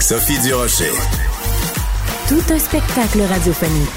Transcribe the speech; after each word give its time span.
Sophie 0.00 0.38
Durocher. 0.38 0.92
Tout 2.26 2.40
un 2.52 2.58
spectacle 2.58 3.20
radiophonique. 3.20 3.88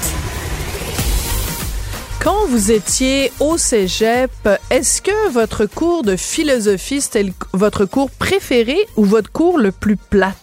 Quand 2.22 2.46
vous 2.48 2.70
étiez 2.70 3.32
au 3.40 3.56
cégep, 3.56 4.30
est-ce 4.70 5.00
que 5.00 5.30
votre 5.30 5.64
cours 5.64 6.02
de 6.02 6.16
philosophie, 6.16 7.00
c'était 7.00 7.32
votre 7.52 7.86
cours 7.86 8.10
préféré 8.10 8.76
ou 8.96 9.04
votre 9.04 9.32
cours 9.32 9.58
le 9.58 9.72
plus 9.72 9.96
plate? 9.96 10.36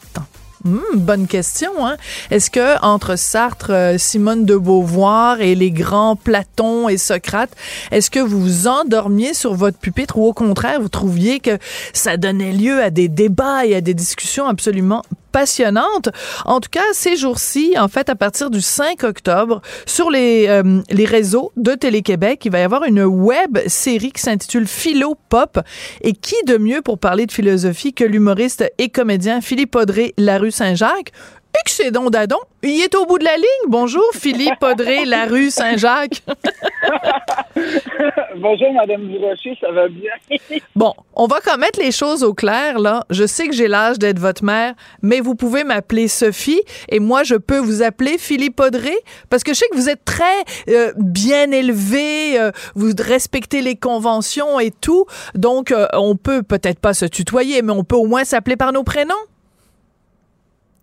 Hmm, 0.64 0.80
bonne 0.96 1.28
question. 1.28 1.86
Hein? 1.86 1.96
Est-ce 2.32 2.50
que 2.50 2.80
entre 2.84 3.16
Sartre, 3.16 3.72
euh, 3.72 3.98
Simone 3.98 4.46
de 4.46 4.56
Beauvoir 4.56 5.42
et 5.42 5.56
les 5.56 5.72
grands 5.72 6.16
Platon 6.16 6.90
et 6.90 6.98
Socrate, 6.98 7.52
est-ce 7.92 8.10
que 8.12 8.20
vous 8.20 8.42
vous 8.42 8.68
endormiez 8.68 9.34
sur 9.34 9.54
votre 9.54 9.78
pupitre 9.78 10.18
ou 10.18 10.28
au 10.28 10.34
contraire 10.34 10.82
vous 10.82 10.90
trouviez 10.90 11.40
que 11.40 11.58
ça 11.94 12.18
donnait 12.18 12.52
lieu 12.52 12.82
à 12.82 12.90
des 12.90 13.08
débats 13.08 13.66
et 13.66 13.76
à 13.76 13.82
des 13.82 13.94
discussions 13.94 14.48
absolument 14.48 15.04
passionnante. 15.32 16.10
En 16.46 16.60
tout 16.60 16.70
cas, 16.70 16.84
ces 16.94 17.16
jours-ci, 17.16 17.76
en 17.78 17.88
fait, 17.88 18.10
à 18.10 18.16
partir 18.16 18.50
du 18.50 18.62
5 18.62 19.04
octobre, 19.04 19.62
sur 19.86 20.10
les, 20.10 20.48
euh, 20.48 20.82
les 20.90 21.06
réseaux 21.06 21.52
de 21.58 21.74
Télé-Québec, 21.74 22.44
il 22.46 22.52
va 22.52 22.60
y 22.60 22.64
avoir 22.64 22.84
une 22.84 23.04
web 23.04 23.60
série 23.68 24.12
qui 24.12 24.22
s'intitule 24.22 24.68
Philo 24.68 25.16
Pop. 25.30 25.60
Et 26.02 26.14
qui 26.14 26.36
de 26.46 26.58
mieux 26.58 26.82
pour 26.82 27.00
parler 27.00 27.26
de 27.26 27.32
philosophie 27.32 27.94
que 27.94 28.04
l'humoriste 28.04 28.64
et 28.78 28.90
comédien 28.90 29.42
Philippe 29.42 29.76
Audrey 29.76 30.14
Larue 30.18 30.52
Saint-Jacques? 30.52 31.12
Excédons 31.60 32.10
Dadon, 32.10 32.38
il 32.64 32.82
est 32.82 32.96
au 32.96 33.06
bout 33.06 33.18
de 33.18 33.24
la 33.24 33.36
ligne. 33.36 33.68
Bonjour, 33.68 34.04
Philippe 34.14 34.62
Audrey, 34.62 35.06
la 35.06 35.26
rue 35.26 35.50
Saint-Jacques. 35.50 36.24
Bonjour, 38.38 38.74
Madame 38.74 39.08
Durocher, 39.08 39.58
ça 39.60 39.72
va 39.72 39.88
bien? 39.88 40.12
bon, 40.76 40.94
on 41.14 41.28
va 41.28 41.40
quand 41.44 41.58
mettre 41.58 41.80
les 41.80 41.92
choses 41.92 42.24
au 42.24 42.34
clair, 42.34 42.80
là. 42.80 43.06
Je 43.10 43.26
sais 43.26 43.48
que 43.48 43.54
j'ai 43.54 43.68
l'âge 43.68 44.00
d'être 44.00 44.20
votre 44.20 44.44
mère, 44.44 44.74
mais 45.02 45.20
vous 45.20 45.36
pouvez 45.36 45.64
m'appeler 45.64 46.08
Sophie 46.08 46.62
et 46.90 47.00
moi, 47.00 47.24
je 47.24 47.36
peux 47.36 47.60
vous 47.60 47.84
appeler 47.84 48.18
Philippe 48.18 48.60
Audrey 48.60 48.98
parce 49.30 49.44
que 49.44 49.54
je 49.54 49.60
sais 49.60 49.68
que 49.70 49.76
vous 49.76 49.90
êtes 49.90 50.06
très 50.06 50.24
euh, 50.70 50.94
bien 50.98 51.52
élevé, 51.52 52.40
euh, 52.40 52.52
vous 52.76 52.92
respectez 52.98 53.62
les 53.62 53.76
conventions 53.76 54.60
et 54.60 54.72
tout. 54.72 55.06
Donc, 55.36 55.72
euh, 55.72 55.88
on 55.94 56.16
peut 56.16 56.44
peut-être 56.44 56.80
pas 56.80 56.94
se 56.94 57.06
tutoyer, 57.06 57.62
mais 57.62 57.74
on 57.74 57.84
peut 57.84 57.96
au 57.96 58.06
moins 58.06 58.24
s'appeler 58.24 58.56
par 58.56 58.72
nos 58.72 58.84
prénoms. 58.84 59.16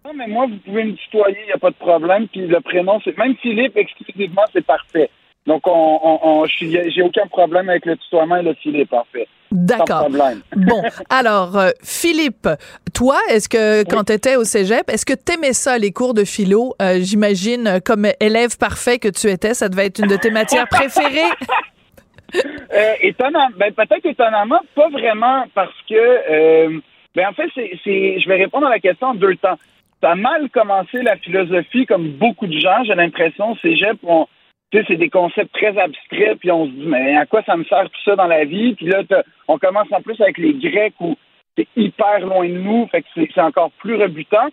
Non, 0.04 0.12
mais 0.14 0.26
moi, 0.26 0.46
vous 0.46 0.56
pouvez 0.58 0.84
me 0.84 0.94
tutoyer, 0.94 1.38
il 1.42 1.46
n'y 1.46 1.52
a 1.52 1.58
pas 1.58 1.70
de 1.70 1.76
problème. 1.76 2.28
Puis 2.28 2.46
le 2.46 2.60
prénom, 2.60 3.00
c'est 3.04 3.16
même 3.18 3.36
Philippe 3.36 3.76
exclusivement, 3.76 4.42
c'est 4.52 4.64
parfait. 4.64 5.10
Donc, 5.46 5.66
on, 5.66 5.98
on, 6.02 6.44
j'ai 6.46 7.02
aucun 7.02 7.26
problème 7.26 7.70
avec 7.70 7.86
le 7.86 7.96
tutoiement 7.96 8.36
et 8.36 8.42
le 8.42 8.54
Philippe, 8.54 8.92
en 8.92 9.06
fait. 9.12 9.26
D'accord. 9.50 10.08
Bon, 10.56 10.82
alors, 11.08 11.56
euh, 11.56 11.70
Philippe, 11.82 12.48
toi, 12.92 13.16
est-ce 13.30 13.48
que 13.48 13.82
quand 13.88 14.04
tu 14.04 14.12
étais 14.12 14.36
au 14.36 14.44
cégep, 14.44 14.90
est-ce 14.90 15.06
que 15.06 15.14
tu 15.14 15.32
aimais 15.32 15.54
ça, 15.54 15.78
les 15.78 15.90
cours 15.90 16.12
de 16.12 16.24
philo? 16.24 16.74
Euh, 16.82 16.98
j'imagine, 17.00 17.66
euh, 17.66 17.78
comme 17.82 18.06
élève 18.20 18.58
parfait 18.58 18.98
que 18.98 19.08
tu 19.08 19.28
étais, 19.28 19.54
ça 19.54 19.70
devait 19.70 19.86
être 19.86 20.00
une 20.00 20.08
de 20.08 20.16
tes 20.16 20.30
matières 20.30 20.68
préférées. 20.68 21.30
euh, 22.34 22.92
étonnant, 23.00 23.48
ben, 23.56 23.72
peut-être 23.72 24.04
étonnamment, 24.04 24.60
pas 24.74 24.90
vraiment, 24.90 25.44
parce 25.54 25.72
que, 25.88 26.68
ben, 27.14 27.26
en 27.26 27.32
fait, 27.32 27.48
c'est, 27.54 28.20
je 28.20 28.28
vais 28.28 28.36
répondre 28.36 28.66
à 28.66 28.70
la 28.70 28.80
question 28.80 29.08
en 29.08 29.14
deux 29.14 29.36
temps 29.36 29.58
a 30.06 30.14
mal 30.14 30.50
commencé 30.50 31.02
la 31.02 31.16
philosophie, 31.16 31.86
comme 31.86 32.10
beaucoup 32.12 32.46
de 32.46 32.58
gens, 32.58 32.84
j'ai 32.84 32.94
l'impression, 32.94 33.56
cégep, 33.56 33.98
on, 34.02 34.26
c'est 34.72 34.96
des 34.96 35.10
concepts 35.10 35.52
très 35.52 35.76
abstraits, 35.78 36.38
puis 36.38 36.50
on 36.50 36.66
se 36.66 36.70
dit, 36.70 36.86
mais 36.86 37.16
à 37.16 37.26
quoi 37.26 37.42
ça 37.44 37.56
me 37.56 37.64
sert 37.64 37.84
tout 37.84 38.02
ça 38.04 38.16
dans 38.16 38.26
la 38.26 38.44
vie? 38.44 38.74
Puis 38.74 38.86
là, 38.86 39.02
on 39.48 39.58
commence 39.58 39.90
en 39.90 40.02
plus 40.02 40.20
avec 40.20 40.38
les 40.38 40.54
Grecs 40.54 40.94
où 41.00 41.16
c'est 41.56 41.68
hyper 41.76 42.20
loin 42.20 42.48
de 42.48 42.54
nous, 42.54 42.86
fait 42.88 43.02
que 43.02 43.08
c'est 43.14 43.40
encore 43.40 43.72
plus 43.78 43.96
rebutant. 43.96 44.48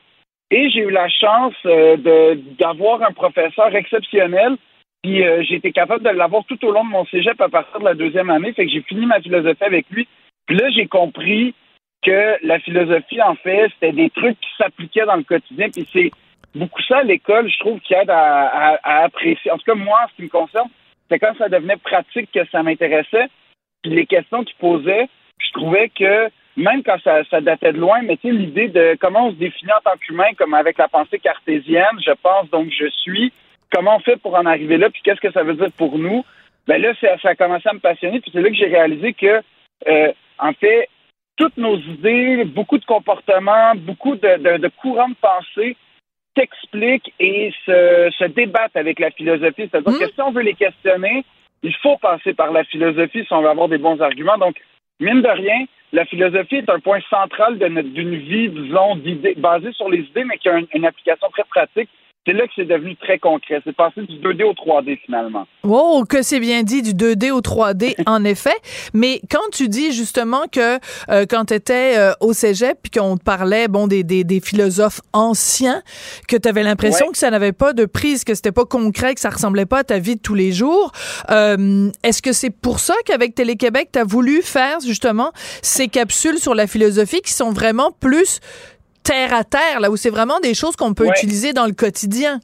Et 0.52 0.70
j'ai 0.70 0.82
eu 0.82 0.92
la 0.92 1.10
chance 1.10 1.56
euh, 1.66 2.36
d'avoir 2.60 3.02
un 3.04 3.12
professeur 3.12 3.76
exceptionnel, 3.76 4.56
puis 5.04 5.24
euh, 5.24 5.44
j'ai 5.44 5.56
été 5.56 5.72
capable 5.72 6.04
de 6.04 6.10
l'avoir 6.10 6.44
tout 6.46 6.64
au 6.66 6.72
long 6.72 6.86
de 6.86 6.90
mon 6.90 7.06
cégep 7.06 7.40
à 7.42 7.50
partir 7.50 7.80
de 7.80 7.86
la 7.86 7.94
deuxième 7.94 8.30
année, 8.30 8.54
fait 8.54 8.66
que 8.66 8.72
j'ai 8.72 8.82
fini 8.82 9.06
ma 9.06 9.20
philosophie 9.20 9.64
avec 9.64 9.86
lui. 9.90 10.08
Puis 10.46 10.58
là, 10.58 10.70
j'ai 10.70 10.88
compris 10.88 11.54
que 12.06 12.38
la 12.46 12.60
philosophie, 12.60 13.22
en 13.22 13.36
fait, 13.36 13.70
c'était 13.74 13.92
des 13.92 14.10
trucs 14.10 14.40
qui 14.40 14.50
s'appliquaient 14.58 15.06
dans 15.06 15.16
le 15.16 15.24
quotidien. 15.24 15.70
Puis 15.70 15.88
c'est 15.92 16.12
beaucoup 16.54 16.82
ça, 16.84 17.02
l'école, 17.04 17.50
je 17.50 17.60
trouve, 17.60 17.80
qui 17.80 17.94
aide 17.94 18.10
à, 18.10 18.78
apprécier. 19.04 19.52
En 19.52 19.58
tout 19.58 19.66
cas, 19.66 19.76
moi, 19.76 20.00
ce 20.12 20.16
qui 20.16 20.24
me 20.24 20.30
concerne, 20.30 20.70
c'est 21.10 21.20
quand 21.20 21.36
ça 21.38 21.50
devenait 21.50 21.78
pratique 21.78 22.32
que 22.32 22.46
ça 22.52 22.64
m'intéressait. 22.64 23.28
Puis 23.82 23.94
les 23.94 24.06
questions 24.06 24.44
qu'il 24.44 24.56
posait, 24.58 25.08
je 25.40 25.52
trouvais 25.54 25.90
que 25.90 26.30
même 26.58 26.84
quand 26.84 26.98
ça, 27.04 27.42
datait 27.42 27.74
de 27.74 27.80
loin, 27.80 28.02
mais 28.04 28.16
tu 28.18 28.30
sais, 28.30 28.34
l'idée 28.34 28.70
de 28.70 28.96
comment 29.00 29.28
on 29.28 29.32
se 29.32 29.36
définit 29.36 29.74
en 29.74 29.90
tant 29.90 29.98
qu'humain, 29.98 30.34
comme 30.38 30.54
avec 30.54 30.78
la 30.78 30.88
pensée 30.88 31.20
cartésienne, 31.20 32.00
je 32.06 32.14
pense 32.24 32.50
donc 32.50 32.70
je 32.72 32.88
suis, 33.02 33.34
comment 33.74 33.98
on 33.98 34.00
fait 34.00 34.16
pour 34.16 34.36
en 34.36 34.46
arriver 34.46 34.78
là, 34.78 34.90
puis 34.90 35.02
qu'est-ce 35.04 35.20
que 35.20 35.34
ça 35.34 35.44
veut 35.44 35.56
dire 35.56 35.72
pour 35.78 35.98
nous, 35.98 36.24
ben 36.66 36.82
là, 36.82 36.94
ça, 37.02 37.30
a 37.30 37.36
commencé 37.36 37.68
à 37.68 37.74
me 37.74 37.80
passionner, 37.80 38.22
puis 38.22 38.32
c'est 38.34 38.42
là 38.42 38.50
que 38.50 38.56
j'ai 38.56 38.68
réalisé 38.68 39.14
que, 39.14 39.42
euh, 39.88 40.14
en 40.40 40.54
fait, 40.54 40.88
toutes 41.38 41.58
nos 41.58 41.78
idées, 41.78 42.46
beaucoup 42.46 42.78
de 42.78 42.86
comportements, 42.86 43.76
beaucoup 43.76 44.16
de, 44.16 44.58
de, 44.58 44.68
courants 44.82 45.10
de 45.10 45.16
pensée 45.16 45.76
s'expliquent 46.38 47.14
et 47.20 47.54
se, 47.66 48.12
se, 48.18 48.26
débattent 48.26 48.76
avec 48.76 49.00
la 49.00 49.12
philosophie. 49.12 49.70
C'est-à-dire 49.70 49.94
mmh. 49.94 50.00
que 50.00 50.12
si 50.14 50.22
on 50.22 50.32
veut 50.32 50.42
les 50.42 50.54
questionner, 50.54 51.24
il 51.64 51.74
faut 51.76 51.98
passer 51.98 52.34
par 52.34 52.52
la 52.52 52.64
philosophie 52.64 53.24
si 53.26 53.34
on 53.34 53.42
veut 53.42 53.50
avoir 53.50 53.70
des 53.70 53.78
bons 53.78 54.02
arguments. 54.02 54.38
Donc, 54.38 54.56
mine 55.00 55.22
de 55.22 55.30
rien, 55.30 55.66
la 55.94 56.06
philosophie 56.06 56.58
est 56.58 56.70
un 56.70 56.80
point 56.80 57.00
central 57.10 57.58
d'une 57.58 58.16
vie, 58.16 58.50
disons, 58.50 59.00
basée 59.38 59.72
sur 59.74 59.90
les 59.90 60.00
idées, 60.00 60.26
mais 60.26 60.38
qui 60.38 60.50
a 60.50 60.60
une 60.74 60.86
application 60.86 61.30
très 61.30 61.46
pratique 61.46 61.90
c'est 62.26 62.34
là 62.34 62.48
que 62.48 62.54
c'est 62.56 62.66
devenu 62.66 62.96
très 62.96 63.20
concret. 63.20 63.62
C'est 63.64 63.76
passé 63.76 64.02
du 64.02 64.18
2D 64.18 64.44
au 64.44 64.54
3D 64.54 65.00
finalement. 65.06 65.46
Oh, 65.64 66.04
que 66.08 66.24
c'est 66.24 66.40
bien 66.40 66.64
dit, 66.64 66.82
du 66.82 66.94
2D 66.94 67.32
au 67.32 67.42
3D, 67.42 67.96
en 68.08 68.24
effet. 68.24 68.56
Mais 68.94 69.22
quand 69.30 69.48
tu 69.52 69.70
dis 69.70 69.92
justement 69.92 70.44
que 70.52 70.80
euh, 71.10 71.26
quand 71.30 71.46
tu 71.46 71.54
étais 71.54 71.98
euh, 71.98 72.14
au 72.22 72.34
cégep 72.34 72.80
puis 72.82 72.92
qu'on 73.00 73.18
te 73.18 73.24
parlait 73.24 73.68
bon, 73.68 73.88
des, 73.88 74.04
des, 74.04 74.24
des 74.24 74.40
philosophes 74.40 75.02
anciens, 75.14 75.84
que 76.28 76.36
tu 76.36 76.48
avais 76.48 76.64
l'impression 76.64 77.12
que 77.12 77.18
ça 77.18 77.30
n'avait 77.30 77.52
pas 77.52 77.74
de 77.74 77.86
prise, 77.86 78.24
que 78.24 78.34
c'était 78.34 78.52
pas 78.52 78.66
concret, 78.66 79.14
que 79.14 79.22
ça 79.22 79.30
ressemblait 79.30 79.66
pas 79.66 79.80
à 79.80 79.84
ta 79.84 80.00
vie 80.00 80.16
de 80.16 80.22
tous 80.22 80.36
les 80.36 80.52
jours, 80.52 80.92
euh, 81.30 81.92
est-ce 82.04 82.22
que 82.22 82.34
c'est 82.34 82.50
pour 82.50 82.80
ça 82.80 82.96
qu'avec 83.06 83.36
Télé-Québec, 83.36 83.90
tu 83.94 84.00
as 84.00 84.04
voulu 84.04 84.42
faire 84.42 84.80
justement 84.80 85.32
ces 85.62 85.88
capsules 85.88 86.40
sur 86.40 86.56
la 86.56 86.66
philosophie 86.66 87.22
qui 87.22 87.34
sont 87.34 87.52
vraiment 87.52 87.92
plus 87.92 88.40
terre 89.06 89.34
à 89.34 89.44
terre, 89.44 89.80
là 89.80 89.90
où 89.90 89.96
c'est 89.96 90.10
vraiment 90.10 90.40
des 90.40 90.54
choses 90.54 90.76
qu'on 90.76 90.94
peut 90.94 91.08
utiliser 91.08 91.54
dans 91.54 91.66
le 91.66 91.74
quotidien? 91.74 92.40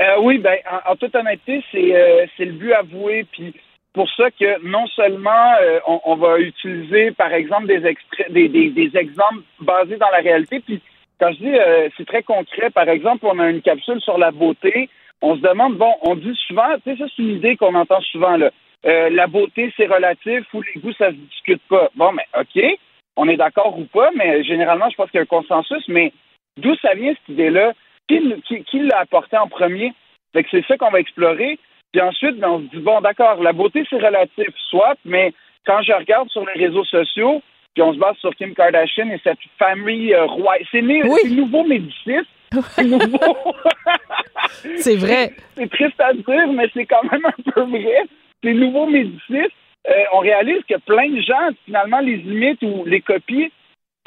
Euh, 0.00 0.20
oui, 0.22 0.38
ben, 0.38 0.56
en, 0.86 0.96
toute 0.96 1.14
honnêteté, 1.14 1.62
c'est 1.70 1.94
euh, 1.94 2.26
c'est 2.36 2.46
le 2.46 2.52
but 2.52 2.72
avoué. 2.72 3.26
Puis 3.30 3.54
pour 3.92 4.08
ça 4.16 4.30
que 4.30 4.64
non 4.66 4.86
seulement 4.86 5.52
euh, 5.60 5.80
on, 5.86 6.16
va 6.16 6.38
utiliser, 6.38 7.10
par 7.10 7.32
exemple, 7.32 7.66
des, 7.66 7.84
extraits, 7.84 8.32
des, 8.32 8.48
des, 8.48 8.96
exemples 8.96 9.42
basés 9.60 9.98
dans 9.98 10.08
la 10.10 10.18
réalité. 10.18 10.60
Puis 10.60 10.80
quand 11.20 11.30
je 11.32 11.38
dis 11.38 11.90
c'est 11.96 12.06
très 12.06 12.22
concret, 12.22 12.70
par 12.70 12.88
exemple, 12.88 13.26
on 13.26 13.38
a 13.38 13.50
une 13.50 13.60
capsule 13.60 14.00
sur 14.00 14.16
la 14.16 14.30
beauté. 14.30 14.88
On 15.20 15.36
se 15.36 15.40
demande, 15.40 15.76
bon, 15.76 15.92
on 16.02 16.16
dit 16.16 16.34
souvent, 16.48 16.66
tu 16.82 16.90
sais, 16.90 16.98
ça 16.98 17.04
c'est 17.14 17.22
une 17.22 17.36
idée 17.36 17.56
qu'on 17.56 17.74
entend 17.74 18.00
souvent 18.00 18.36
là. 18.36 18.50
la 18.82 19.26
beauté 19.26 19.72
c'est 19.76 19.86
relatif 19.86 20.42
ou 20.54 20.62
les 20.62 20.80
goûts 20.80 20.94
ça 20.94 21.10
se 21.10 21.16
discute 21.16 21.62
pas. 21.68 21.90
Bon, 21.94 22.12
mais 22.12 22.26
ok 22.40 22.78
on 23.16 23.28
est 23.28 23.36
d'accord 23.36 23.78
ou 23.78 23.84
pas, 23.84 24.10
mais 24.16 24.42
généralement, 24.44 24.88
je 24.90 24.96
pense 24.96 25.10
qu'il 25.10 25.18
y 25.18 25.20
a 25.20 25.22
un 25.22 25.26
consensus. 25.26 25.86
Mais 25.88 26.12
d'où 26.56 26.74
ça 26.76 26.94
vient 26.94 27.12
cette 27.14 27.34
idée-là? 27.34 27.72
Qui, 28.08 28.78
l'a 28.80 28.98
apporté 29.00 29.36
en 29.36 29.48
premier? 29.48 29.92
c'est 30.34 30.64
ça 30.66 30.76
qu'on 30.76 30.90
va 30.90 31.00
explorer. 31.00 31.58
Puis 31.92 32.00
ensuite, 32.00 32.38
ben, 32.38 32.48
on 32.48 32.58
se 32.60 32.76
dit, 32.76 32.82
bon, 32.82 33.00
d'accord, 33.00 33.42
la 33.42 33.52
beauté, 33.52 33.84
c'est 33.88 33.96
relatif, 33.96 34.48
soit, 34.70 34.96
mais 35.04 35.32
quand 35.66 35.82
je 35.82 35.92
regarde 35.92 36.28
sur 36.30 36.44
les 36.46 36.66
réseaux 36.66 36.84
sociaux, 36.84 37.42
puis 37.74 37.82
on 37.82 37.94
se 37.94 37.98
base 37.98 38.16
sur 38.16 38.34
Kim 38.34 38.54
Kardashian 38.54 39.08
et 39.10 39.20
cette 39.22 39.38
famille 39.58 40.14
euh, 40.14 40.24
royale, 40.24 40.66
c'est 40.70 40.82
né, 40.82 41.02
nouveau 41.30 41.64
Médicis. 41.64 42.26
C'est 42.70 42.84
nouveau. 42.84 43.18
c'est 44.76 44.96
vrai. 44.96 45.32
C'est 45.56 45.70
triste 45.70 46.00
à 46.00 46.12
dire, 46.12 46.52
mais 46.52 46.68
c'est 46.74 46.86
quand 46.86 47.02
même 47.10 47.24
un 47.24 47.50
peu 47.52 47.62
vrai. 47.62 48.04
C'est 48.42 48.52
nouveau 48.52 48.86
Médicis. 48.86 49.48
Euh, 49.88 50.04
on 50.12 50.18
réalise 50.18 50.62
que 50.68 50.78
plein 50.78 51.08
de 51.08 51.20
gens, 51.20 51.48
finalement, 51.64 52.00
les 52.00 52.14
imitent 52.14 52.62
ou 52.62 52.84
les 52.84 53.00
copient 53.00 53.48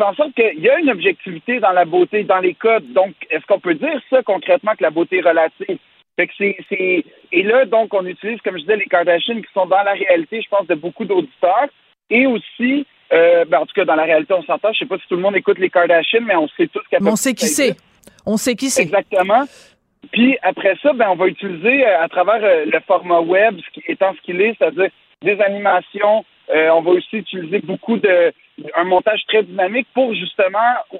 en 0.04 0.13
sorte 0.13 0.33
qu'il 0.33 0.60
y 0.60 0.69
a 0.69 0.80
une 0.80 0.89
objectivité 0.89 1.60
dans 1.60 1.72
la 1.72 1.86
beauté, 1.86 2.24
dans 2.24 2.39
les 2.39 2.54
codes. 2.54 2.92
Donc, 2.94 3.13
est-ce 3.30 3.45
qu'on 3.45 3.60
peut 3.60 3.75
dire 3.75 4.01
ça 4.10 4.22
concrètement 4.24 4.74
que 4.74 4.83
la 4.83 4.89
beauté 4.89 5.18
est 5.18 5.27
relative? 5.27 5.77
Fait 6.18 6.27
que 6.27 6.33
c'est, 6.38 7.06
Et 7.31 7.44
là, 7.44 7.66
donc, 7.66 7.94
on 7.94 8.06
utilise, 8.06 8.39
comme 8.42 8.56
je 8.56 8.62
disais, 8.62 8.77
les 8.77 8.86
Kardashians 8.86 9.42
qui 9.42 9.54
sont 9.54 9.66
dans 9.66 9.83
la 9.83 9.94
réalité, 9.94 10.42
je 10.42 10.50
pense, 10.50 10.68
de 10.68 10.75
beaucoup 10.75 11.06
d'auditeurs. 11.06 11.68
Et 12.10 12.25
aussi, 12.25 12.86
euh, 13.13 13.45
ben, 13.45 13.60
en 13.60 13.66
tout 13.66 13.74
cas, 13.74 13.86
dans 13.86 13.95
la 13.95 14.04
réalité, 14.04 14.33
on 14.33 14.44
s'entend. 14.44 14.72
Je 14.74 14.80
sais 14.80 14.86
pas 14.86 14.98
si 14.98 15.07
tout 15.07 15.16
le 15.16 15.22
monde 15.22 15.36
écoute 15.36 15.60
les 15.60 15.69
Kardashians, 15.69 16.24
mais 16.25 16.36
on 16.36 16.48
sait 16.50 16.68
tous 16.68 16.83
qu'à 16.89 16.98
On 17.01 17.16
sait 17.16 17.33
qui 17.33 17.48
c'est. 17.48 17.75
On 18.25 18.38
sait 18.38 18.56
qui 18.56 18.69
c'est. 18.69 18.83
Exactement. 18.83 19.44
Puis 20.12 20.38
après 20.44 20.75
ça, 20.81 20.94
ben, 20.94 21.10
on 21.10 21.16
va 21.16 21.27
utiliser 21.27 21.86
euh, 21.86 22.01
à 22.01 22.07
travers 22.07 22.44
euh, 22.44 22.66
le 22.66 22.80
format 22.81 23.19
web, 23.19 23.60
ce 23.66 23.72
qui, 23.72 23.83
étant 23.88 24.13
ce 24.13 24.22
qu'il 24.22 24.39
est, 24.39 24.56
c'est-à-dire 24.57 24.89
des 25.25 25.42
animations. 25.42 26.24
on 26.50 26.81
va 26.81 26.92
aussi 26.92 27.18
utiliser 27.18 27.60
beaucoup 27.60 27.98
de 27.98 28.31
un 28.75 28.83
montage 28.86 29.22
très 29.27 29.44
dynamique 29.44 29.88
pour 29.94 30.13
justement 30.13 30.60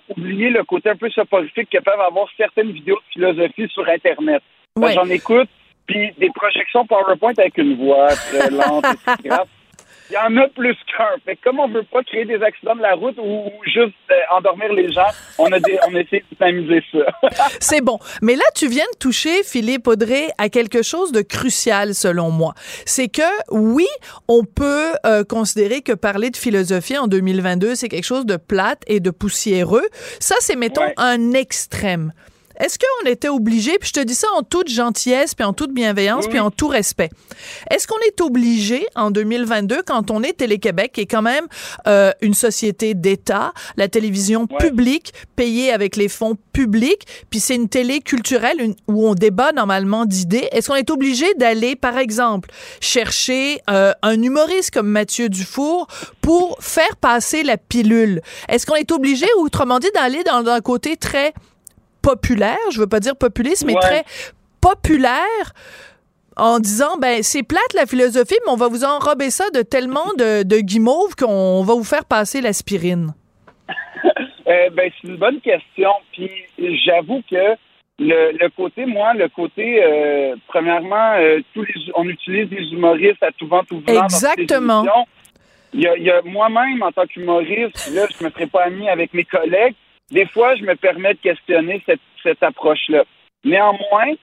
oublier 0.10 0.50
le 0.50 0.64
côté 0.64 0.90
un 0.90 0.96
peu 0.96 1.10
soporifique 1.10 1.70
que 1.70 1.78
peuvent 1.82 2.02
avoir 2.02 2.28
certaines 2.36 2.72
vidéos 2.72 2.98
de 2.98 3.14
philosophie 3.14 3.70
sur 3.70 3.88
Internet. 3.88 4.42
J'en 4.78 5.10
écoute, 5.10 5.48
puis 5.88 6.12
des 6.18 6.30
projections 6.32 6.86
PowerPoint 6.86 7.34
avec 7.38 7.58
une 7.58 7.78
voix 7.78 8.08
très 8.08 8.50
lente, 8.50 8.86
etc. 8.86 9.38
Il 10.10 10.14
y 10.14 10.18
en 10.18 10.38
a 10.38 10.48
plus 10.50 10.76
qu'un. 10.86 11.16
Fait 11.26 11.38
comme 11.44 11.60
on 11.60 11.68
veut 11.68 11.84
pas 11.84 12.04
créer 12.04 12.26
des 12.26 12.42
accidents 12.42 12.76
de 12.76 12.82
la 12.82 12.94
route 12.94 13.18
ou, 13.18 13.52
juste 13.66 13.94
euh, 14.12 14.38
endormir 14.38 14.72
les 14.74 14.92
gens, 14.92 15.08
on 15.38 15.52
a, 15.52 15.60
des, 15.60 15.78
on 15.88 15.96
essaie 15.96 16.24
de 16.32 16.38
s'amuser 16.38 16.84
ça. 16.92 17.30
C'est 17.60 17.82
bon. 17.82 18.00
Mais 18.22 18.36
là, 18.36 18.44
tu 18.56 18.68
viens 18.68 18.86
de 18.94 18.98
toucher, 19.00 19.44
Philippe 19.44 19.88
Audrey, 19.88 20.30
à 20.38 20.50
quelque 20.50 20.84
chose 20.84 21.12
de 21.12 21.22
crucial, 21.22 21.96
selon 21.96 22.30
moi. 22.30 22.54
C'est 22.86 23.08
que, 23.08 23.22
oui, 23.50 23.88
on 24.28 24.44
peut 24.44 24.94
euh, 25.06 25.24
considérer 25.24 25.82
que 25.82 25.94
parler 25.94 26.30
de 26.30 26.38
philosophie 26.38 26.98
en 26.98 27.08
2022, 27.08 27.76
c'est 27.76 27.90
quelque 27.90 28.06
chose 28.06 28.26
de 28.26 28.38
plate 28.38 28.84
et 28.88 29.00
de 29.00 29.10
poussiéreux. 29.10 29.88
Ça, 30.20 30.36
c'est, 30.40 30.56
mettons, 30.56 30.92
un 30.98 31.34
extrême. 31.34 32.14
Est-ce 32.58 32.78
qu'on 32.80 33.10
était 33.10 33.30
obligé, 33.30 33.78
puis 33.80 33.90
je 33.90 34.02
te 34.02 34.06
dis 34.06 34.16
ça 34.16 34.28
en 34.38 34.44
toute 34.44 34.70
gentillesse, 34.70 35.36
puis 35.36 35.46
en 35.46 35.54
toute 35.54 35.74
bienveillance, 35.74 36.28
puis 36.28 36.40
en 36.40 36.52
tout 36.52 36.68
respect, 36.68 37.10
est-ce 37.70 37.88
qu'on 37.88 38.00
est 38.08 38.22
obligé 38.22 38.88
en 38.96 39.12
2022, 39.12 39.82
quand 39.84 40.12
on 40.12 40.24
est 40.24 40.34
Télé-Québec, 40.34 40.92
qui 40.94 41.02
est 41.02 41.06
quand 41.06 41.22
même 41.22 41.46
euh, 41.88 42.12
une 42.22 42.34
société 42.34 42.94
d'État, 42.94 43.54
la 43.78 43.88
télévision 43.88 44.48
publique, 44.48 45.14
payée 45.36 45.72
avec 45.72 45.96
les 45.96 46.08
fonds 46.08 46.38
publics, 46.54 47.06
puis 47.30 47.40
c'est 47.40 47.56
une 47.56 47.70
télé 47.70 48.00
culturelle 48.00 48.76
où 48.88 49.08
on 49.08 49.16
débat 49.16 49.52
normalement 49.52 50.06
d'idées, 50.06 50.48
est-ce 50.52 50.70
qu'on 50.70 50.76
est 50.76 50.90
obligé 50.90 51.34
d'aller, 51.36 51.76
par 51.76 51.98
exemple, 51.98 52.50
chercher 52.80 53.60
euh, 53.70 53.92
un 54.02 54.22
humoriste 54.22 54.72
comme 54.72 54.88
Mathieu 54.88 55.30
Dufour 55.30 55.88
pour 56.22 56.58
faire 56.62 56.96
passer 56.98 57.44
la 57.44 57.58
pilule? 57.58 58.22
Est-ce 58.48 58.66
qu'on 58.66 58.76
est 58.76 58.92
obligé, 58.92 59.26
autrement 59.38 59.80
dit, 59.80 59.90
d'aller 59.94 60.24
dans 60.24 60.48
un 60.48 60.62
côté 60.62 60.98
très 60.98 61.34
populaire, 62.06 62.58
je 62.72 62.80
veux 62.80 62.88
pas 62.88 63.00
dire 63.00 63.16
populiste, 63.16 63.66
mais 63.66 63.74
très 63.74 64.04
populaire 64.62 65.54
en 66.38 66.60
disant 66.60 66.98
ben 67.00 67.24
c'est 67.24 67.44
plate 67.44 67.74
la 67.74 67.86
philosophie, 67.86 68.38
mais 68.46 68.52
on 68.52 68.58
va 68.58 68.68
vous 68.68 68.84
enrober 68.84 69.30
ça 69.30 69.50
de 69.54 69.62
tellement 69.62 70.14
de, 70.18 70.44
de 70.44 70.58
guimauve 70.60 71.16
qu'on 71.16 71.64
va 71.64 71.74
vous 71.74 71.84
faire 71.84 72.06
passer 72.06 72.42
l'aspirine. 72.42 73.14
Euh, 74.48 74.70
ben 74.70 74.92
c'est 75.02 75.08
une 75.08 75.18
bonne 75.18 75.42
question. 75.42 75.90
Puis 76.14 76.30
j'avoue 76.86 77.24
que 77.28 77.56
le, 77.98 78.48
côté, 78.50 78.86
moi, 78.86 79.16
le 79.16 79.28
côté, 79.28 79.84
euh, 79.84 80.36
premièrement, 80.48 81.14
euh, 81.14 81.40
tous 81.56 81.64
les, 81.64 81.74
on 81.96 82.08
utilise 82.08 82.48
des 82.50 82.64
humoristes 82.72 83.24
à 83.24 83.32
tout 83.32 83.48
vent, 83.48 83.64
tout 83.64 83.82
vent. 83.88 84.04
Exactement. 84.04 84.86
il 85.74 85.82
y 85.82 86.12
a, 86.12 86.22
moi-même, 86.22 86.84
en 86.84 86.92
tant 86.92 87.08
qu'humoriste, 87.08 87.92
là, 87.96 88.06
je 88.16 88.24
me 88.24 88.30
ferai 88.30 88.46
pas 88.46 88.66
ami 88.66 88.88
avec 88.88 89.16
mes 89.16 89.24
collègues, 89.24 89.74
des 90.12 90.26
fois, 90.28 90.56
je 90.56 90.64
me 90.64 90.76
permets 90.76 91.14
de 91.14 91.20
questionner 91.20 91.82
cette, 91.86 92.02
cette 92.22 92.44
approche-là. 92.44 93.04
Néanmoins, 93.44 94.14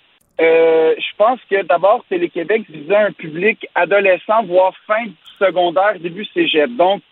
euh, 0.41 0.95
je 0.97 1.17
pense 1.17 1.41
que 1.51 1.63
d'abord, 1.63 2.05
Télé-Québec 2.09 2.65
visait 2.69 2.97
un 2.97 3.13
public 3.13 3.67
adolescent, 3.75 4.45
voire 4.45 4.75
fin 4.87 5.05
du 5.05 5.15
secondaire, 5.39 5.99
début 6.01 6.25
cégep. 6.27 6.71
Donc, 6.77 7.03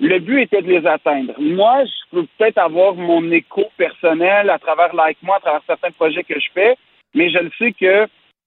le 0.00 0.18
but 0.18 0.40
était 0.40 0.62
de 0.62 0.68
les 0.68 0.86
atteindre. 0.86 1.34
Moi, 1.38 1.84
je 1.84 2.16
peux 2.16 2.26
peut-être 2.38 2.58
avoir 2.58 2.94
mon 2.94 3.30
écho 3.30 3.64
personnel 3.76 4.48
à 4.48 4.58
travers 4.58 4.94
Like 4.94 5.18
Moi, 5.22 5.36
à 5.36 5.40
travers 5.40 5.62
certains 5.66 5.90
projets 5.90 6.24
que 6.24 6.40
je 6.40 6.46
fais, 6.54 6.76
mais 7.14 7.30
je 7.30 7.38
le 7.38 7.50
sais 7.58 7.72
que 7.72 8.06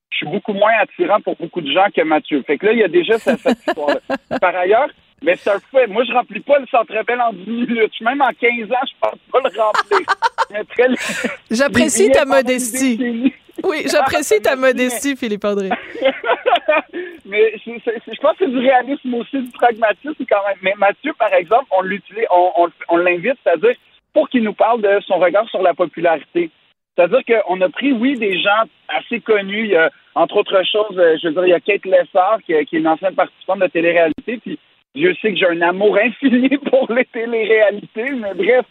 je 0.09 0.17
suis 0.17 0.27
beaucoup 0.27 0.53
moins 0.53 0.73
attirant 0.79 1.21
pour 1.21 1.35
beaucoup 1.35 1.61
de 1.61 1.71
gens 1.71 1.87
que 1.95 2.01
Mathieu. 2.01 2.41
Fait 2.43 2.57
que 2.57 2.67
là, 2.67 2.73
il 2.73 2.79
y 2.79 2.83
a 2.83 2.87
déjà 2.87 3.17
cette, 3.19 3.39
cette 3.39 3.59
histoire-là. 3.67 3.99
Par 4.39 4.55
ailleurs, 4.55 4.89
mais 5.23 5.35
c'est 5.37 5.51
un 5.51 5.59
fait. 5.59 5.87
Moi, 5.87 6.03
je 6.03 6.11
remplis 6.13 6.41
pas 6.41 6.59
le 6.59 6.67
centre 6.67 6.93
belle 7.05 7.21
en 7.21 7.31
10 7.33 7.49
minutes. 7.49 8.01
Même 8.01 8.21
en 8.21 8.29
15 8.29 8.71
ans, 8.71 8.85
je 8.85 8.93
pense 8.99 9.19
pas 9.31 9.39
le 9.39 9.61
remplir. 9.61 10.97
j'apprécie 11.51 12.11
ta 12.11 12.25
modestie. 12.25 13.33
Oui, 13.63 13.85
j'apprécie 13.89 14.41
ta 14.41 14.55
modestie, 14.55 15.15
Philippe 15.15 15.45
André. 15.45 15.69
mais 17.25 17.53
je, 17.65 18.21
pense 18.21 18.37
que 18.37 18.45
c'est 18.45 18.51
du 18.51 18.59
réalisme 18.59 19.13
aussi, 19.13 19.41
du 19.41 19.51
pragmatisme 19.51 20.25
quand 20.29 20.45
même. 20.47 20.57
Mais 20.61 20.73
Mathieu, 20.77 21.13
par 21.17 21.33
exemple, 21.33 21.65
on 21.71 21.81
l'utilise, 21.81 22.25
on, 22.29 22.69
on, 22.89 22.97
l'invite, 22.97 23.37
c'est-à-dire 23.43 23.75
pour 24.13 24.29
qu'il 24.29 24.43
nous 24.43 24.53
parle 24.53 24.81
de 24.81 24.99
son 25.07 25.17
regard 25.17 25.47
sur 25.49 25.61
la 25.61 25.73
popularité. 25.73 26.51
C'est-à-dire 26.95 27.21
qu'on 27.25 27.61
a 27.61 27.69
pris, 27.69 27.93
oui, 27.93 28.17
des 28.17 28.39
gens 28.39 28.63
assez 28.89 29.21
connus. 29.21 29.65
Il 29.65 29.71
y 29.71 29.75
a, 29.75 29.89
entre 30.13 30.37
autres 30.37 30.61
choses, 30.63 30.97
euh, 30.97 31.15
je 31.21 31.27
veux 31.27 31.33
dire, 31.33 31.45
il 31.45 31.49
y 31.49 31.53
a 31.53 31.59
Kate 31.59 31.85
Lessard, 31.85 32.39
qui, 32.45 32.53
qui 32.65 32.75
est 32.75 32.79
une 32.79 32.87
ancienne 32.87 33.15
participante 33.15 33.59
de 33.59 33.67
télé-réalité, 33.67 34.37
puis 34.37 34.59
Dieu 34.95 35.13
sait 35.21 35.31
que 35.31 35.37
j'ai 35.37 35.47
un 35.47 35.61
amour 35.61 35.97
infini 35.97 36.49
pour 36.69 36.91
les 36.91 37.05
téléréalités, 37.05 38.11
mais 38.11 38.33
bref, 38.33 38.65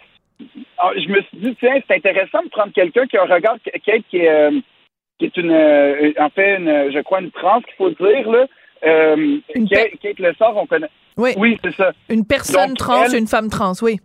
ah, 0.79 0.91
je 0.97 1.09
me 1.09 1.21
suis 1.23 1.39
dit, 1.39 1.57
tiens, 1.59 1.81
c'est 1.87 1.97
intéressant 1.97 2.43
de 2.43 2.49
prendre 2.49 2.73
quelqu'un 2.73 3.07
qui 3.07 3.17
a 3.17 3.23
un 3.23 3.35
regard, 3.35 3.57
qui 3.63 3.91
est, 3.91 4.29
euh, 4.29 4.61
qui 5.19 5.27
est 5.27 5.37
une, 5.37 5.51
euh, 5.51 6.13
en 6.19 6.31
fait, 6.31 6.57
une, 6.57 6.93
je 6.93 7.01
crois, 7.03 7.21
une 7.21 7.31
trans, 7.31 7.61
qu'il 7.61 7.75
faut 7.75 7.91
dire, 7.91 8.31
là. 8.31 8.47
Euh, 8.85 9.39
Kate, 9.71 9.99
Kate 10.01 10.19
Lessard, 10.19 10.57
on 10.57 10.67
connaît. 10.67 10.91
Oui, 11.17 11.35
oui 11.37 11.59
c'est 11.63 11.75
ça. 11.75 11.93
Une 12.09 12.27
personne 12.27 12.75
trans, 12.75 13.09
une 13.13 13.29
femme 13.29 13.49
trans, 13.49 13.75
oui. 13.83 14.01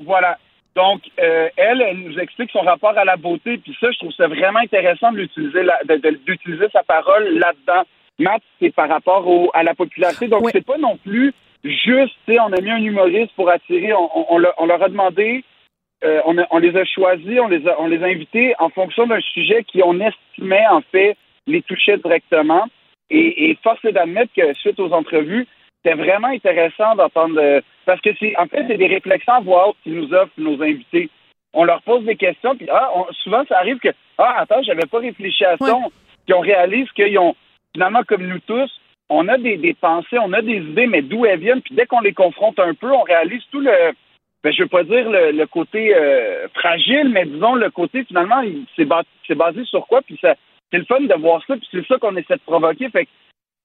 Voilà. 0.00 0.38
Donc, 0.76 1.00
elle, 1.16 1.50
elle 1.56 1.98
nous 2.00 2.18
explique 2.18 2.50
son 2.50 2.60
rapport 2.60 2.96
à 2.98 3.04
la 3.04 3.16
beauté, 3.16 3.56
puis 3.58 3.74
ça, 3.80 3.90
je 3.90 3.98
trouve 3.98 4.12
ça 4.12 4.28
vraiment 4.28 4.58
intéressant 4.58 5.10
de 5.10 5.18
l'utiliser, 5.18 5.62
d'utiliser 6.26 6.66
sa 6.72 6.82
parole 6.82 7.38
là-dedans. 7.38 7.84
Matt, 8.18 8.42
c'est 8.60 8.74
par 8.74 8.88
rapport 8.88 9.26
au, 9.26 9.50
à 9.54 9.62
la 9.62 9.74
popularité. 9.74 10.28
Donc, 10.28 10.48
c'est 10.50 10.64
pas 10.64 10.78
non 10.78 10.96
plus 10.96 11.32
juste, 11.64 12.14
on 12.28 12.52
a 12.52 12.60
mis 12.60 12.70
un 12.70 12.82
humoriste 12.82 13.32
pour 13.34 13.50
attirer. 13.50 13.92
On, 13.92 14.32
on, 14.32 14.38
leur 14.38 14.82
a 14.82 14.88
demandé, 14.88 15.44
euh, 16.04 16.20
on, 16.24 16.36
on, 16.50 16.58
les 16.58 16.76
a 16.76 16.84
choisis, 16.84 17.40
on 17.40 17.48
les 17.48 17.66
a, 17.66 17.80
on 17.80 17.86
les 17.86 18.02
a 18.02 18.06
invités 18.06 18.54
en 18.58 18.70
fonction 18.70 19.06
d'un 19.06 19.20
sujet 19.20 19.64
qui, 19.64 19.82
on 19.82 20.00
estimait, 20.00 20.66
en 20.70 20.80
fait, 20.80 21.16
les 21.46 21.62
touchait 21.62 21.98
directement. 21.98 22.66
Et, 23.10 23.50
et 23.50 23.58
force 23.62 23.84
est 23.84 23.92
d'admettre 23.92 24.32
que 24.34 24.54
suite 24.54 24.80
aux 24.80 24.92
entrevues, 24.92 25.46
c'était 25.84 25.96
vraiment 25.96 26.28
intéressant 26.28 26.94
d'entendre. 26.96 27.38
Euh, 27.38 27.60
parce 27.84 28.00
que 28.00 28.10
c'est, 28.18 28.36
en 28.36 28.46
fait, 28.46 28.64
c'est 28.68 28.78
des 28.78 28.86
réflexions 28.86 29.34
à 29.34 29.40
voix 29.40 29.68
haute 29.68 29.76
qu'ils 29.82 29.94
nous 29.94 30.12
offrent 30.12 30.32
nos 30.38 30.60
invités. 30.62 31.08
On 31.52 31.64
leur 31.64 31.80
pose 31.82 32.04
des 32.04 32.16
questions, 32.16 32.56
puis 32.56 32.68
ah, 32.70 32.90
souvent 33.22 33.42
ça 33.48 33.58
arrive 33.58 33.78
que 33.78 33.88
ah 34.18 34.34
attends, 34.38 34.62
j'avais 34.62 34.86
pas 34.86 34.98
réfléchi 34.98 35.44
à 35.44 35.56
ça. 35.56 35.78
Puis 36.26 36.34
on 36.34 36.40
réalise 36.40 36.90
qu'ils 36.90 37.18
ont 37.18 37.34
finalement, 37.76 38.04
comme 38.08 38.26
nous 38.26 38.40
tous, 38.40 38.70
on 39.10 39.28
a 39.28 39.36
des, 39.36 39.76
pensées, 39.78 40.18
on 40.18 40.32
a 40.32 40.40
des 40.40 40.56
idées, 40.56 40.86
mais 40.86 41.02
d'où 41.02 41.26
elles 41.26 41.38
viennent, 41.38 41.60
puis 41.60 41.74
dès 41.74 41.84
qu'on 41.84 42.00
les 42.00 42.14
confronte 42.14 42.58
un 42.58 42.72
peu, 42.72 42.90
on 42.90 43.02
réalise 43.02 43.42
tout 43.52 43.60
le, 43.60 43.92
ben, 44.42 44.50
je 44.52 44.62
veux 44.62 44.68
pas 44.68 44.82
dire 44.82 45.10
le, 45.10 45.44
côté 45.44 45.94
euh, 45.94 46.48
fragile, 46.54 47.10
mais 47.10 47.26
disons 47.26 47.54
le 47.54 47.70
côté 47.70 48.04
finalement, 48.04 48.42
c'est 48.74 48.86
basé, 48.86 49.64
sur 49.64 49.86
quoi, 49.86 50.00
puis 50.00 50.18
c'est 50.20 50.38
le 50.72 50.84
fun 50.84 51.00
de 51.00 51.14
voir 51.20 51.42
ça, 51.46 51.54
puis 51.56 51.68
c'est 51.70 51.86
ça 51.86 51.98
qu'on 51.98 52.16
essaie 52.16 52.36
de 52.36 52.40
provoquer. 52.46 52.88
Fait 52.88 53.06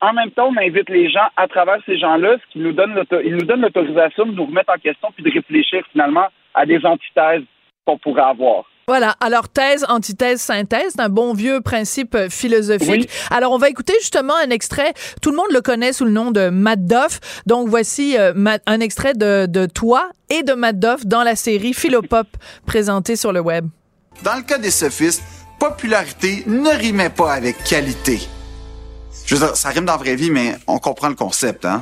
en 0.01 0.13
même 0.13 0.31
temps, 0.31 0.49
on 0.49 0.57
invite 0.57 0.89
les 0.89 1.09
gens 1.09 1.27
à 1.37 1.47
travers 1.47 1.79
ces 1.85 1.97
gens-là, 1.97 2.35
ce 2.37 2.51
qui 2.51 2.59
nous 2.59 2.73
donne 2.73 2.93
nous 2.93 3.45
donne 3.45 3.61
l'autorisation 3.61 4.25
de 4.25 4.33
nous 4.33 4.45
remettre 4.45 4.73
en 4.73 4.79
question 4.79 5.09
puis 5.15 5.23
de 5.23 5.31
réfléchir 5.31 5.83
finalement 5.91 6.27
à 6.53 6.65
des 6.65 6.85
antithèses 6.85 7.43
qu'on 7.85 7.97
pourrait 7.97 8.23
avoir. 8.23 8.65
Voilà. 8.91 9.15
Alors, 9.21 9.47
thèse, 9.47 9.85
antithèse, 9.87 10.41
synthèse, 10.41 10.95
un 10.97 11.07
bon 11.07 11.33
vieux 11.33 11.61
principe 11.61 12.13
euh, 12.13 12.27
philosophique. 12.29 13.09
Alors, 13.29 13.53
on 13.53 13.57
va 13.57 13.69
écouter 13.69 13.93
justement 14.01 14.33
un 14.35 14.49
extrait. 14.49 14.93
Tout 15.21 15.31
le 15.31 15.37
monde 15.37 15.47
le 15.53 15.61
connaît 15.61 15.93
sous 15.93 16.03
le 16.03 16.11
nom 16.11 16.31
de 16.31 16.49
Matt 16.49 16.83
Doff. 16.83 17.21
Donc, 17.45 17.69
voici 17.69 18.17
euh, 18.17 18.33
un 18.65 18.79
extrait 18.81 19.13
de, 19.13 19.45
de 19.45 19.65
toi 19.65 20.09
et 20.29 20.43
de 20.43 20.51
Matt 20.51 20.77
Doff 20.77 21.05
dans 21.05 21.23
la 21.23 21.37
série 21.37 21.73
Philopop 21.73 22.27
présentée 22.65 23.15
sur 23.15 23.31
le 23.31 23.39
web. 23.39 23.65
Dans 24.23 24.35
le 24.35 24.41
cas 24.41 24.57
des 24.57 24.71
sophistes, 24.71 25.23
popularité 25.57 26.43
ne 26.45 26.77
rimait 26.77 27.11
pas 27.11 27.31
avec 27.31 27.63
qualité. 27.63 28.19
Je 29.25 29.35
veux 29.35 29.45
dire, 29.45 29.55
ça 29.55 29.69
rime 29.69 29.85
dans 29.85 29.93
la 29.93 29.99
vraie 29.99 30.17
vie, 30.17 30.31
mais 30.31 30.57
on 30.67 30.79
comprend 30.79 31.07
le 31.07 31.15
concept, 31.15 31.63
hein? 31.63 31.81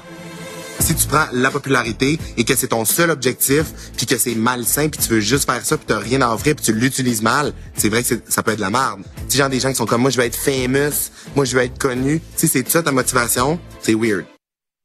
Si 0.80 0.96
tu 0.96 1.08
prends 1.08 1.26
la 1.34 1.52
popularité 1.52 2.20
et 2.38 2.44
que 2.44 2.56
c'est 2.56 2.70
ton 2.70 2.86
seul 2.86 3.10
objectif, 3.10 3.66
puis 3.98 4.06
que 4.06 4.18
c'est 4.18 4.36
malsain, 4.36 4.90
puis 4.90 5.02
tu 5.02 5.10
veux 5.10 5.20
juste 5.20 5.46
faire 5.46 5.64
ça, 5.64 5.78
puis 5.78 5.86
t'as 5.88 6.00
rien 6.00 6.22
à 6.22 6.34
offrir, 6.34 6.56
puis 6.56 6.66
tu 6.66 6.74
l'utilises 6.74 7.22
mal, 7.22 7.54
c'est 7.76 7.90
vrai 7.90 8.04
que 8.04 8.16
ça 8.28 8.44
peut 8.44 8.52
être 8.52 8.58
de 8.58 8.62
la 8.62 8.70
merde. 8.70 9.02
Tu 9.30 9.38
genre 9.38 9.50
des 9.50 9.60
gens 9.60 9.70
qui 9.70 9.76
sont 9.76 9.86
comme 9.86 10.02
moi, 10.02 10.10
je 10.10 10.18
veux 10.18 10.26
être 10.26 10.36
famous, 10.36 11.12
moi 11.36 11.46
je 11.46 11.56
veux 11.56 11.64
être 11.64 11.78
connu. 11.78 12.22
Si 12.36 12.48
c'est 12.48 12.68
ça 12.70 12.82
ta 12.82 12.92
motivation, 12.92 13.60
c'est 13.82 13.94
weird. 13.94 14.26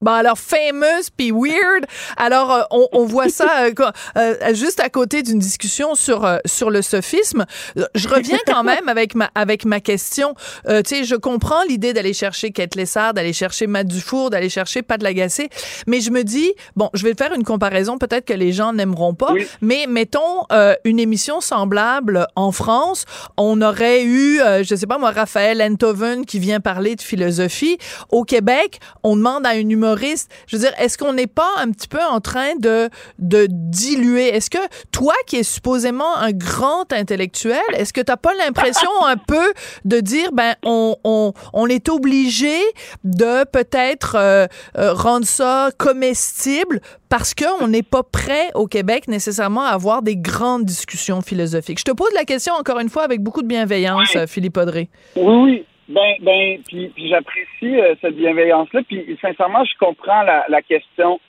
Bon, 0.01 0.13
alors, 0.13 0.39
famous 0.39 1.09
puis 1.17 1.31
weird. 1.31 1.87
Alors, 2.19 2.53
euh, 2.53 2.63
on, 2.71 2.89
on, 2.93 3.07
voit 3.07 3.31
ça 3.31 3.65
euh, 3.65 3.73
euh, 4.19 4.55
juste 4.55 4.81
à 4.81 4.91
côté 4.91 5.23
d'une 5.23 5.39
discussion 5.39 5.95
sur, 5.95 6.29
sur 6.45 6.71
le 6.71 6.83
sophisme. 6.83 7.47
Je 7.95 8.09
reviens 8.09 8.39
quand 8.47 8.65
même 8.65 8.89
avec 8.89 9.15
ma, 9.15 9.31
avec 9.35 9.65
ma 9.65 9.81
question. 9.81 10.35
tu 10.67 10.75
sais, 10.85 11.05
je 11.05 11.15
comprends 11.15 11.63
l'idée 11.69 11.93
d'aller 11.95 12.13
chercher 12.13 12.51
Kate 12.51 12.75
Lessard, 12.75 13.15
d'aller 13.15 13.33
chercher 13.33 13.67
Matt 13.67 13.87
Dufour, 13.87 14.31
d'aller 14.31 14.51
chercher 14.51 14.83
Pat 14.83 15.03
Lagacé, 15.03 15.49
mais 15.87 16.01
je 16.01 16.11
me 16.11 16.23
dis, 16.23 16.53
bon, 16.77 16.91
je 16.93 17.05
vais 17.05 17.15
faire 17.15 17.33
une 17.33 17.45
comparaison, 17.45 17.97
peut-être 17.97 18.27
que 18.27 18.35
les 18.35 18.53
gens 18.53 18.73
n'aimeront 18.73 19.15
pas, 19.15 19.33
mais 19.63 19.87
mettons 19.89 20.45
une 20.85 20.99
émission 20.99 21.41
semblable 21.41 22.27
en 22.37 22.53
France, 22.53 23.05
on 23.37 23.63
aurait 23.63 24.05
eu, 24.05 24.41
je 24.63 24.75
sais 24.75 24.87
pas 24.87 24.99
moi, 24.99 25.13
Raphaël 25.13 25.63
Enthoven 25.63 26.27
qui 26.27 26.41
vient 26.41 26.61
parler 26.61 26.97
de 26.97 27.03
philosophie. 27.03 27.79
Au 28.11 28.25
Québec, 28.25 28.81
on 29.03 29.17
demande 29.17 29.47
à 29.47 29.55
une 29.55 29.71
humoriste 29.85 30.31
je 30.47 30.57
veux 30.57 30.63
dire, 30.63 30.73
est-ce 30.79 30.99
qu'on 30.99 31.13
n'est 31.13 31.27
pas 31.27 31.49
un 31.59 31.71
petit 31.71 31.89
peu 31.89 32.03
en 32.03 32.21
train 32.21 32.55
de, 32.59 32.89
de 33.19 33.47
diluer? 33.51 34.29
Est-ce 34.29 34.51
que 34.51 34.59
toi, 34.93 35.15
qui 35.27 35.37
es 35.37 35.43
supposément 35.43 36.17
un 36.17 36.33
grand 36.33 36.93
intellectuel, 36.93 37.61
est-ce 37.75 37.93
que 37.93 38.01
tu 38.01 38.11
n'as 38.11 38.17
pas 38.17 38.35
l'impression 38.35 38.91
un 39.07 39.17
peu 39.17 39.53
de 39.85 40.01
dire, 40.01 40.33
ben, 40.33 40.55
on, 40.65 40.97
on, 41.05 41.33
on 41.53 41.67
est 41.67 41.89
obligé 41.89 42.57
de 43.05 43.45
peut-être 43.45 44.17
euh, 44.17 44.47
euh, 44.79 44.93
rendre 44.93 45.27
ça 45.27 45.71
comestible 45.79 46.81
parce 47.09 47.35
qu'on 47.35 47.69
n'est 47.69 47.83
pas 47.83 48.03
prêt 48.03 48.51
au 48.55 48.67
Québec 48.67 49.09
nécessairement 49.09 49.65
à 49.65 49.71
avoir 49.71 50.03
des 50.03 50.17
grandes 50.17 50.65
discussions 50.65 51.21
philosophiques? 51.21 51.79
Je 51.79 51.85
te 51.85 51.93
pose 51.93 52.13
la 52.15 52.25
question 52.25 52.55
encore 52.55 52.81
une 52.81 52.89
fois 52.89 53.03
avec 53.05 53.21
beaucoup 53.23 53.43
de 53.43 53.47
bienveillance, 53.47 54.17
Philippe 54.27 54.57
Audrey. 54.57 54.89
Oui, 55.17 55.23
oui. 55.25 55.67
Ben, 55.89 56.15
ben, 56.21 56.63
puis, 56.67 56.93
j'apprécie 56.97 57.81
euh, 57.81 57.95
cette 58.01 58.17
bienveillance-là. 58.17 58.83
Puis 58.89 59.19
sincèrement, 59.21 59.65
je 59.65 59.77
comprends 59.79 60.23
la, 60.23 60.45
la 60.49 60.63
question. 60.63 61.21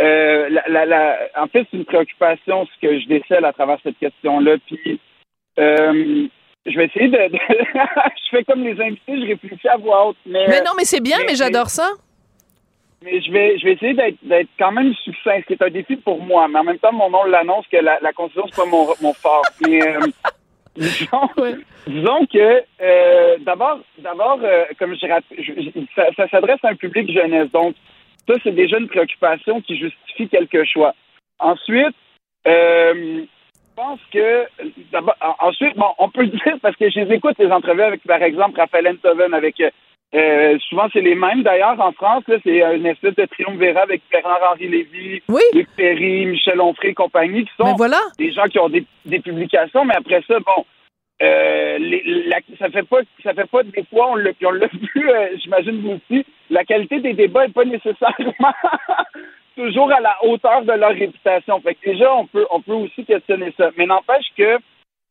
Euh, 0.00 0.48
la, 0.68 0.86
la, 0.86 1.18
en 1.36 1.46
fait, 1.46 1.66
c'est 1.70 1.76
une 1.76 1.84
préoccupation 1.84 2.66
ce 2.66 2.86
que 2.86 3.00
je 3.00 3.06
décèle 3.06 3.44
à 3.44 3.52
travers 3.52 3.78
cette 3.82 3.98
question-là. 3.98 4.56
Puis 4.66 5.00
euh, 5.58 6.26
je 6.66 6.76
vais 6.76 6.86
essayer 6.86 7.08
de, 7.08 7.18
je 7.32 8.30
fais 8.30 8.44
comme 8.44 8.64
les 8.64 8.80
invités, 8.80 9.20
je 9.20 9.26
réfléchis 9.26 9.68
à 9.68 9.76
voix 9.76 10.08
haute. 10.08 10.16
Mais, 10.26 10.46
mais 10.48 10.60
non, 10.60 10.72
mais 10.76 10.84
c'est 10.84 11.02
bien, 11.02 11.18
mais, 11.26 11.34
j'adore 11.34 11.68
ça. 11.68 11.90
Mais 13.02 13.20
je 13.20 13.30
vais, 13.30 13.58
je 13.58 13.64
vais 13.64 13.72
essayer 13.72 13.94
d'être 13.94 14.48
quand 14.58 14.72
même 14.72 14.94
succinct. 15.04 15.40
C'est 15.46 15.60
un 15.60 15.70
défi 15.70 15.96
pour 15.96 16.22
moi, 16.22 16.48
mais 16.48 16.60
en 16.60 16.64
même 16.64 16.78
temps, 16.78 16.92
mon 16.92 17.10
nom 17.10 17.24
l'annonce 17.24 17.66
que 17.70 17.76
la, 17.76 17.98
la 18.00 18.12
Constitution, 18.12 18.48
c'est 18.50 18.62
pas 18.62 18.68
mon, 18.68 18.86
mon 19.02 19.12
fort. 19.12 19.44
Mais, 19.66 19.80
euh, 20.78 21.56
disons, 21.86 22.26
que 22.26 22.62
euh, 22.80 23.36
d'abord, 23.40 23.80
d'abord, 23.98 24.38
euh, 24.42 24.64
comme 24.78 24.94
je, 24.94 25.06
ça, 25.94 26.06
ça 26.16 26.28
s'adresse 26.28 26.58
à 26.64 26.70
un 26.70 26.74
public 26.74 27.10
jeunesse. 27.12 27.50
Donc, 27.52 27.74
ça, 28.26 28.34
c'est 28.42 28.54
déjà 28.54 28.78
une 28.78 28.88
préoccupation 28.88 29.60
qui 29.60 29.76
justifie 29.76 30.28
quelque 30.28 30.64
choix. 30.64 30.94
Ensuite, 31.38 31.94
euh, 32.46 33.24
je 33.24 33.82
pense 33.82 34.00
que 34.12 34.46
d'abord, 34.92 35.16
ensuite, 35.40 35.76
bon, 35.76 35.92
on 35.98 36.08
peut 36.08 36.22
le 36.22 36.28
dire 36.28 36.58
parce 36.62 36.76
que 36.76 36.90
je 36.90 37.00
les 37.00 37.14
écoute 37.14 37.36
les 37.38 37.50
entrevues 37.50 37.82
avec, 37.82 38.02
par 38.04 38.22
exemple, 38.22 38.58
Raphaël 38.58 38.88
Enthoven, 38.88 39.34
avec 39.34 39.60
euh, 40.14 40.58
souvent 40.68 40.86
c'est 40.92 41.00
les 41.00 41.14
mêmes. 41.14 41.42
D'ailleurs 41.42 41.80
en 41.80 41.92
France. 41.92 42.24
Là, 42.28 42.36
c'est 42.44 42.60
une 42.76 42.86
espèce 42.86 43.14
de 43.14 43.26
triumvirat 43.26 43.82
avec 43.82 44.02
Bernard-Henri 44.10 44.68
Lévy, 44.68 45.22
Luc 45.52 45.68
Perry, 45.76 46.26
Michel 46.26 46.60
Onfray 46.60 46.90
et 46.90 46.94
compagnie, 46.94 47.44
qui 47.44 47.52
sont 47.56 47.76
des 48.18 48.32
gens 48.32 48.44
qui 48.44 48.58
ont 48.58 48.68
des, 48.68 48.84
des 49.04 49.20
publications, 49.20 49.84
mais 49.84 49.94
après 49.94 50.22
ça, 50.26 50.38
bon, 50.40 50.64
euh, 51.22 51.78
les, 51.78 52.30
ça 52.58 52.70
fait 52.70 52.82
pas 52.82 52.98
ça 53.22 53.34
fait 53.34 53.48
pas 53.48 53.62
des 53.62 53.84
fois 53.84 54.10
on 54.10 54.16
l'a 54.16 54.32
on 54.44 54.50
l'a 54.50 54.66
vu 54.94 55.10
euh, 55.10 55.28
j'imagine 55.36 55.80
vous 55.80 55.92
aussi 55.92 56.26
la 56.50 56.64
qualité 56.64 56.98
des 56.98 57.12
débats 57.12 57.44
est 57.44 57.52
pas 57.52 57.64
nécessairement 57.64 58.32
toujours 59.56 59.92
à 59.92 60.00
la 60.00 60.16
hauteur 60.24 60.62
de 60.62 60.72
leur 60.72 60.90
réputation. 60.90 61.60
Fait 61.60 61.74
que 61.76 61.90
déjà 61.90 62.12
on 62.14 62.26
peut 62.26 62.46
on 62.50 62.60
peut 62.60 62.72
aussi 62.72 63.04
questionner 63.04 63.54
ça. 63.56 63.70
Mais 63.76 63.86
n'empêche 63.86 64.26
que 64.36 64.58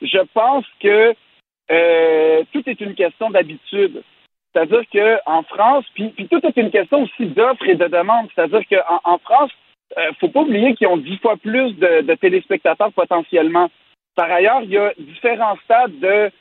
je 0.01 0.19
pense 0.33 0.65
que 0.81 1.13
euh, 1.71 2.43
tout 2.51 2.63
est 2.67 2.81
une 2.81 2.95
question 2.95 3.29
d'habitude 3.29 4.03
c'est-à-dire 4.53 4.83
que 4.93 5.17
en 5.25 5.43
France 5.43 5.85
puis, 5.93 6.09
puis 6.09 6.27
tout 6.27 6.45
est 6.45 6.57
une 6.57 6.71
question 6.71 7.03
aussi 7.03 7.25
d'offre 7.25 7.67
et 7.67 7.75
de 7.75 7.87
demande 7.87 8.27
c'est-à-dire 8.33 8.61
qu'en 8.69 8.99
en 9.03 9.17
France 9.17 9.51
euh, 9.97 10.11
faut 10.19 10.29
pas 10.29 10.41
oublier 10.41 10.75
qu'ils 10.75 10.87
ont 10.87 10.97
dix 10.97 11.17
fois 11.17 11.37
plus 11.37 11.73
de, 11.77 12.01
de 12.01 12.15
téléspectateurs 12.15 12.91
potentiellement 12.93 13.69
par 14.15 14.31
ailleurs, 14.31 14.61
il 14.63 14.69
y 14.69 14.77
a 14.77 14.93
différents 14.97 15.57
stades 15.63 15.99
de 15.99 16.31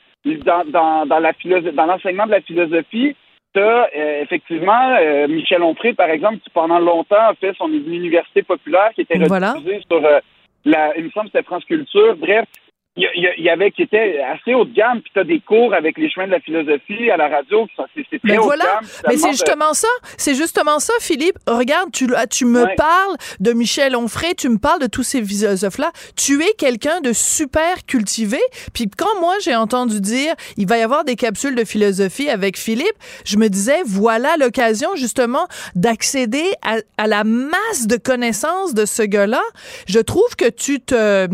dans, 0.45 0.63
dans, 0.65 1.05
dans 1.05 1.19
la 1.19 1.33
dans 1.73 1.85
l'enseignement 1.85 2.25
de 2.25 2.31
la 2.31 2.41
philosophie. 2.41 3.15
Tu 3.53 3.61
as 3.61 3.89
euh, 3.95 4.21
effectivement 4.21 4.95
euh, 4.99 5.27
Michel 5.27 5.61
Onfray, 5.61 5.93
par 5.93 6.09
exemple, 6.09 6.39
qui 6.39 6.49
pendant 6.49 6.79
longtemps 6.79 7.29
a 7.29 7.35
fait 7.35 7.53
son 7.57 7.69
université 7.69 8.41
populaire 8.41 8.91
qui 8.95 9.01
était 9.01 9.19
voilà. 9.19 9.55
sur 9.89 10.05
euh, 10.05 10.19
la, 10.65 10.97
il 10.97 11.05
me 11.05 11.09
semble 11.11 11.27
c'était 11.27 11.43
France 11.43 11.65
Culture. 11.65 12.15
Bref, 12.15 12.45
il 12.95 13.33
y, 13.39 13.49
avait 13.49 13.71
qui 13.71 13.81
était 13.81 14.19
assez 14.19 14.53
haut 14.53 14.65
de 14.65 14.73
gamme, 14.73 15.01
puis 15.01 15.09
tu 15.11 15.19
as 15.19 15.23
des 15.23 15.39
cours 15.39 15.73
avec 15.73 15.97
les 15.97 16.11
chemins 16.11 16.27
de 16.27 16.31
la 16.31 16.39
philosophie 16.39 17.09
à 17.09 17.17
la 17.17 17.27
radio, 17.27 17.65
c'est 17.95 18.03
très 18.03 18.19
mais 18.23 18.37
haut 18.37 18.43
voilà. 18.43 18.65
de 18.65 18.69
gamme. 18.69 18.89
Mais 19.07 19.17
c'est 19.17 19.31
justement 19.31 19.73
ça, 19.73 19.87
c'est 20.15 20.35
justement 20.35 20.77
ça, 20.77 20.93
Philippe. 20.99 21.37
Regarde, 21.47 21.91
tu, 21.91 22.07
tu 22.29 22.45
me 22.45 22.75
parles 22.75 23.15
de 23.39 23.51
Michel 23.53 23.95
Onfray, 23.95 24.35
tu 24.35 24.47
me 24.47 24.59
parles 24.59 24.79
de 24.79 24.85
tous 24.85 25.01
ces 25.01 25.23
philosophes-là. 25.23 25.91
Tu 26.15 26.43
es 26.43 26.53
quelqu'un 26.55 27.01
de 27.01 27.13
super 27.13 27.83
cultivé, 27.87 28.37
puis 28.75 28.87
quand 28.95 29.19
moi 29.19 29.33
j'ai 29.43 29.55
entendu 29.55 29.99
dire 29.99 30.35
il 30.57 30.67
va 30.67 30.77
y 30.77 30.83
avoir 30.83 31.03
des 31.03 31.15
capsules 31.15 31.55
de 31.55 31.65
philosophie 31.65 32.29
avec 32.29 32.59
Philippe, 32.59 32.95
je 33.25 33.37
me 33.37 33.47
disais 33.47 33.81
voilà 33.87 34.37
l'occasion 34.37 34.95
justement 34.95 35.47
d'accéder 35.73 36.45
à, 36.61 36.75
à 36.99 37.07
la 37.07 37.23
masse 37.23 37.87
de 37.87 37.97
connaissances 37.97 38.75
de 38.75 38.85
ce 38.85 39.01
gars-là. 39.01 39.41
Je 39.87 39.99
trouve 39.99 40.35
que 40.35 40.47
tu 40.47 40.79
te 40.79 41.27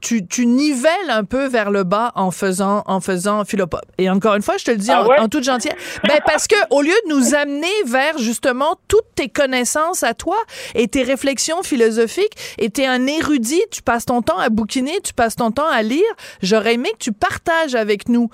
tu, 0.00 0.26
tu 0.26 0.46
nivelles 0.46 0.99
un 1.08 1.24
peu 1.24 1.46
vers 1.46 1.70
le 1.70 1.84
bas 1.84 2.12
en 2.14 2.30
faisant 2.30 2.82
en 2.86 3.00
faisant 3.00 3.44
philopop. 3.44 3.80
Et 3.98 4.10
encore 4.10 4.34
une 4.34 4.42
fois, 4.42 4.56
je 4.58 4.64
te 4.64 4.70
le 4.70 4.76
dis 4.76 4.90
ah 4.90 5.04
en, 5.18 5.28
toute 5.28 5.44
gentillesse, 5.44 5.76
ben 6.06 6.18
parce 6.26 6.46
que 6.46 6.56
au 6.70 6.82
lieu 6.82 6.94
de 7.06 7.14
nous 7.14 7.34
amener 7.34 7.68
vers 7.86 8.18
justement 8.18 8.76
toutes 8.88 9.14
tes 9.14 9.28
connaissances 9.28 10.02
à 10.02 10.14
toi 10.14 10.36
et 10.74 10.88
tes 10.88 11.02
réflexions 11.02 11.62
philosophiques, 11.62 12.36
et 12.58 12.70
t'es 12.70 12.86
un 12.86 13.06
érudit, 13.06 13.62
tu 13.70 13.82
passes 13.82 14.06
ton 14.06 14.22
temps 14.22 14.38
à 14.38 14.48
bouquiner, 14.48 15.00
tu 15.02 15.12
passes 15.12 15.36
ton 15.36 15.50
temps 15.50 15.68
à 15.68 15.82
lire, 15.82 16.02
j'aurais 16.42 16.74
aimé 16.74 16.90
que 16.92 17.04
tu 17.04 17.12
partages 17.12 17.74
avec 17.74 18.08
nous 18.08 18.28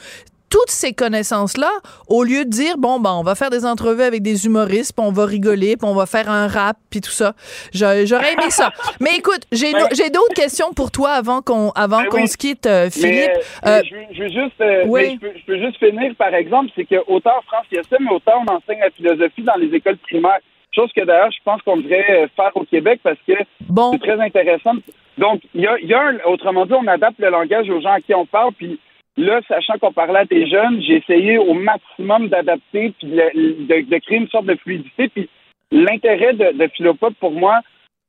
toutes 0.50 0.70
ces 0.70 0.92
connaissances-là, 0.92 1.70
au 2.08 2.24
lieu 2.24 2.44
de 2.44 2.50
dire, 2.50 2.78
bon, 2.78 3.00
ben, 3.00 3.12
on 3.12 3.22
va 3.22 3.34
faire 3.34 3.50
des 3.50 3.64
entrevues 3.64 4.02
avec 4.02 4.22
des 4.22 4.46
humoristes, 4.46 4.92
puis 4.96 5.06
on 5.06 5.12
va 5.12 5.26
rigoler, 5.26 5.76
puis 5.76 5.88
on 5.88 5.94
va 5.94 6.06
faire 6.06 6.30
un 6.30 6.46
rap, 6.46 6.76
puis 6.90 7.00
tout 7.00 7.10
ça. 7.10 7.34
J'aurais 7.72 8.04
aimé 8.04 8.50
ça. 8.50 8.70
Mais 9.00 9.16
écoute, 9.16 9.42
j'ai 9.52 9.72
d'autres 9.72 10.34
questions 10.34 10.72
pour 10.72 10.90
toi 10.90 11.10
avant 11.10 11.42
qu'on 11.42 11.70
avant 11.70 12.02
ben 12.02 12.08
qu'on 12.08 12.26
se 12.26 12.36
quitte, 12.36 12.66
euh, 12.66 12.90
Philippe. 12.90 13.30
Euh, 13.66 13.82
je, 14.12 14.22
veux 14.22 14.28
juste, 14.28 14.60
euh, 14.60 14.84
oui. 14.86 15.18
je, 15.20 15.44
peux, 15.46 15.58
juste 15.58 15.78
finir, 15.78 16.14
par 16.16 16.34
exemple, 16.34 16.70
c'est 16.76 16.84
que 16.84 16.96
autant 17.06 17.38
en 17.38 17.42
France, 17.42 17.66
il 17.72 17.76
y 17.76 17.78
a 17.78 17.82
ça, 17.82 17.96
mais 18.00 18.10
autant 18.10 18.44
on 18.46 18.52
enseigne 18.52 18.80
la 18.80 18.90
philosophie 18.90 19.42
dans 19.42 19.56
les 19.56 19.74
écoles 19.74 19.98
primaires. 19.98 20.40
Chose 20.74 20.90
que 20.94 21.04
d'ailleurs, 21.04 21.30
je 21.32 21.42
pense 21.44 21.62
qu'on 21.62 21.78
devrait 21.78 22.28
faire 22.36 22.50
au 22.54 22.64
Québec 22.64 23.00
parce 23.02 23.18
que 23.26 23.32
c'est 23.58 23.98
très 23.98 24.20
intéressant. 24.20 24.72
Donc, 25.16 25.40
il 25.54 25.62
y 25.62 25.66
a, 25.66 25.78
y 25.80 25.94
a 25.94 26.28
autrement 26.28 26.66
dit, 26.66 26.74
on 26.74 26.86
adapte 26.86 27.18
le 27.18 27.30
langage 27.30 27.70
aux 27.70 27.80
gens 27.80 27.92
à 27.92 28.00
qui 28.00 28.14
on 28.14 28.26
parle, 28.26 28.52
puis 28.52 28.78
Là, 29.16 29.40
sachant 29.48 29.78
qu'on 29.78 29.92
parlait 29.92 30.20
à 30.20 30.24
des 30.26 30.46
jeunes, 30.46 30.82
j'ai 30.82 30.96
essayé 30.96 31.38
au 31.38 31.54
maximum 31.54 32.28
d'adapter 32.28 32.92
puis 32.98 33.08
de, 33.08 33.98
créer 33.98 34.18
une 34.18 34.28
sorte 34.28 34.46
de 34.46 34.56
fluidité. 34.56 35.08
Puis 35.08 35.28
l'intérêt 35.70 36.34
de, 36.34 36.52
de 36.52 36.68
Philopop, 36.68 37.14
pour 37.18 37.32
moi, 37.32 37.60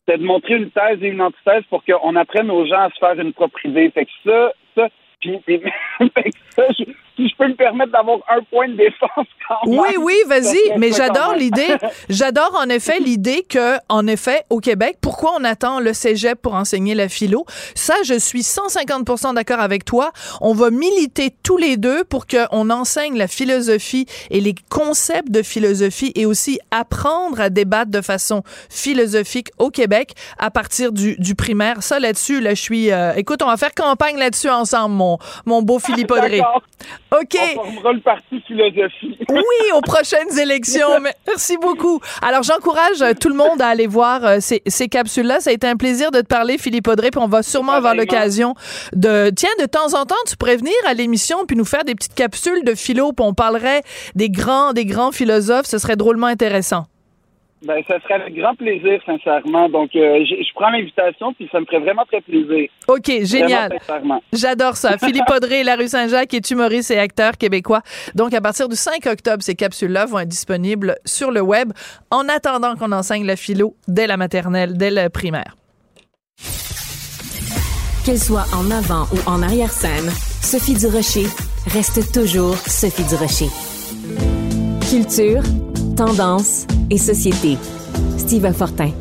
c'est 0.07 0.17
de 0.17 0.23
montrer 0.23 0.55
une 0.55 0.71
thèse 0.71 1.01
et 1.01 1.07
une 1.07 1.21
antithèse 1.21 1.63
pour 1.69 1.83
qu'on 1.85 2.15
apprenne 2.15 2.51
aux 2.51 2.65
gens 2.65 2.81
à 2.81 2.89
se 2.89 2.99
faire 2.99 3.19
une 3.19 3.33
propre 3.33 3.65
idée. 3.65 3.89
Fait 3.91 4.05
que 4.05 4.11
ça, 4.25 4.51
ça, 4.75 4.89
puis, 5.21 5.39
ça, 6.49 6.63
je, 6.77 6.83
si 7.17 7.27
je 7.27 7.35
peux 7.35 7.47
me 7.47 7.55
permettre 7.55 7.91
d'avoir 7.91 8.19
un 8.29 8.41
point 8.43 8.69
de 8.69 8.75
défense 8.75 9.27
quand 9.47 9.69
même. 9.69 9.79
Oui, 9.79 9.89
oui, 9.99 10.13
vas-y, 10.27 10.77
mais 10.77 10.91
j'adore 10.91 11.33
l'idée. 11.35 11.75
J'adore 12.09 12.55
en 12.57 12.69
effet 12.69 12.99
l'idée 12.99 13.43
que, 13.43 13.77
en 13.89 14.05
effet, 14.07 14.43
au 14.49 14.59
Québec, 14.59 14.97
pourquoi 15.01 15.33
on 15.37 15.43
attend 15.43 15.79
le 15.79 15.93
cégep 15.93 16.39
pour 16.41 16.53
enseigner 16.53 16.93
la 16.93 17.09
philo? 17.09 17.45
Ça, 17.75 17.95
je 18.05 18.17
suis 18.19 18.41
150% 18.41 19.33
d'accord 19.33 19.59
avec 19.59 19.83
toi. 19.83 20.11
On 20.41 20.53
va 20.53 20.69
militer 20.69 21.33
tous 21.43 21.57
les 21.57 21.75
deux 21.75 22.03
pour 22.03 22.27
qu'on 22.27 22.69
enseigne 22.69 23.17
la 23.17 23.27
philosophie 23.27 24.05
et 24.29 24.39
les 24.39 24.55
concepts 24.69 25.31
de 25.31 25.41
philosophie 25.41 26.11
et 26.15 26.25
aussi 26.25 26.59
apprendre 26.71 27.41
à 27.41 27.49
débattre 27.49 27.91
de 27.91 28.01
façon 28.01 28.43
philosophique 28.69 29.49
au 29.57 29.71
Québec 29.71 30.13
à 30.37 30.51
partir 30.51 30.91
du, 30.91 31.15
du 31.17 31.35
primaire. 31.35 31.81
Ça, 31.81 31.99
là-dessus, 31.99 32.41
là, 32.41 32.53
je 32.53 32.61
suis... 32.61 32.91
Euh, 32.91 33.13
écoute, 33.15 33.41
on 33.41 33.47
va 33.47 33.57
faire 33.57 33.73
campagne 33.73 34.17
là-dessus 34.17 34.49
ensemble, 34.49 34.95
mon, 34.95 35.17
mon 35.45 35.61
beau 35.61 35.79
Philippe 35.79 36.11
Audrey. 36.11 36.41
OK. 37.11 37.37
On 37.37 37.63
formera 37.63 37.93
le 37.93 38.01
parti 38.01 38.41
philosophie. 38.45 39.17
oui, 39.29 39.71
aux 39.75 39.81
prochaines 39.81 40.37
élections. 40.39 40.87
Merci 41.27 41.57
beaucoup. 41.57 41.99
Alors, 42.21 42.43
j'encourage 42.43 43.01
euh, 43.01 43.13
tout 43.19 43.29
le 43.29 43.35
monde 43.35 43.61
à 43.61 43.67
aller 43.67 43.87
voir 43.87 44.25
euh, 44.25 44.37
ces, 44.39 44.61
ces 44.67 44.87
capsules-là. 44.87 45.39
Ça 45.39 45.51
a 45.51 45.53
été 45.53 45.67
un 45.67 45.75
plaisir 45.77 46.11
de 46.11 46.21
te 46.21 46.27
parler, 46.27 46.57
Philippe 46.57 46.87
Audrey, 46.87 47.11
puis 47.11 47.21
on 47.21 47.27
va 47.27 47.43
sûrement 47.43 47.73
avoir 47.73 47.95
l'occasion 47.95 48.55
de... 48.93 49.29
Tiens, 49.35 49.49
de 49.59 49.65
temps 49.65 49.93
en 49.99 50.05
temps, 50.05 50.15
tu 50.27 50.35
pourrais 50.35 50.57
venir 50.57 50.73
à 50.85 50.93
l'émission 50.93 51.45
puis 51.45 51.55
nous 51.55 51.65
faire 51.65 51.83
des 51.83 51.95
petites 51.95 52.15
capsules 52.15 52.63
de 52.63 52.75
philo, 52.75 53.13
puis 53.13 53.25
on 53.25 53.33
parlerait 53.33 53.83
des 54.15 54.29
grands, 54.29 54.73
des 54.73 54.85
grands 54.85 55.11
philosophes. 55.11 55.65
Ce 55.65 55.77
serait 55.77 55.95
drôlement 55.95 56.27
intéressant. 56.27 56.85
Ben, 57.67 57.83
ça 57.85 57.99
serait 57.99 58.13
avec 58.13 58.33
grand 58.33 58.55
plaisir, 58.55 59.01
sincèrement. 59.05 59.67
Donc, 59.67 59.89
euh, 59.93 60.23
je, 60.23 60.35
je 60.41 60.53
prends 60.55 60.69
l'invitation, 60.69 61.33
puis 61.33 61.49
ça 61.51 61.59
me 61.59 61.65
ferait 61.65 61.79
vraiment 61.79 62.05
très 62.05 62.21
plaisir. 62.21 62.69
OK, 62.87 63.11
génial. 63.23 63.77
J'adore 64.31 64.77
ça. 64.77 64.97
Philippe 65.05 65.29
Audrey, 65.29 65.65
La 65.65 65.75
rue 65.75 65.89
Saint-Jacques, 65.89 66.33
est 66.33 66.49
humoriste 66.49 66.91
et 66.91 66.97
acteur 66.97 67.37
québécois. 67.37 67.81
Donc, 68.15 68.33
à 68.33 68.39
partir 68.39 68.69
du 68.69 68.77
5 68.77 69.05
octobre, 69.07 69.43
ces 69.43 69.55
capsules-là 69.55 70.05
vont 70.05 70.19
être 70.19 70.29
disponibles 70.29 70.95
sur 71.03 71.29
le 71.29 71.41
web 71.41 71.73
en 72.09 72.29
attendant 72.29 72.75
qu'on 72.75 72.93
enseigne 72.93 73.25
la 73.25 73.35
philo 73.35 73.75
dès 73.89 74.07
la 74.07 74.15
maternelle, 74.15 74.77
dès 74.77 74.89
le 74.89 75.09
primaire. 75.09 75.57
Qu'elle 78.05 78.17
soit 78.17 78.45
en 78.55 78.71
avant 78.71 79.07
ou 79.11 79.29
en 79.29 79.41
arrière-scène, 79.43 80.09
Sophie 80.41 80.75
Durocher 80.75 81.27
reste 81.73 82.13
toujours 82.13 82.55
Sophie 82.55 83.03
Durocher. 83.03 84.36
Culture, 84.89 85.43
tendance 85.97 86.65
et 86.89 86.97
société. 86.97 87.57
Steve 88.17 88.49
Fortin. 88.53 88.91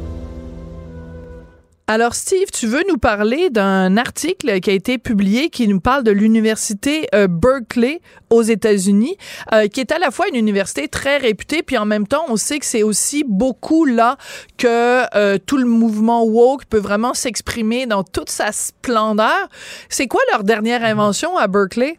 Alors, 1.87 2.17
Steve, 2.17 2.49
tu 2.53 2.67
veux 2.67 2.83
nous 2.89 2.97
parler 2.97 3.51
d'un 3.51 3.97
article 3.97 4.59
qui 4.59 4.71
a 4.71 4.73
été 4.73 4.99
publié 4.99 5.49
qui 5.49 5.69
nous 5.69 5.79
parle 5.79 6.03
de 6.03 6.11
l'université 6.11 7.07
euh, 7.15 7.29
Berkeley 7.29 8.01
aux 8.31 8.43
États-Unis, 8.43 9.17
euh, 9.53 9.69
qui 9.69 9.79
est 9.79 9.93
à 9.93 10.01
la 10.01 10.11
fois 10.11 10.27
une 10.27 10.35
université 10.35 10.89
très 10.89 11.19
réputée, 11.19 11.63
puis 11.63 11.79
en 11.79 11.87
même 11.87 12.09
temps, 12.09 12.25
on 12.31 12.37
sait 12.37 12.59
que 12.59 12.67
c'est 12.67 12.83
aussi 12.83 13.23
beaucoup 13.25 13.85
là 13.85 14.17
que 14.59 15.05
euh, 15.17 15.39
tout 15.39 15.57
le 15.57 15.67
mouvement 15.67 16.25
woke 16.25 16.65
peut 16.65 16.81
vraiment 16.81 17.15
s'exprimer 17.15 17.87
dans 17.87 18.03
toute 18.03 18.31
sa 18.31 18.51
splendeur. 18.51 19.49
C'est 19.89 20.09
quoi 20.09 20.21
leur 20.33 20.43
dernière 20.43 20.83
invention 20.83 21.37
à 21.37 21.47
Berkeley? 21.47 21.97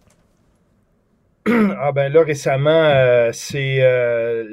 Ah 1.79 1.91
ben 1.93 2.11
là 2.11 2.23
récemment, 2.23 2.69
euh, 2.69 3.29
c'est 3.31 3.81
euh, 3.81 4.43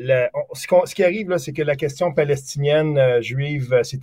ce, 0.53 0.67
ce 0.85 0.95
qui 0.95 1.03
arrive 1.03 1.29
là, 1.31 1.39
c'est 1.39 1.53
que 1.53 1.63
la 1.63 1.77
question 1.77 2.13
palestinienne 2.13 2.99
euh, 2.99 3.21
juive, 3.21 3.73
euh, 3.73 3.83
c'est 3.83 4.01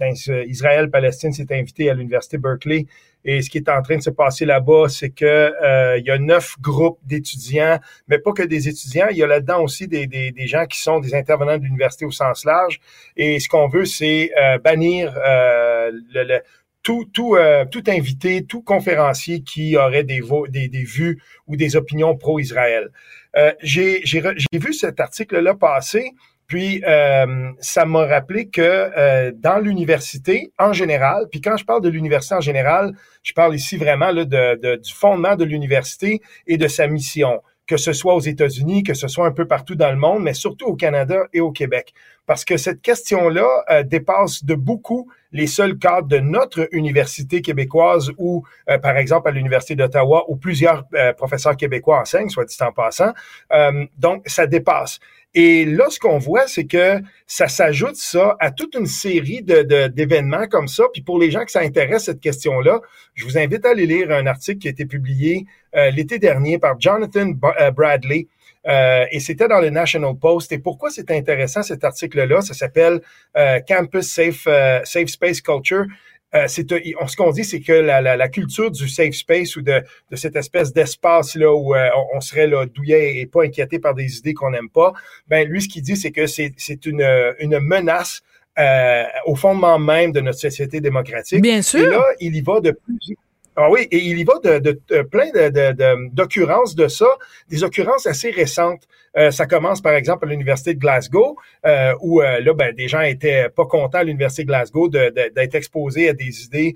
Israël-Palestine 0.48 1.32
s'est 1.32 1.48
invité 1.52 1.90
à 1.90 1.94
l'université 1.94 2.38
Berkeley 2.38 2.88
et 3.24 3.42
ce 3.44 3.50
qui 3.52 3.60
est 3.60 3.70
en 3.70 3.82
train 3.84 3.98
de 3.98 4.02
se 4.02 4.10
passer 4.10 4.46
là-bas, 4.46 4.88
c'est 4.90 5.12
que 5.12 5.26
euh, 5.26 5.98
il 6.00 6.06
y 6.06 6.10
a 6.10 6.18
neuf 6.18 6.56
groupes 6.60 6.98
d'étudiants, 7.06 7.80
mais 8.08 8.18
pas 8.18 8.32
que 8.34 8.42
des 8.42 8.68
étudiants, 8.68 9.08
il 9.12 9.18
y 9.18 9.24
a 9.24 9.28
là-dedans 9.28 9.62
aussi 9.62 9.88
des, 9.88 10.08
des, 10.08 10.32
des 10.32 10.48
gens 10.48 10.66
qui 10.66 10.82
sont 10.82 11.00
des 11.00 11.14
intervenants 11.14 11.58
de 11.60 11.64
l'université 11.64 12.06
au 12.06 12.12
sens 12.12 12.46
large. 12.46 12.80
Et 13.16 13.40
ce 13.40 13.48
qu'on 13.48 13.68
veut, 13.68 13.86
c'est 13.86 14.32
euh, 14.42 14.58
bannir 14.58 15.14
le, 15.16 16.24
le- 16.24 16.42
tout, 16.84 17.06
tout, 17.14 17.36
euh, 17.36 17.66
tout 17.66 17.84
invité, 17.88 18.44
tout 18.44 18.62
conférencier 18.62 19.42
qui 19.42 19.78
aurait 19.78 20.04
des, 20.04 20.22
vues 20.22 21.22
ou 21.48 21.56
des 21.56 21.76
opinions 21.76 22.16
pro-Israël. 22.18 22.90
Euh, 23.38 23.54
j'ai, 23.62 24.02
vu 24.54 24.74
cet 24.74 25.00
article-là 25.00 25.56
passer, 25.56 26.12
puis 26.48 26.84
euh, 26.86 27.52
ça 27.60 27.86
m'a 27.86 28.06
rappelé 28.06 28.50
que 28.50 29.32
dans 29.32 29.60
l'université 29.60 30.52
en 30.60 30.74
général, 30.74 31.28
puis 31.32 31.40
quand 31.40 31.56
je 31.56 31.64
parle 31.64 31.82
de 31.82 31.90
l'université 31.90 32.36
en 32.36 32.42
général, 32.42 32.94
je 33.24 33.34
parle 33.34 33.56
ici 33.56 33.78
vraiment 33.78 34.14
de, 34.14 34.24
de- 34.26 34.76
du 34.76 34.94
fondement 34.94 35.36
de 35.36 35.46
l'université 35.46 36.22
et 36.48 36.58
de 36.58 36.68
sa 36.68 36.88
mission, 36.88 37.42
que 37.68 37.78
ce 37.78 37.94
soit 37.94 38.16
aux 38.16 38.20
États-Unis, 38.22 38.84
que 38.84 38.94
ce 38.94 39.08
soit 39.08 39.26
un 39.26 39.32
peu 39.32 39.48
partout 39.48 39.76
dans 39.76 39.92
le 39.92 39.98
monde, 39.98 40.24
mais 40.24 40.34
surtout 40.34 40.66
au 40.66 40.76
Canada 40.76 41.20
et 41.32 41.40
au 41.40 41.52
Québec. 41.54 41.94
Parce 42.26 42.46
que 42.46 42.58
cette 42.58 42.82
question-là 42.82 43.48
euh, 43.70 43.84
dépasse 43.84 44.46
de 44.46 44.56
beaucoup 44.56 45.10
les 45.32 45.48
seuls 45.48 45.78
cadres 45.78 46.08
de 46.08 46.20
notre 46.20 46.68
université 46.72 47.42
québécoise 47.42 48.12
ou, 48.18 48.44
euh, 48.70 48.78
par 48.78 48.98
exemple, 48.98 49.30
à 49.30 49.32
l'Université 49.32 49.76
d'Ottawa, 49.76 50.26
où 50.28 50.36
plusieurs 50.36 50.86
euh, 50.94 51.14
professeurs 51.14 51.56
québécois 51.56 52.02
enseignent, 52.02 52.30
soit 52.30 52.46
dit 52.46 52.58
en 52.62 52.72
passant. 52.72 53.14
Euh, 53.54 53.86
donc, 53.98 54.24
ça 54.28 54.46
dépasse. 54.46 55.00
Et 55.34 55.64
là, 55.64 55.86
ce 55.90 55.98
qu'on 55.98 56.18
voit, 56.18 56.48
c'est 56.48 56.66
que 56.66 57.00
ça 57.26 57.48
s'ajoute 57.48 57.96
ça 57.96 58.36
à 58.42 58.52
toute 58.52 58.76
une 58.76 58.86
série 58.86 59.42
de, 59.42 59.88
d'événements 59.88 60.48
comme 60.48 60.68
ça. 60.68 60.84
Puis 60.92 61.02
pour 61.02 61.20
les 61.20 61.32
gens 61.32 61.46
que 61.46 61.52
ça 61.52 61.62
intéresse, 61.62 62.06
cette 62.06 62.20
question-là, 62.20 62.82
je 63.14 63.24
vous 63.24 63.38
invite 63.38 63.66
à 63.66 63.70
aller 63.70 63.86
lire 63.86 64.12
un 64.12 64.26
article 64.28 64.60
qui 64.60 64.68
a 64.68 64.72
été 64.72 64.86
publié 64.86 65.46
euh, 65.76 65.90
l'été 65.92 66.20
dernier 66.20 66.60
par 66.60 66.80
Jonathan 66.80 67.32
euh, 67.62 67.72
Bradley. 67.72 68.28
Euh, 68.68 69.06
et 69.12 69.20
c'était 69.20 69.48
dans 69.48 69.60
le 69.60 69.70
National 69.70 70.16
Post. 70.16 70.52
Et 70.52 70.60
pourquoi 70.60 70.90
c'est 70.90 71.12
intéressant 71.12 71.64
cet 71.64 71.84
article-là? 71.84 72.42
Ça 72.42 72.54
s'appelle 72.54 73.02
euh, 73.38 73.60
Campus 73.68 74.08
Safe, 74.08 74.44
euh, 74.48 74.80
Safe 74.84 75.08
Space 75.08 75.42
Culture. 75.42 75.86
C'est, 76.48 76.66
ce 76.72 77.16
qu'on 77.18 77.32
dit, 77.32 77.44
c'est 77.44 77.60
que 77.60 77.74
la, 77.74 78.00
la, 78.00 78.16
la 78.16 78.30
culture 78.30 78.72
du 78.72 78.88
safe 78.88 79.16
space 79.16 79.58
ou 79.58 79.62
de, 79.62 79.84
de 80.12 80.16
cette 80.16 80.38
espèce 80.38 80.72
d'espace 80.72 81.36
là 81.36 81.54
où 81.54 81.76
on, 81.76 82.22
serait 82.22 82.48
là 82.48 82.66
douillet 82.66 83.18
et 83.18 83.26
pas 83.26 83.44
inquiété 83.44 83.80
par 83.80 83.94
des 83.94 84.20
idées 84.20 84.34
qu'on 84.34 84.52
n'aime 84.52 84.70
pas. 84.70 84.94
Ben 85.28 85.46
lui, 85.46 85.62
ce 85.62 85.68
qu'il 85.68 85.82
dit, 85.82 85.98
c'est 85.98 86.12
que 86.12 86.28
c'est, 86.28 86.54
c'est 86.56 86.86
une, 86.86 87.06
une 87.40 87.60
menace 87.60 88.22
au 89.26 89.36
fondement 89.36 89.78
même 89.78 90.14
de 90.14 90.22
notre 90.22 90.40
société 90.40 90.80
démocratique. 90.80 91.42
Bien 91.42 91.58
Et 91.58 91.64
sûr. 91.64 91.92
là, 91.92 92.06
il 92.22 92.34
y 92.34 92.42
va 92.42 92.62
de 92.62 92.72
plus. 92.72 93.18
Ah 93.58 93.70
oui, 93.70 93.88
et 93.92 93.98
il 93.98 94.18
y 94.18 94.24
va 94.24 94.34
de, 94.44 94.60
de- 94.60 95.02
plein 95.02 95.30
d'occurrences 96.14 96.74
de 96.74 96.88
ça, 96.88 97.08
des 97.50 97.64
occurrences 97.64 98.08
assez 98.08 98.32
récentes. 98.32 98.88
Euh, 99.18 99.30
ça 99.30 99.46
commence 99.46 99.82
par 99.82 99.94
exemple 99.94 100.26
à 100.26 100.30
l'université 100.30 100.74
de 100.74 100.80
Glasgow, 100.80 101.36
euh, 101.66 101.94
où 102.00 102.22
euh, 102.22 102.40
là, 102.40 102.54
ben, 102.54 102.74
des 102.74 102.88
gens 102.88 103.02
étaient 103.02 103.50
pas 103.50 103.66
contents 103.66 103.98
à 104.00 104.04
l'université 104.04 104.44
de 104.44 104.48
Glasgow 104.48 104.88
d'être 104.88 105.56
exposés 105.56 106.08
à 106.08 106.14
des 106.14 106.46
idées 106.46 106.76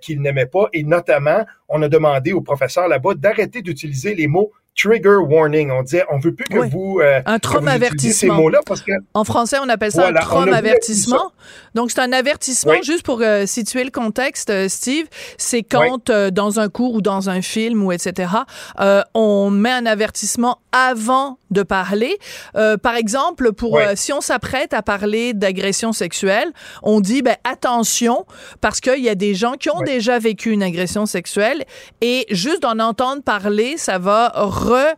qu'ils 0.00 0.20
n'aimaient 0.22 0.46
pas, 0.46 0.68
et 0.72 0.84
notamment, 0.84 1.44
on 1.68 1.82
a 1.82 1.88
demandé 1.88 2.32
aux 2.32 2.42
professeurs 2.42 2.86
là-bas 2.86 3.14
d'arrêter 3.14 3.60
d'utiliser 3.60 4.14
les 4.14 4.28
mots 4.28 4.52
trigger 4.76 5.16
warning. 5.16 5.70
On 5.70 5.82
disait, 5.82 6.04
on 6.10 6.18
veut 6.18 6.34
plus 6.34 6.44
que 6.46 6.58
Oui. 6.58 6.68
vous 6.70 7.00
euh, 7.00 7.20
Un 7.26 7.38
trauma 7.38 7.76
utilisiez 7.76 7.78
ces 8.12 8.26
avertissement. 8.26 8.34
mots-là 8.34 8.60
parce 8.66 8.82
que 8.82 8.92
En 9.14 9.24
français, 9.24 9.56
on 9.62 9.68
appelle 9.68 9.92
ça 9.92 10.02
Voilà, 10.02 10.20
un 10.20 10.24
on 10.24 10.26
a 10.26 10.34
voulu 10.40 10.50
trauma-avertissement. 10.50 11.32
Donc, 11.74 11.90
c'est 11.90 12.00
un 12.00 12.12
avertissement, 12.12 12.72
Oui. 12.72 12.82
juste 12.82 13.02
pour 13.04 13.20
euh, 13.22 13.46
situer 13.46 13.84
le 13.84 13.90
contexte, 13.90 14.50
euh, 14.50 14.68
Steve, 14.68 15.06
c'est 15.38 15.62
quand 15.62 16.10
euh, 16.10 16.30
dans 16.30 16.60
un 16.60 16.68
cours 16.68 16.94
ou 16.94 17.02
dans 17.02 17.30
un 17.30 17.42
film 17.42 17.84
ou 17.84 17.92
etc., 17.92 18.32
euh, 18.80 19.02
on 19.14 19.50
met 19.50 19.70
un 19.72 19.86
avertissement 19.86 20.58
avant 20.72 21.38
de 21.50 21.62
parler. 21.62 22.18
Euh, 22.56 22.76
par 22.76 22.96
exemple, 22.96 23.52
pour 23.52 23.74
Oui. 23.74 23.82
euh, 23.82 23.92
si 23.94 24.12
on 24.12 24.20
s'apprête 24.20 24.74
à 24.74 24.82
parler 24.82 25.34
d'agression 25.34 25.92
sexuelle, 25.92 26.48
on 26.82 27.00
dit 27.00 27.22
ben, 27.22 27.36
attention 27.44 28.26
parce 28.60 28.80
qu'il 28.80 28.98
y 29.04 29.08
a 29.08 29.14
des 29.14 29.34
gens 29.34 29.52
qui 29.52 29.70
ont 29.70 29.78
Oui. 29.78 29.84
déjà 29.86 30.18
vécu 30.18 30.50
une 30.50 30.64
agression 30.64 31.06
sexuelle 31.06 31.64
et 32.00 32.26
juste 32.30 32.62
d'en 32.62 32.80
entendre 32.80 33.22
parler, 33.22 33.76
ça 33.76 33.98
va 33.98 34.32
re 34.64 34.94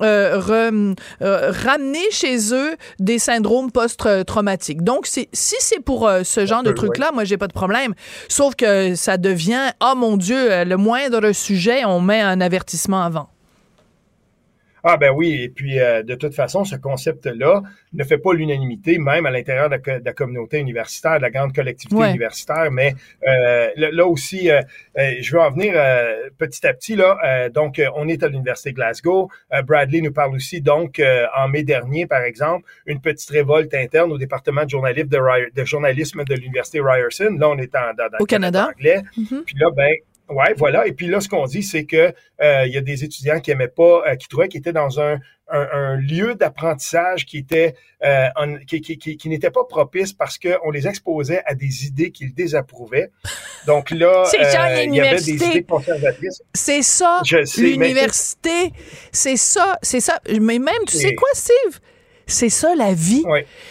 euh, 0.00 0.38
re- 0.38 0.96
euh, 1.22 1.52
ramener 1.64 2.08
chez 2.12 2.54
eux 2.54 2.76
des 3.00 3.18
syndromes 3.18 3.72
post-traumatiques. 3.72 4.82
Donc, 4.84 5.06
si 5.06 5.28
c'est 5.32 5.80
pour 5.80 6.06
euh, 6.06 6.22
ce 6.22 6.46
genre 6.46 6.62
de 6.62 6.70
truc-là, 6.76 7.10
moi, 7.12 7.24
j'ai 7.24 7.36
pas 7.36 7.48
de 7.48 7.52
problème. 7.52 7.94
Sauf 8.28 8.54
que 8.54 8.94
ça 8.94 9.16
devient, 9.16 9.72
oh 9.82 9.94
mon 9.96 10.16
Dieu, 10.16 10.64
le 10.64 10.76
moindre 10.76 11.32
sujet, 11.32 11.84
on 11.84 12.00
met 12.00 12.20
un 12.20 12.40
avertissement 12.40 13.02
avant. 13.02 13.28
Ah 14.84 14.96
ben 14.96 15.10
oui, 15.12 15.42
et 15.42 15.48
puis 15.48 15.80
euh, 15.80 16.02
de 16.02 16.14
toute 16.14 16.34
façon, 16.34 16.64
ce 16.64 16.76
concept-là 16.76 17.62
ne 17.92 18.04
fait 18.04 18.18
pas 18.18 18.32
l'unanimité, 18.34 18.98
même 18.98 19.26
à 19.26 19.30
l'intérieur 19.30 19.66
de, 19.68 19.74
la 19.74 19.78
co- 19.78 19.98
de 20.00 20.04
la 20.04 20.12
communauté 20.12 20.58
universitaire, 20.58 21.16
de 21.18 21.22
la 21.22 21.30
grande 21.30 21.54
collectivité 21.54 21.96
Ouais. 21.96 22.10
universitaire. 22.10 22.70
Mais 22.70 22.94
euh, 23.26 23.68
là, 23.76 23.90
là 23.90 24.06
aussi, 24.06 24.50
euh, 24.50 24.60
euh, 24.98 25.14
je 25.20 25.32
veux 25.34 25.40
en 25.40 25.50
venir 25.50 25.72
euh, 25.76 26.28
petit 26.38 26.66
à 26.66 26.74
petit. 26.74 26.96
Là, 26.96 27.18
Euh, 27.24 27.48
donc, 27.50 27.80
on 27.96 28.08
est 28.08 28.22
à 28.22 28.28
l'université 28.28 28.72
Glasgow. 28.72 29.30
Euh, 29.52 29.62
Bradley 29.62 30.00
nous 30.00 30.12
parle 30.12 30.34
aussi, 30.34 30.60
donc, 30.60 31.00
euh, 31.00 31.26
en 31.36 31.48
mai 31.48 31.62
dernier, 31.62 32.06
par 32.06 32.22
exemple, 32.22 32.64
une 32.86 33.00
petite 33.00 33.30
révolte 33.30 33.74
interne 33.74 34.12
au 34.12 34.18
département 34.18 34.64
de 34.64 34.70
journalisme 34.70 35.08
de, 35.08 35.18
de 35.54 35.64
journalisme 35.64 36.24
de 36.24 36.34
l'université 36.34 36.80
Ryerson. 36.80 37.36
Là, 37.38 37.48
on 37.48 37.58
est 37.58 37.74
en, 37.74 37.94
dans, 37.96 38.08
dans 38.08 38.18
Au 38.18 38.20
le 38.20 38.26
Canada 38.26 38.48
Canada. 38.48 38.72
anglais. 38.76 39.02
Mhm. 39.16 39.42
Puis 39.44 39.56
là, 39.58 39.70
ben, 39.76 39.92
ouais, 40.28 40.54
voilà. 40.56 40.86
Et 40.86 40.92
puis 40.92 41.06
là, 41.06 41.20
ce 41.20 41.28
qu'on 41.28 41.46
dit, 41.46 41.62
c'est 41.62 41.84
que 41.84 42.12
euh, 42.42 42.66
il 42.66 42.72
y 42.72 42.76
a 42.78 42.80
des 42.80 43.04
étudiants 43.04 43.40
qui 43.40 43.50
aimaient 43.50 43.68
pas, 43.68 44.02
euh, 44.06 44.16
qui 44.16 44.28
trouvaient 44.28 44.48
qu'ils 44.48 44.60
étaient 44.60 44.72
dans 44.72 45.00
un, 45.00 45.14
un, 45.50 45.68
un 45.72 45.96
lieu 45.96 46.34
d'apprentissage 46.34 47.24
qui 47.26 47.38
était 47.38 47.74
euh, 48.04 48.26
en- 48.36 48.58
qui, 48.58 48.80
qui, 48.80 48.98
qui, 48.98 49.16
qui 49.16 49.28
n'était 49.28 49.50
pas 49.50 49.64
propice 49.64 50.12
parce 50.12 50.38
qu'on 50.38 50.70
les 50.70 50.86
exposait 50.86 51.42
à 51.46 51.54
des 51.54 51.86
idées 51.86 52.10
qu'ils 52.10 52.34
désapprouvaient. 52.34 53.10
Donc 53.66 53.90
là, 53.90 54.24
il 54.84 54.94
y 54.94 55.00
avait 55.00 55.16
des 55.16 55.30
idées 55.50 55.62
conservatrices. 55.62 56.42
C'est 56.54 56.82
ça, 56.82 57.20
l'université. 57.62 58.72
C'est 59.12 59.36
ça, 59.36 59.78
c'est 59.82 60.00
ça. 60.00 60.20
Mais 60.40 60.58
même, 60.58 60.74
tu 60.86 60.96
sais 60.98 61.14
quoi, 61.14 61.28
Steve? 61.32 61.80
C'est 62.28 62.50
ça 62.50 62.74
la 62.76 62.92
vie. 62.94 63.24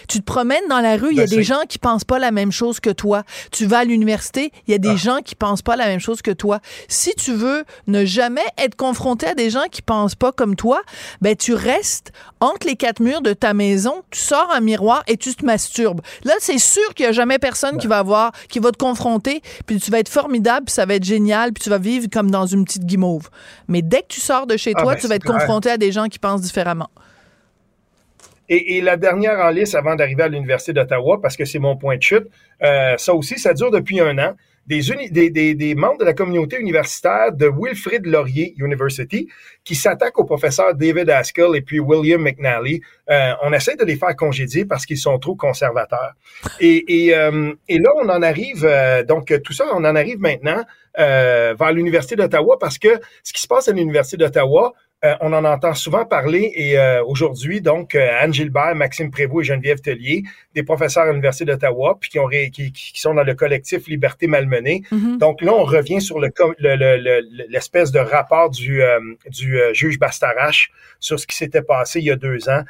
Tu 0.09 0.19
te 0.19 0.23
promènes 0.25 0.67
dans 0.67 0.79
la 0.79 0.97
rue, 0.97 1.09
il 1.11 1.17
y 1.17 1.21
a 1.21 1.25
Je 1.25 1.35
des 1.35 1.43
gens 1.43 1.61
qui 1.69 1.77
pensent 1.77 2.03
pas 2.03 2.17
la 2.19 2.31
même 2.31 2.51
chose 2.51 2.79
que 2.79 2.89
toi. 2.89 3.23
Tu 3.51 3.65
vas 3.67 3.79
à 3.79 3.83
l'université, 3.85 4.51
il 4.67 4.71
y 4.71 4.73
a 4.73 4.79
des 4.79 4.89
Ah. 4.89 4.95
gens 4.95 5.17
qui 5.23 5.35
pensent 5.35 5.61
pas 5.61 5.75
la 5.75 5.85
même 5.85 5.99
chose 5.99 6.21
que 6.23 6.31
toi. 6.31 6.59
Si 6.87 7.13
tu 7.15 7.33
veux 7.33 7.63
ne 7.85 8.03
jamais 8.03 8.41
être 8.57 8.75
confronté 8.75 9.27
à 9.27 9.35
des 9.35 9.49
gens 9.51 9.65
qui 9.71 9.81
pensent 9.81 10.15
pas 10.15 10.31
comme 10.31 10.55
toi, 10.55 10.81
ben 11.21 11.35
tu 11.35 11.53
restes 11.53 12.11
entre 12.39 12.65
les 12.67 12.75
quatre 12.75 12.99
murs 12.99 13.21
de 13.21 13.33
ta 13.33 13.53
maison, 13.53 14.03
tu 14.11 14.19
sors 14.19 14.49
un 14.53 14.59
miroir 14.59 15.03
et 15.07 15.17
tu 15.17 15.33
te 15.35 15.45
masturbes. 15.45 16.01
Là, 16.23 16.33
c'est 16.39 16.57
sûr 16.59 16.93
qu'il 16.95 17.05
y 17.05 17.09
a 17.09 17.11
jamais 17.11 17.37
personne 17.39 17.77
qui 17.77 17.85
va 17.87 17.99
avoir 17.99 18.31
qui 18.49 18.57
va 18.59 18.71
te 18.71 18.77
confronter, 18.77 19.41
puis 19.67 19.79
tu 19.79 19.91
vas 19.91 19.99
être 19.99 20.09
formidable, 20.09 20.65
puis 20.65 20.73
ça 20.73 20.85
va 20.87 20.95
être 20.95 21.03
génial, 21.03 21.53
puis 21.53 21.63
tu 21.63 21.69
vas 21.69 21.77
vivre 21.77 22.07
comme 22.11 22.31
dans 22.31 22.47
une 22.47 22.65
petite 22.65 22.85
guimauve. 22.85 23.29
Mais 23.67 23.83
dès 23.83 24.01
que 24.01 24.07
tu 24.09 24.19
sors 24.21 24.47
de 24.47 24.57
chez 24.57 24.73
Ah, 24.75 24.81
toi, 24.81 24.93
ben, 24.95 24.99
tu 25.01 25.07
vas 25.07 25.15
être 25.15 25.23
clair. 25.23 25.37
confronté 25.37 25.69
à 25.69 25.77
des 25.77 25.91
gens 25.91 26.07
qui 26.07 26.17
pensent 26.19 26.41
différemment. 26.41 26.89
Et, 28.49 28.81
la 28.81 28.95
dernière 28.97 29.39
en 29.39 29.49
liste 29.49 29.75
avant 29.75 29.95
d'arriver 29.95 30.23
à 30.23 30.27
l'Université 30.27 30.73
d'Ottawa, 30.73 31.19
parce 31.21 31.35
que 31.35 31.45
c'est 31.45 31.59
mon 31.59 31.75
point 31.75 31.97
de 31.97 32.01
chute, 32.01 32.27
euh, 32.63 32.95
ça 32.97 33.13
aussi, 33.13 33.37
ça 33.37 33.53
dure 33.53 33.71
depuis 33.71 33.99
un 33.99 34.17
an. 34.19 34.35
Des, 34.65 34.81
des, 35.11 35.29
des, 35.29 35.55
des, 35.55 35.75
membres 35.75 35.99
de 35.99 36.03
la 36.03 36.13
communauté 36.13 36.59
universitaire 36.59 37.31
de 37.31 37.47
Wilfrid 37.47 38.05
Laurier 38.05 38.53
University 38.57 39.29
qui 39.63 39.75
s'attaquent 39.75 40.19
au 40.19 40.25
professeur 40.25 40.75
David 40.75 41.09
Haskell 41.09 41.55
et 41.55 41.61
puis 41.61 41.79
William 41.79 42.21
McNally. 42.21 42.81
Euh, 43.09 43.31
on 43.43 43.53
essaie 43.53 43.77
de 43.77 43.85
les 43.85 43.95
faire 43.95 44.13
congédier 44.13 44.65
parce 44.65 44.85
qu'ils 44.85 44.97
sont 44.97 45.19
trop 45.19 45.35
conservateurs. 45.35 46.15
Et, 46.59 47.05
et, 47.05 47.15
euh, 47.15 47.53
et 47.69 47.79
là, 47.79 47.91
on 47.95 48.09
en 48.09 48.21
arrive, 48.21 48.65
euh, 48.65 49.03
donc 49.03 49.33
tout 49.41 49.53
ça, 49.53 49.63
on 49.73 49.85
en 49.85 49.95
arrive 49.95 50.19
maintenant 50.19 50.61
euh, 50.99 51.55
vers 51.57 51.71
l'Université 51.71 52.15
d'Ottawa 52.15 52.57
parce 52.59 52.77
que 52.77 52.99
ce 53.23 53.31
qui 53.31 53.41
se 53.41 53.47
passe 53.47 53.67
à 53.67 53.71
l'Université 53.71 54.17
d'Ottawa, 54.17 54.73
euh, 55.05 55.13
on 55.21 55.31
en 55.31 55.45
entend 55.45 55.75
souvent 55.75 56.05
parler 56.05 56.51
et 56.55 56.79
euh, 56.79 57.03
aujourd'hui, 57.03 57.61
donc, 57.61 57.93
euh, 57.93 58.09
Anne 58.19 58.33
Gilbert, 58.33 58.73
Maxime 58.73 59.11
Prévost 59.11 59.41
et 59.41 59.53
Geneviève 59.53 59.79
Tellier, 59.79 60.23
des 60.55 60.63
professeurs 60.63 61.03
à 61.03 61.09
l'Université 61.09 61.45
d'Ottawa, 61.45 61.97
puis 62.01 62.09
qui, 62.09 62.17
ont 62.17 62.27
qui, 62.27 62.91
sont 62.95 63.13
dans 63.13 63.23
le 63.23 63.35
collectif 63.35 63.87
Liberté 63.87 64.25
Malmenée. 64.25 64.81
Mm-hmm. 64.91 65.19
Donc 65.19 65.41
là, 65.43 65.53
on 65.53 65.65
revient 65.65 66.01
sur 66.01 66.19
le 66.19 66.31
l'espèce 67.49 67.91
de 67.91 67.99
rapport 67.99 68.49
du, 68.49 68.81
du 69.29 69.59
juge 69.73 69.99
Bastarache 69.99 70.71
sur 70.99 71.19
ce 71.19 71.27
qui 71.27 71.35
s'était 71.35 71.61
passé 71.61 71.99
il 71.99 72.05
y 72.05 72.11
a 72.11 72.15
deux 72.15 72.49
ans, 72.49 72.63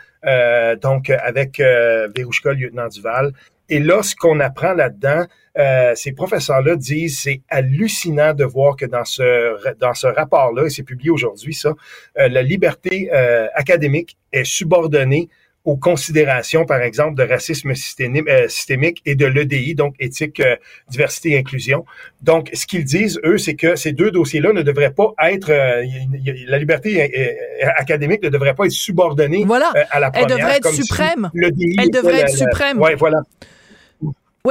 donc 0.82 1.10
avec 1.10 1.60
Verouchka, 1.60 2.54
lieutenant 2.54 2.90
Duval. 2.90 3.32
Et 3.70 3.80
là, 3.80 4.02
ce 4.02 4.16
qu'on 4.16 4.40
apprend 4.40 4.74
là-dedans, 4.74 5.26
euh, 5.58 5.94
ces 5.96 6.12
professeurs-là 6.12 6.76
disent 6.76 7.20
c'est 7.20 7.42
hallucinant 7.50 8.34
de 8.34 8.46
voir 8.46 8.76
que 8.76 8.86
dans 8.86 9.06
ce 9.06 9.74
dans 9.80 9.94
ce 9.94 10.08
rapport-là, 10.08 10.66
et 10.66 10.70
c'est 10.70 10.84
publié 10.84 11.10
aujourd'hui, 11.10 11.54
ça, 11.54 11.74
euh, 12.20 12.28
la 12.30 12.44
liberté 12.44 13.10
euh, 13.12 13.48
académique 13.56 14.18
est 14.32 14.46
subordonnée 14.46 15.30
aux 15.66 15.76
considérations, 15.76 16.66
par 16.66 16.82
exemple, 16.82 17.16
de 17.16 17.24
racisme 17.24 17.74
systémique 17.76 19.02
et 19.06 19.16
de 19.16 19.26
l'EDI, 19.26 19.76
donc 19.76 19.96
éthique, 20.00 20.42
diversité 20.90 21.32
et 21.32 21.40
inclusion. 21.40 21.84
Donc, 22.22 22.50
ce 22.54 22.66
qu'ils 22.66 22.86
disent, 22.86 23.20
eux, 23.26 23.38
c'est 23.38 23.56
que 23.56 23.76
ces 23.76 23.92
deux 23.92 24.10
dossiers-là 24.10 24.54
ne 24.54 24.62
devraient 24.62 24.94
pas 24.94 25.14
être, 25.24 25.52
la 25.52 26.58
liberté 26.58 27.44
académique 27.76 28.24
ne 28.24 28.30
devrait 28.30 28.56
pas 28.56 28.64
être 28.64 28.72
subordonnée 28.72 29.44
voilà. 29.46 29.74
à 29.92 30.00
la 30.00 30.10
première. 30.10 30.30
Elle 30.30 30.38
devrait 30.38 30.56
être 30.56 30.72
suprême. 30.72 31.32
Elle 31.36 31.90
devrait 31.90 32.22
être 32.22 32.30
suprême. 32.30 32.80
Oui, 32.80 32.92
voilà. 32.98 33.18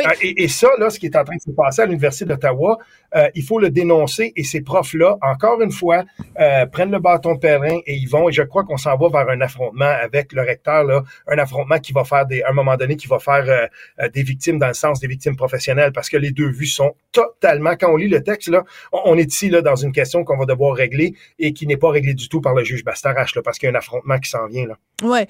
Ah, 0.05 0.13
et, 0.21 0.49
ça, 0.49 0.69
là, 0.79 0.91
ce 0.91 0.99
qui 0.99 1.07
est 1.07 1.17
en 1.17 1.25
train 1.25 1.37
de 1.37 1.41
se 1.41 1.51
passer 1.51 1.83
à 1.83 1.87
l'Université 1.87 2.25
d'Ottawa, 2.25 2.79
euh, 3.15 3.29
il 3.35 3.43
faut 3.43 3.59
le 3.59 3.71
dénoncer 3.71 4.33
et 4.37 4.45
ces 4.45 4.61
profs-là, 4.61 5.17
encore 5.23 5.61
une 5.63 5.71
fois, 5.71 6.05
euh, 6.41 6.67
prennent 6.67 6.91
le 6.91 6.99
bâton 6.99 7.35
de 7.35 7.39
pèlerin 7.39 7.79
et 7.87 7.95
ils 7.95 8.09
vont, 8.09 8.29
et 8.29 8.33
je 8.33 8.43
crois 8.43 8.65
qu'on 8.65 8.77
s'en 8.77 8.97
va 8.97 9.09
vers 9.09 9.29
un 9.29 9.41
affrontement 9.41 9.85
avec 9.85 10.33
le 10.33 10.43
recteur, 10.43 10.85
là, 10.85 11.03
un 11.27 11.39
affrontement 11.39 11.79
qui 11.79 11.93
va 11.93 12.05
faire 12.05 12.27
des, 12.27 12.43
à 12.43 12.51
un 12.51 12.53
moment 12.53 12.77
donné, 12.77 12.97
qui 12.97 13.07
va 13.07 13.19
faire 13.19 13.45
euh, 13.49 14.09
des 14.09 14.23
victimes 14.23 14.59
dans 14.59 14.69
le 14.69 14.75
sens 14.75 15.01
des 15.01 15.07
victimes 15.07 15.37
professionnelles 15.37 15.93
parce 15.93 16.09
que 16.09 16.17
les 16.17 16.31
deux 16.31 16.49
vues 16.49 16.67
sont 16.67 16.95
totalement, 17.13 17.75
quand 17.79 17.93
on 17.93 17.97
lit 17.97 18.09
le 18.09 18.23
texte, 18.23 18.49
là, 18.49 18.65
on, 18.93 19.17
est 19.17 19.33
ici, 19.33 19.49
là, 19.49 19.63
dans 19.63 19.77
une 19.77 19.93
question 19.93 20.25
qu'on 20.25 20.37
va 20.37 20.47
devoir 20.47 20.75
régler 20.75 21.15
et 21.39 21.53
qui 21.53 21.67
n'est 21.67 21.77
pas 21.77 21.91
réglée 21.91 22.15
du 22.15 22.29
tout 22.29 22.41
par 22.41 22.55
le 22.55 22.65
juge 22.65 22.85
Bastarache, 22.85 23.35
là, 23.35 23.43
parce 23.43 23.59
qu'il 23.59 23.69
y 23.69 23.73
a 23.73 23.75
un 23.75 23.79
affrontement 23.79 24.19
qui 24.19 24.31
s'en 24.31 24.47
vient, 24.47 24.67
là. 24.67 24.77
Ouais. 25.03 25.27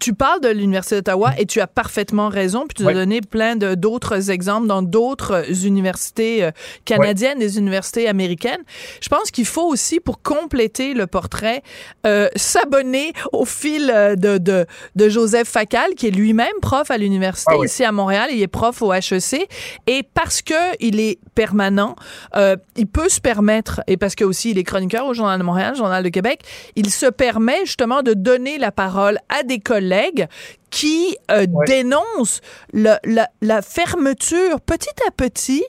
tu 0.00 0.14
parles 0.14 0.40
de 0.40 0.48
l'Université 0.48 0.96
d'Ottawa 0.96 1.34
et 1.36 1.44
tu 1.44 1.60
as 1.60 1.66
parfaitement 1.66 2.30
raison, 2.30 2.66
puis 2.66 2.82
tu 2.82 2.88
as 2.88 2.94
donné 2.94 3.20
plein 3.20 3.54
d'autres 3.54 4.30
exemples 4.30 4.66
dans 4.66 4.80
d'autres 4.80 5.44
universités 5.66 6.50
canadienne 6.84 7.38
des 7.38 7.58
universités 7.58 8.08
américaines. 8.08 8.62
Je 9.00 9.08
pense 9.08 9.30
qu'il 9.30 9.46
faut 9.46 9.66
aussi, 9.66 10.00
pour 10.00 10.22
compléter 10.22 10.94
le 10.94 11.06
portrait, 11.06 11.62
euh, 12.06 12.28
s'abonner 12.36 13.12
au 13.32 13.44
fil 13.44 13.90
euh, 13.94 14.16
de, 14.16 14.38
de, 14.38 14.66
de, 14.96 15.08
Joseph 15.08 15.48
Facal, 15.48 15.94
qui 15.94 16.08
est 16.08 16.10
lui-même 16.10 16.52
prof 16.60 16.90
à 16.90 16.98
l'université 16.98 17.54
ah 17.58 17.64
ici 17.64 17.84
à 17.84 17.92
Montréal. 17.92 18.30
Il 18.32 18.42
est 18.42 18.48
prof 18.48 18.82
au 18.82 18.92
HEC. 18.92 19.48
Et 19.86 20.02
parce 20.14 20.42
que 20.42 20.54
il 20.80 21.00
est 21.00 21.18
permanent, 21.34 21.96
euh, 22.36 22.56
il 22.76 22.86
peut 22.86 23.08
se 23.08 23.20
permettre, 23.20 23.80
et 23.86 23.96
parce 23.96 24.14
que 24.14 24.24
aussi 24.24 24.50
il 24.50 24.58
est 24.58 24.64
chroniqueur 24.64 25.06
au 25.06 25.14
Journal 25.14 25.38
de 25.38 25.44
Montréal, 25.44 25.74
Journal 25.74 26.02
de 26.02 26.08
Québec, 26.08 26.42
il 26.76 26.90
se 26.90 27.06
permet 27.06 27.60
justement 27.64 28.02
de 28.02 28.14
donner 28.14 28.58
la 28.58 28.72
parole 28.72 29.18
à 29.28 29.42
des 29.42 29.58
collègues 29.58 30.26
qui 30.70 31.16
euh, 31.30 31.46
dénoncent 31.66 32.40
la, 32.72 32.98
la 33.40 33.62
fermeture 33.62 34.60
petit 34.60 34.88
à 35.06 35.10
petit 35.10 35.62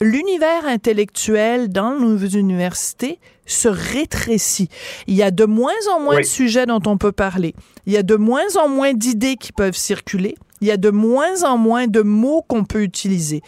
l'univers 0.00 0.66
intellectuel 0.66 1.68
dans 1.68 1.94
nos 1.94 2.18
universités 2.18 3.18
se 3.46 3.68
rétrécit. 3.68 4.68
Il 5.06 5.14
y 5.14 5.22
a 5.22 5.30
de 5.30 5.44
moins 5.44 5.72
en 5.94 6.00
moins 6.00 6.20
de 6.20 6.24
sujets 6.24 6.66
dont 6.66 6.82
on 6.86 6.98
peut 6.98 7.12
parler. 7.12 7.54
Il 7.86 7.92
y 7.92 7.96
a 7.96 8.02
de 8.02 8.16
moins 8.16 8.56
en 8.56 8.68
moins 8.68 8.92
d'idées 8.92 9.36
qui 9.36 9.52
peuvent 9.52 9.76
circuler. 9.76 10.36
Il 10.60 10.68
y 10.68 10.70
a 10.70 10.76
de 10.76 10.90
moins 10.90 11.44
en 11.44 11.56
moins 11.56 11.86
de 11.86 12.02
mots 12.02 12.44
qu'on 12.46 12.64
peut 12.64 12.82
utiliser. 12.82 13.42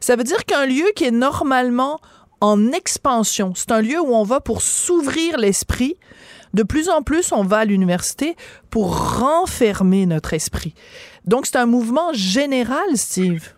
Ça 0.00 0.16
veut 0.16 0.24
dire 0.24 0.44
qu'un 0.44 0.66
lieu 0.66 0.86
qui 0.96 1.04
est 1.04 1.10
normalement 1.10 2.00
en 2.40 2.72
expansion, 2.72 3.52
c'est 3.54 3.70
un 3.70 3.80
lieu 3.80 4.00
où 4.00 4.14
on 4.14 4.24
va 4.24 4.40
pour 4.40 4.60
s'ouvrir 4.62 5.38
l'esprit. 5.38 5.96
De 6.52 6.62
plus 6.62 6.88
en 6.88 7.02
plus, 7.02 7.32
on 7.32 7.42
va 7.42 7.58
à 7.58 7.64
l'université 7.64 8.36
pour 8.70 9.18
renfermer 9.18 10.06
notre 10.06 10.34
esprit. 10.34 10.74
Donc, 11.24 11.46
c'est 11.46 11.56
un 11.56 11.66
mouvement 11.66 12.12
général, 12.12 12.96
Steve. 12.96 13.53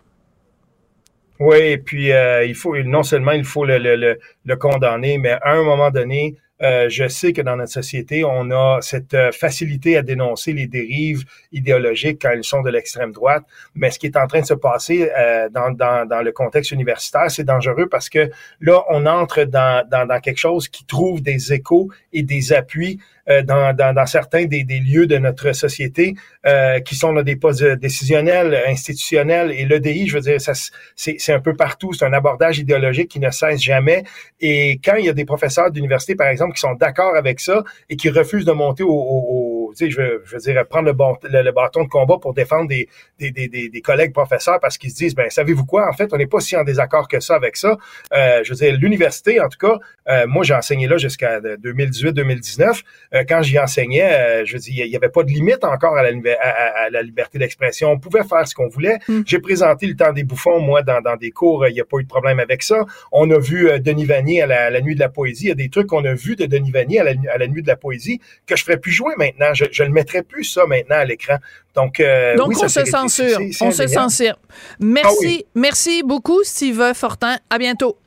Oui, 1.39 1.59
et 1.59 1.79
puis 1.79 2.13
euh, 2.13 2.45
il 2.45 2.55
faut 2.55 2.77
non 2.83 3.03
seulement 3.03 3.33
il 3.33 3.45
faut 3.45 3.65
le, 3.65 3.79
le, 3.79 4.19
le, 4.45 4.57
condamner, 4.57 5.19
mais 5.19 5.33
à 5.43 5.53
un 5.53 5.63
moment 5.63 5.91
donné, 5.91 6.37
euh, 6.63 6.89
je 6.89 7.07
sais 7.07 7.35
que 7.35 7.43
dans 7.43 7.57
notre 7.57 7.73
société, 7.73 8.25
on 8.25 8.51
a 8.51 8.79
cette 8.81 9.13
euh, 9.13 9.31
facilité 9.33 9.99
à 9.99 10.03
dénoncer 10.03 10.55
les 10.55 10.67
dérives 10.67 11.25
idéologiques 11.53 12.23
quand 12.23 12.31
elles 12.31 12.45
sont 12.45 12.63
de 12.63 12.71
l'extrême 12.71 13.13
droite, 13.13 13.45
mais 13.75 13.91
ce 13.91 13.99
qui 13.99 14.07
est 14.07 14.17
en 14.17 14.27
train 14.27 14.41
de 14.41 14.47
se 14.47 14.55
passer 14.55 15.11
dans, 15.53 15.71
dans, 15.71 16.09
dans, 16.09 16.23
le 16.23 16.33
contexte 16.33 16.71
universitaire, 16.71 17.31
c'est 17.31 17.45
dangereux 17.45 17.89
parce 17.91 18.09
que 18.09 18.31
là, 18.61 18.83
on 18.89 19.05
entre 19.05 19.45
dans, 19.45 19.87
dans, 19.87 20.07
dans 20.07 20.21
quelque 20.21 20.39
chose 20.39 20.69
qui 20.69 20.87
trouve 20.87 21.21
des 21.21 21.53
échos 21.53 21.91
et 22.15 22.23
des 22.23 22.55
appuis 22.55 22.99
euh, 22.99 23.16
dans, 23.27 23.75
dans, 23.75 23.93
dans, 23.95 24.07
certains 24.07 24.45
des, 24.45 24.65
des, 24.65 24.79
lieux 24.79 25.07
de 25.07 25.19
notre 25.19 25.53
société 25.53 26.15
euh, 26.47 26.81
qui 26.81 26.95
sont 26.95 27.13
dans 27.13 27.23
des 27.23 27.37
postes 27.37 27.65
décisionnels, 27.65 28.57
institutionnels. 28.69 29.51
Et 29.51 29.65
l'EDI, 29.65 30.07
je 30.07 30.15
veux 30.15 30.21
dire, 30.21 30.41
ça, 30.41 30.53
c'est, 30.95 31.33
un 31.33 31.41
peu 31.41 31.55
partout. 31.55 31.93
C'est 31.93 32.05
un 32.05 32.13
abordage 32.13 32.59
idéologique 32.59 33.11
qui 33.11 33.21
ne 33.21 33.31
cesse 33.31 33.61
jamais. 33.61 34.05
Et 34.41 34.81
quand 34.85 34.97
il 34.97 35.07
y 35.07 35.09
a 35.09 35.13
des 35.13 35.25
professeurs 35.25 35.71
d'université, 35.71 36.15
par 36.15 36.29
exemple, 36.29 36.55
qui 36.55 36.61
sont 36.61 36.75
d'accord 36.75 37.17
avec 37.17 37.41
ça 37.41 37.65
et 37.91 37.97
qui 37.97 38.11
refusent 38.11 38.45
de 38.45 38.53
monter 38.53 38.83
au, 38.83 38.91
au, 38.91 39.56
tu 39.71 39.87
sais, 39.87 39.91
je, 39.91 40.01
veux, 40.01 40.23
je 40.25 40.37
veux 40.37 40.41
dire, 40.41 40.67
prendre 40.67 40.87
le, 40.87 41.43
le, 41.43 41.53
bâton 41.53 41.85
de 41.85 41.89
combat 41.89 42.17
pour 42.21 42.35
défendre 42.35 42.69
des, 42.69 42.89
des, 43.19 43.31
des, 43.31 43.49
des, 43.49 43.81
collègues 43.81 44.13
professeurs 44.13 44.59
parce 44.61 44.79
qu'ils 44.79 44.91
se 44.91 44.97
disent, 44.97 45.15
ben 45.15 45.31
savez-vous 45.31 45.65
quoi, 45.65 45.89
en 45.89 45.93
fait, 45.93 46.13
on 46.13 46.17
n'est 46.17 46.27
pas 46.27 46.41
si 46.41 46.57
en 46.57 46.65
désaccord 46.65 47.09
que 47.09 47.21
ça 47.21 47.35
avec 47.35 47.57
ça. 47.57 47.77
Euh, 48.13 48.43
je 48.45 48.51
veux 48.51 48.57
dire, 48.57 48.77
l'université, 48.79 49.41
en 49.41 49.49
tout 49.49 49.59
cas, 49.59 49.79
euh, 50.09 50.27
moi, 50.27 50.45
j'ai 50.45 50.55
enseigné 50.55 50.87
là 50.87 50.97
jusqu'à 50.97 51.41
2018-2019. 51.41 52.83
Euh, 53.15 53.25
quand 53.29 53.43
j'y 53.43 53.59
enseignais, 53.59 54.45
je 54.45 54.57
dis, 54.57 54.75
il 54.77 54.89
n'y 54.89 54.97
avait 54.97 55.09
pas 55.09 55.23
de 55.23 55.31
limite 55.31 55.65
encore 55.65 55.97
à 55.97 56.03
la, 56.03 56.11
à, 56.41 56.91
la 56.91 57.03
liberté 57.03 57.39
d'expression. 57.39 57.91
On 57.91 57.99
pouvait 57.99 58.25
faire 58.25 58.47
ce 58.47 58.55
qu'on 58.55 58.69
voulait. 58.69 58.99
Hmm. 59.09 59.23
J'ai 59.27 59.39
présenté 59.39 59.87
le 59.87 59.97
temps 59.97 60.13
des 60.13 60.25
bouffons, 60.25 60.61
moi, 60.61 60.83
dans, 60.83 61.01
dans 61.01 61.17
des 61.17 61.31
cours, 61.31 61.67
il 61.67 61.75
n'y 61.75 61.81
a 61.81 61.85
pas 61.85 61.99
eu 61.99 62.05
de 62.05 62.09
problème 62.09 62.41
avec 62.41 62.63
ça. 62.63 62.85
On 63.13 63.31
a 63.31 63.39
vu 63.39 63.69
Denis 63.81 64.05
Vanier 64.05 64.43
à 64.43 64.71
la, 64.71 64.81
nuit 64.81 64.95
de 64.95 65.01
la 65.01 65.09
poésie. 65.09 65.47
Il 65.47 65.49
y 65.49 65.53
a 65.53 65.55
des 65.55 65.69
trucs 65.69 65.87
qu'on 65.87 66.05
a 66.05 66.15
vus 66.15 66.37
de 66.37 66.47
Denis 66.47 66.71
Vanier 66.71 67.01
à 67.01 67.05
la, 67.39 67.47
nuit 67.47 67.63
de 67.63 67.69
la 67.69 67.77
poésie 67.77 68.21
que 68.47 68.57
je 68.57 68.65
ferais 68.65 68.79
plus 68.79 68.93
jouer 68.93 69.15
maintenant. 69.17 69.53
Je, 69.57 69.65
je 69.73 69.83
ne 69.83 69.89
mettrais 69.91 70.23
plus 70.23 70.45
ça 70.45 70.67
maintenant 70.67 70.97
à 70.97 71.05
l'écran. 71.05 71.37
Donc, 71.75 72.03
Donc 72.37 72.53
on 72.63 72.69
se 72.69 72.85
censure. 72.85 73.39
On 73.61 73.71
se 73.71 73.87
censure. 73.87 74.39
Merci, 74.79 75.45
ah 75.45 75.51
merci 75.55 76.03
beaucoup, 76.03 76.45
Steve 76.45 76.93
Fortin. 76.95 77.39
À 77.51 77.59
bientôt. 77.59 77.99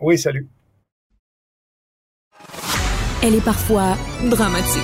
Oui, 0.00 0.18
salut. 0.18 0.46
Elle 3.22 3.36
est 3.36 3.44
parfois 3.44 3.96
dramatique, 4.24 4.82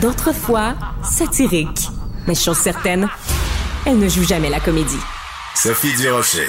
d'autres 0.00 0.32
fois 0.32 0.74
satirique. 1.04 1.88
Mais 2.26 2.34
chose 2.34 2.58
certaine, 2.58 3.08
elle 3.86 3.98
ne 3.98 4.08
joue 4.08 4.24
jamais 4.24 4.50
la 4.50 4.60
comédie. 4.60 4.98
Sophie 5.54 5.94
Durocher. 5.96 6.48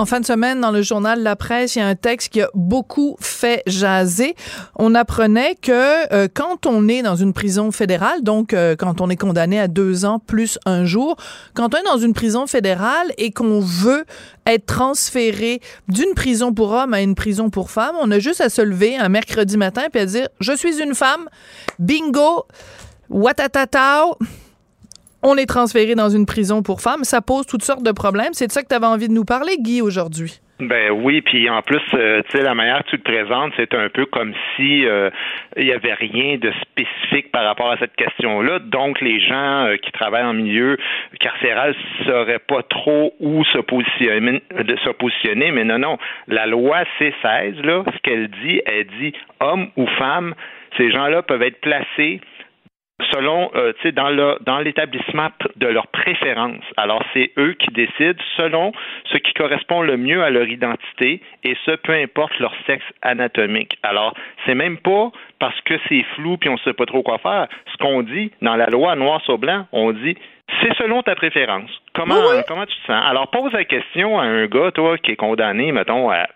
En 0.00 0.06
fin 0.06 0.18
de 0.18 0.24
semaine, 0.24 0.62
dans 0.62 0.70
le 0.70 0.80
journal 0.80 1.22
La 1.22 1.36
Presse, 1.36 1.76
il 1.76 1.80
y 1.80 1.82
a 1.82 1.86
un 1.86 1.94
texte 1.94 2.30
qui 2.30 2.40
a 2.40 2.48
beaucoup 2.54 3.18
fait 3.20 3.62
jaser. 3.66 4.34
On 4.76 4.94
apprenait 4.94 5.56
que 5.56 6.10
euh, 6.14 6.26
quand 6.32 6.64
on 6.64 6.88
est 6.88 7.02
dans 7.02 7.16
une 7.16 7.34
prison 7.34 7.70
fédérale, 7.70 8.22
donc 8.22 8.54
euh, 8.54 8.76
quand 8.76 9.02
on 9.02 9.10
est 9.10 9.18
condamné 9.18 9.60
à 9.60 9.68
deux 9.68 10.06
ans 10.06 10.18
plus 10.18 10.58
un 10.64 10.86
jour, 10.86 11.18
quand 11.52 11.74
on 11.74 11.76
est 11.76 11.82
dans 11.82 11.98
une 11.98 12.14
prison 12.14 12.46
fédérale 12.46 13.12
et 13.18 13.30
qu'on 13.30 13.60
veut 13.60 14.06
être 14.46 14.64
transféré 14.64 15.60
d'une 15.88 16.14
prison 16.14 16.54
pour 16.54 16.70
hommes 16.70 16.94
à 16.94 17.02
une 17.02 17.14
prison 17.14 17.50
pour 17.50 17.70
femmes, 17.70 17.96
on 18.00 18.10
a 18.10 18.20
juste 18.20 18.40
à 18.40 18.48
se 18.48 18.62
lever 18.62 18.96
un 18.96 19.10
mercredi 19.10 19.58
matin 19.58 19.82
et 19.92 19.98
à 19.98 20.06
dire 20.06 20.28
je 20.40 20.54
suis 20.54 20.80
une 20.80 20.94
femme, 20.94 21.28
bingo, 21.78 22.46
watatatao 23.10 24.16
on 25.22 25.36
est 25.36 25.46
transféré 25.46 25.94
dans 25.94 26.08
une 26.08 26.26
prison 26.26 26.62
pour 26.62 26.80
femmes. 26.80 27.04
Ça 27.04 27.20
pose 27.20 27.46
toutes 27.46 27.64
sortes 27.64 27.82
de 27.82 27.92
problèmes. 27.92 28.32
C'est 28.32 28.46
de 28.46 28.52
ça 28.52 28.62
que 28.62 28.68
tu 28.68 28.74
avais 28.74 28.86
envie 28.86 29.08
de 29.08 29.12
nous 29.12 29.24
parler, 29.24 29.56
Guy, 29.58 29.82
aujourd'hui. 29.82 30.40
Ben 30.60 30.90
oui, 30.90 31.22
puis 31.22 31.48
en 31.48 31.62
plus, 31.62 31.80
euh, 31.94 32.20
tu 32.28 32.36
sais, 32.36 32.42
la 32.42 32.54
manière 32.54 32.84
que 32.84 32.90
tu 32.90 32.98
te 32.98 33.10
présentes, 33.10 33.52
c'est 33.56 33.72
un 33.72 33.88
peu 33.88 34.04
comme 34.04 34.34
si 34.54 34.84
euh, 34.84 35.08
il 35.56 35.66
y 35.66 35.72
avait 35.72 35.94
rien 35.94 36.36
de 36.36 36.52
spécifique 36.60 37.32
par 37.32 37.44
rapport 37.44 37.70
à 37.70 37.78
cette 37.78 37.96
question-là. 37.96 38.58
Donc, 38.58 39.00
les 39.00 39.20
gens 39.20 39.64
euh, 39.64 39.76
qui 39.76 39.90
travaillent 39.92 40.24
en 40.24 40.34
milieu 40.34 40.76
carcéral 41.18 41.74
sauraient 42.04 42.40
pas 42.40 42.62
trop 42.62 43.14
où 43.20 43.42
se 43.44 43.58
positionner, 43.58 44.42
de 44.54 44.76
se 44.84 44.90
positionner. 44.90 45.50
Mais 45.50 45.64
non, 45.64 45.78
non, 45.78 45.96
la 46.28 46.46
loi 46.46 46.82
C16 46.98 47.62
là, 47.62 47.82
ce 47.86 47.98
qu'elle 48.02 48.28
dit, 48.28 48.60
elle 48.66 48.86
dit 48.98 49.14
homme 49.40 49.68
ou 49.76 49.86
femme, 49.98 50.34
ces 50.76 50.90
gens-là 50.90 51.22
peuvent 51.22 51.42
être 51.42 51.60
placés 51.62 52.20
selon, 53.12 53.50
euh, 53.54 53.72
tu 53.74 53.82
sais, 53.82 53.92
dans, 53.92 54.10
le, 54.10 54.36
dans 54.42 54.58
l'établissement 54.58 55.28
de 55.56 55.66
leur 55.66 55.86
préférence. 55.88 56.62
Alors, 56.76 57.02
c'est 57.12 57.32
eux 57.38 57.54
qui 57.54 57.70
décident 57.72 58.22
selon 58.36 58.72
ce 59.12 59.18
qui 59.18 59.32
correspond 59.34 59.82
le 59.82 59.96
mieux 59.96 60.22
à 60.22 60.30
leur 60.30 60.48
identité 60.48 61.20
et 61.44 61.56
ce, 61.64 61.72
peu 61.72 61.92
importe 61.92 62.38
leur 62.38 62.52
sexe 62.66 62.84
anatomique. 63.02 63.78
Alors, 63.82 64.14
c'est 64.46 64.54
même 64.54 64.78
pas 64.78 65.10
parce 65.38 65.60
que 65.62 65.74
c'est 65.88 66.04
flou 66.14 66.36
puis 66.36 66.50
on 66.50 66.58
sait 66.58 66.72
pas 66.72 66.86
trop 66.86 67.02
quoi 67.02 67.18
faire. 67.18 67.48
Ce 67.72 67.76
qu'on 67.78 68.02
dit 68.02 68.30
dans 68.42 68.56
la 68.56 68.66
loi 68.66 68.94
noir 68.96 69.20
sur 69.22 69.38
blanc, 69.38 69.66
on 69.72 69.92
dit 69.92 70.16
c'est 70.62 70.74
selon 70.76 71.02
ta 71.02 71.14
préférence. 71.14 71.70
Comment, 71.94 72.16
comment 72.48 72.66
tu 72.66 72.76
te 72.76 72.86
sens? 72.86 73.04
Alors, 73.06 73.28
pose 73.28 73.52
la 73.52 73.64
question 73.64 74.18
à 74.18 74.24
un 74.24 74.46
gars, 74.46 74.72
toi, 74.72 74.98
qui 74.98 75.12
est 75.12 75.16
condamné, 75.16 75.70
mettons, 75.70 76.10
à 76.10 76.26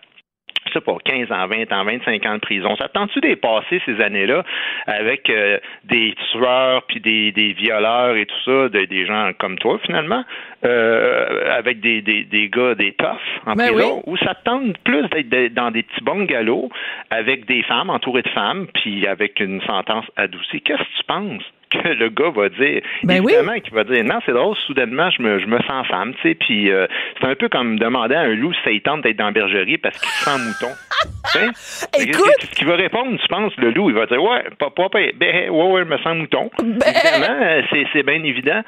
je 0.67 0.73
sais 0.73 0.81
pas, 0.81 0.97
15 1.03 1.31
ans, 1.31 1.47
20 1.47 1.71
ans, 1.71 1.83
25 1.85 2.25
ans 2.25 2.35
de 2.35 2.39
prison. 2.39 2.75
Ça 2.77 2.87
tente-tu 2.89 3.19
dépasser 3.21 3.81
ces 3.85 4.01
années-là 4.01 4.43
avec 4.87 5.29
euh, 5.29 5.59
des 5.83 6.15
tueurs 6.31 6.83
puis 6.83 6.99
des, 6.99 7.31
des 7.31 7.53
violeurs 7.53 8.15
et 8.15 8.25
tout 8.25 8.41
ça, 8.45 8.69
de, 8.69 8.85
des 8.85 9.05
gens 9.05 9.31
comme 9.37 9.57
toi 9.57 9.79
finalement, 9.85 10.23
euh, 10.65 11.55
avec 11.55 11.79
des, 11.79 12.01
des, 12.01 12.23
des 12.23 12.49
gars, 12.49 12.75
des 12.75 12.93
toughs 12.93 13.07
en 13.45 13.53
Ben 13.53 13.71
prison, 13.71 14.03
ou 14.05 14.17
ça 14.17 14.33
tente 14.35 14.77
plus 14.79 15.07
d'être 15.09 15.53
dans 15.53 15.71
des 15.71 15.83
petits 15.83 16.03
bungalows 16.03 16.69
avec 17.09 17.45
des 17.45 17.63
femmes 17.63 17.89
entourées 17.89 18.23
de 18.23 18.29
femmes 18.29 18.67
puis 18.73 19.07
avec 19.07 19.39
une 19.39 19.61
sentence 19.61 20.05
adoucie? 20.15 20.61
Qu'est-ce 20.61 20.79
que 20.79 20.97
tu 20.97 21.03
penses? 21.07 21.43
Que 21.81 21.87
le 21.89 22.09
gars 22.09 22.29
va 22.29 22.49
dire. 22.49 22.81
Ben 23.03 23.21
oui. 23.23 23.33
Évidemment 23.33 23.59
qu'il 23.59 23.73
va 23.73 23.83
dire 23.83 24.03
non, 24.03 24.19
c'est 24.25 24.33
drôle, 24.33 24.55
soudainement, 24.67 25.09
je 25.09 25.21
me, 25.21 25.39
je 25.39 25.45
me 25.45 25.59
sens 25.63 25.87
femme, 25.87 26.13
tu 26.15 26.29
sais, 26.29 26.35
puis 26.35 26.71
euh, 26.71 26.87
c'est 27.19 27.27
un 27.27 27.35
peu 27.35 27.49
comme 27.49 27.77
demander 27.79 28.15
à 28.15 28.21
un 28.21 28.35
loup 28.35 28.53
si 28.53 28.59
ça 28.63 28.71
tente 28.83 29.01
d'être 29.01 29.17
dans 29.17 29.25
la 29.25 29.31
bergerie 29.31 29.77
parce 29.77 29.97
qu'il 29.99 30.09
se 30.09 30.25
sent 30.25 30.37
mouton. 30.37 30.73
Écoute! 31.99 32.31
Qu'est-ce 32.39 32.51
qu'il 32.51 32.67
va 32.67 32.75
répondre, 32.75 33.17
tu 33.19 33.27
penses, 33.27 33.53
le 33.57 33.71
loup? 33.71 33.89
Il 33.89 33.95
va 33.95 34.05
dire 34.05 34.21
ouais, 34.21 34.43
papa, 34.57 34.87
ben, 35.15 35.49
ouais, 35.49 35.71
ouais, 35.71 35.81
je 35.81 35.89
me 35.89 35.97
sens 35.97 36.15
mouton. 36.15 36.49
Ben. 36.59 36.77
Évidemment, 36.87 37.39
euh, 37.41 37.61
c'est, 37.93 38.03
bien 38.03 38.23
évident. 38.23 38.61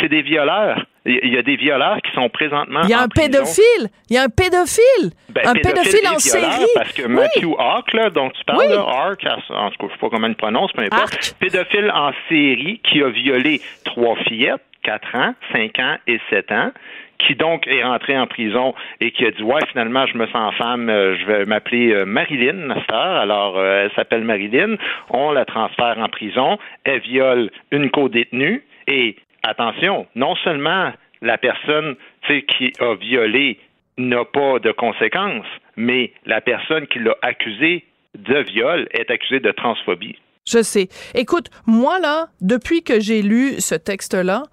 C'est 0.00 0.08
des 0.08 0.22
violeurs. 0.22 0.84
Il 1.08 1.32
y 1.32 1.38
a 1.38 1.42
des 1.42 1.56
violeurs 1.56 1.98
qui 2.02 2.12
sont 2.12 2.28
présentement 2.28 2.80
Il 2.84 2.90
y 2.90 2.92
a 2.92 2.98
en 3.00 3.02
un 3.04 3.08
prison. 3.08 3.30
pédophile. 3.30 3.88
Il 4.10 4.16
y 4.16 4.18
a 4.18 4.24
un 4.24 4.28
pédophile. 4.28 5.10
Ben, 5.30 5.42
un 5.46 5.54
pédophile, 5.54 6.06
en 6.08 6.18
série. 6.18 6.66
Parce 6.74 6.92
que 6.92 7.02
Oui. 7.02 7.14
Matthew 7.14 7.54
Hawk, 7.58 7.92
là, 7.94 8.10
dont 8.10 8.30
tu 8.30 8.44
parles, 8.44 8.58
Oui. 8.60 8.68
là, 8.68 8.80
Hawk, 8.82 9.24
en 9.26 9.36
tout 9.70 9.78
cas, 9.78 9.86
je 9.88 9.92
sais 9.92 9.98
pas 10.00 10.08
comment 10.10 10.26
il 10.26 10.34
prononce, 10.34 10.70
peu 10.72 10.82
importe, 10.82 11.34
pédophile 11.40 11.90
en 11.94 12.12
série 12.28 12.80
qui 12.84 13.02
a 13.02 13.08
violé 13.08 13.60
trois 13.84 14.16
fillettes, 14.26 14.62
4 14.82 15.14
ans, 15.16 15.34
5 15.52 15.78
ans 15.80 15.96
et 16.06 16.20
7 16.30 16.52
ans, 16.52 16.70
qui 17.18 17.34
donc 17.34 17.66
est 17.66 17.82
rentré 17.82 18.16
en 18.16 18.26
prison 18.28 18.74
et 19.00 19.10
qui 19.10 19.26
a 19.26 19.30
dit 19.32 19.42
ouais 19.42 19.60
finalement 19.72 20.06
je 20.06 20.16
me 20.16 20.26
sens 20.28 20.54
femme, 20.54 20.88
euh, 20.88 21.16
je 21.18 21.26
vais 21.26 21.44
m'appeler 21.46 21.92
euh, 21.92 22.04
Marilyn 22.06 22.72
cette 22.78 22.92
heure. 22.92 23.16
Alors 23.16 23.58
euh, 23.58 23.84
elle 23.84 23.90
s'appelle 23.96 24.22
Marilyn, 24.22 24.76
on 25.10 25.32
la 25.32 25.44
transfère 25.44 25.96
en 25.98 26.08
prison, 26.08 26.58
elle 26.84 27.00
viole 27.00 27.50
une 27.72 27.90
co-détenue 27.90 28.62
et 28.86 29.16
attention, 29.42 30.06
non 30.14 30.34
seulement 30.36 30.92
la 31.22 31.38
personne 31.38 31.96
qui 32.26 32.72
a 32.80 32.94
violé 32.94 33.58
n'a 33.96 34.24
pas 34.24 34.58
de 34.60 34.70
conséquences, 34.72 35.46
mais 35.76 36.12
la 36.26 36.40
personne 36.40 36.86
qui 36.86 37.00
l'a 37.00 37.16
accusé 37.22 37.84
de 38.14 38.38
viol 38.38 38.86
est 38.92 39.10
accusée 39.10 39.40
de 39.40 39.50
transphobie. 39.50 40.16
Je 40.46 40.62
sais. 40.62 40.88
Écoute, 41.14 41.50
moi, 41.66 41.98
là, 42.00 42.28
depuis 42.40 42.82
que 42.82 43.00
j'ai 43.00 43.22
lu 43.22 43.60
ce 43.60 43.74
texte-là, 43.74 44.44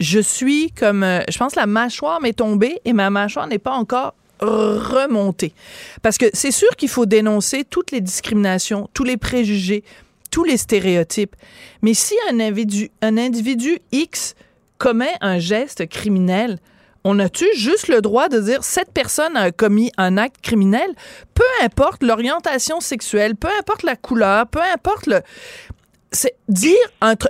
je 0.00 0.18
suis 0.18 0.72
comme. 0.72 1.02
euh, 1.02 1.20
je 1.30 1.38
pense 1.38 1.54
la 1.56 1.66
mâchoire 1.66 2.20
m'est 2.20 2.32
tombée 2.32 2.80
et 2.84 2.92
ma 2.92 3.10
mâchoire 3.10 3.46
n'est 3.46 3.58
pas 3.58 3.72
encore 3.72 4.14
remontée. 4.40 5.52
Parce 6.02 6.18
que 6.18 6.26
c'est 6.32 6.50
sûr 6.50 6.70
qu'il 6.76 6.88
faut 6.88 7.06
dénoncer 7.06 7.64
toutes 7.64 7.92
les 7.92 8.00
discriminations, 8.00 8.88
tous 8.92 9.04
les 9.04 9.16
préjugés, 9.16 9.84
tous 10.32 10.42
les 10.42 10.56
stéréotypes. 10.56 11.36
Mais 11.82 11.94
si 11.94 12.16
un 12.26 12.40
individu, 13.18 13.78
X 13.92 14.34
commet 14.78 15.14
un 15.20 15.38
geste 15.38 15.88
criminel, 15.88 16.58
on 17.04 17.18
a-tu 17.18 17.46
juste 17.56 17.88
le 17.88 18.00
droit 18.00 18.28
de 18.28 18.40
dire 18.40 18.64
cette 18.64 18.92
personne 18.92 19.36
a 19.36 19.50
commis 19.50 19.90
un 19.96 20.16
acte 20.16 20.40
criminel, 20.40 20.94
peu 21.34 21.44
importe 21.64 22.02
l'orientation 22.02 22.80
sexuelle, 22.80 23.36
peu 23.36 23.48
importe 23.58 23.82
la 23.82 23.96
couleur, 23.96 24.46
peu 24.46 24.60
importe 24.60 25.06
le 25.06 25.20
dire 26.48 26.76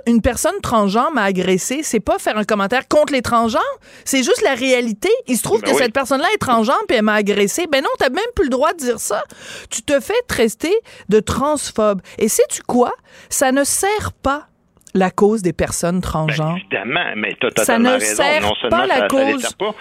une 0.07 0.21
personne 0.21 0.59
transgenre 0.61 1.11
m'a 1.13 1.23
agressé, 1.23 1.81
c'est 1.83 1.99
pas 1.99 2.19
faire 2.19 2.37
un 2.37 2.43
commentaire 2.43 2.87
contre 2.87 3.13
les 3.13 3.21
transgenres, 3.21 3.61
c'est 4.05 4.23
juste 4.23 4.41
la 4.43 4.53
réalité. 4.55 5.09
Il 5.27 5.37
se 5.37 5.43
trouve 5.43 5.61
Ben 5.61 5.67
que 5.71 5.75
oui. 5.75 5.81
cette 5.83 5.93
personne-là 5.93 6.27
est 6.33 6.37
transgenre 6.37 6.81
puis 6.87 6.97
elle 6.97 7.03
m'a 7.03 7.13
agressé. 7.15 7.65
Ben 7.71 7.81
non, 7.81 7.89
t'as 7.97 8.09
même 8.09 8.23
plus 8.35 8.45
le 8.45 8.49
droit 8.49 8.73
de 8.73 8.77
dire 8.79 8.99
ça. 8.99 9.23
Tu 9.69 9.81
te 9.83 9.99
fais 9.99 10.19
traiter 10.27 10.73
de 11.09 11.19
transphobe. 11.19 12.01
Et 12.17 12.27
sais-tu 12.27 12.61
quoi? 12.63 12.91
Ça 13.29 13.51
ne 13.51 13.63
sert 13.63 14.11
pas 14.21 14.47
la 14.93 15.09
cause 15.11 15.41
des 15.41 15.53
personnes 15.53 15.95
Ben, 15.99 16.01
transgenres. 16.01 16.57
évidemment, 16.57 17.13
mais 17.15 17.35
tu 17.39 17.47
as 17.47 17.49
Ça 17.49 17.55
totalement 17.77 17.89
ne 17.89 17.99
raison. 17.99 18.15
sert 18.23 18.41
non 18.41 18.55
seulement 18.55 18.77
pas 18.77 18.87
la 18.87 18.95
ça, 18.99 19.07
cause. 19.07 19.53
pas. 19.53 19.75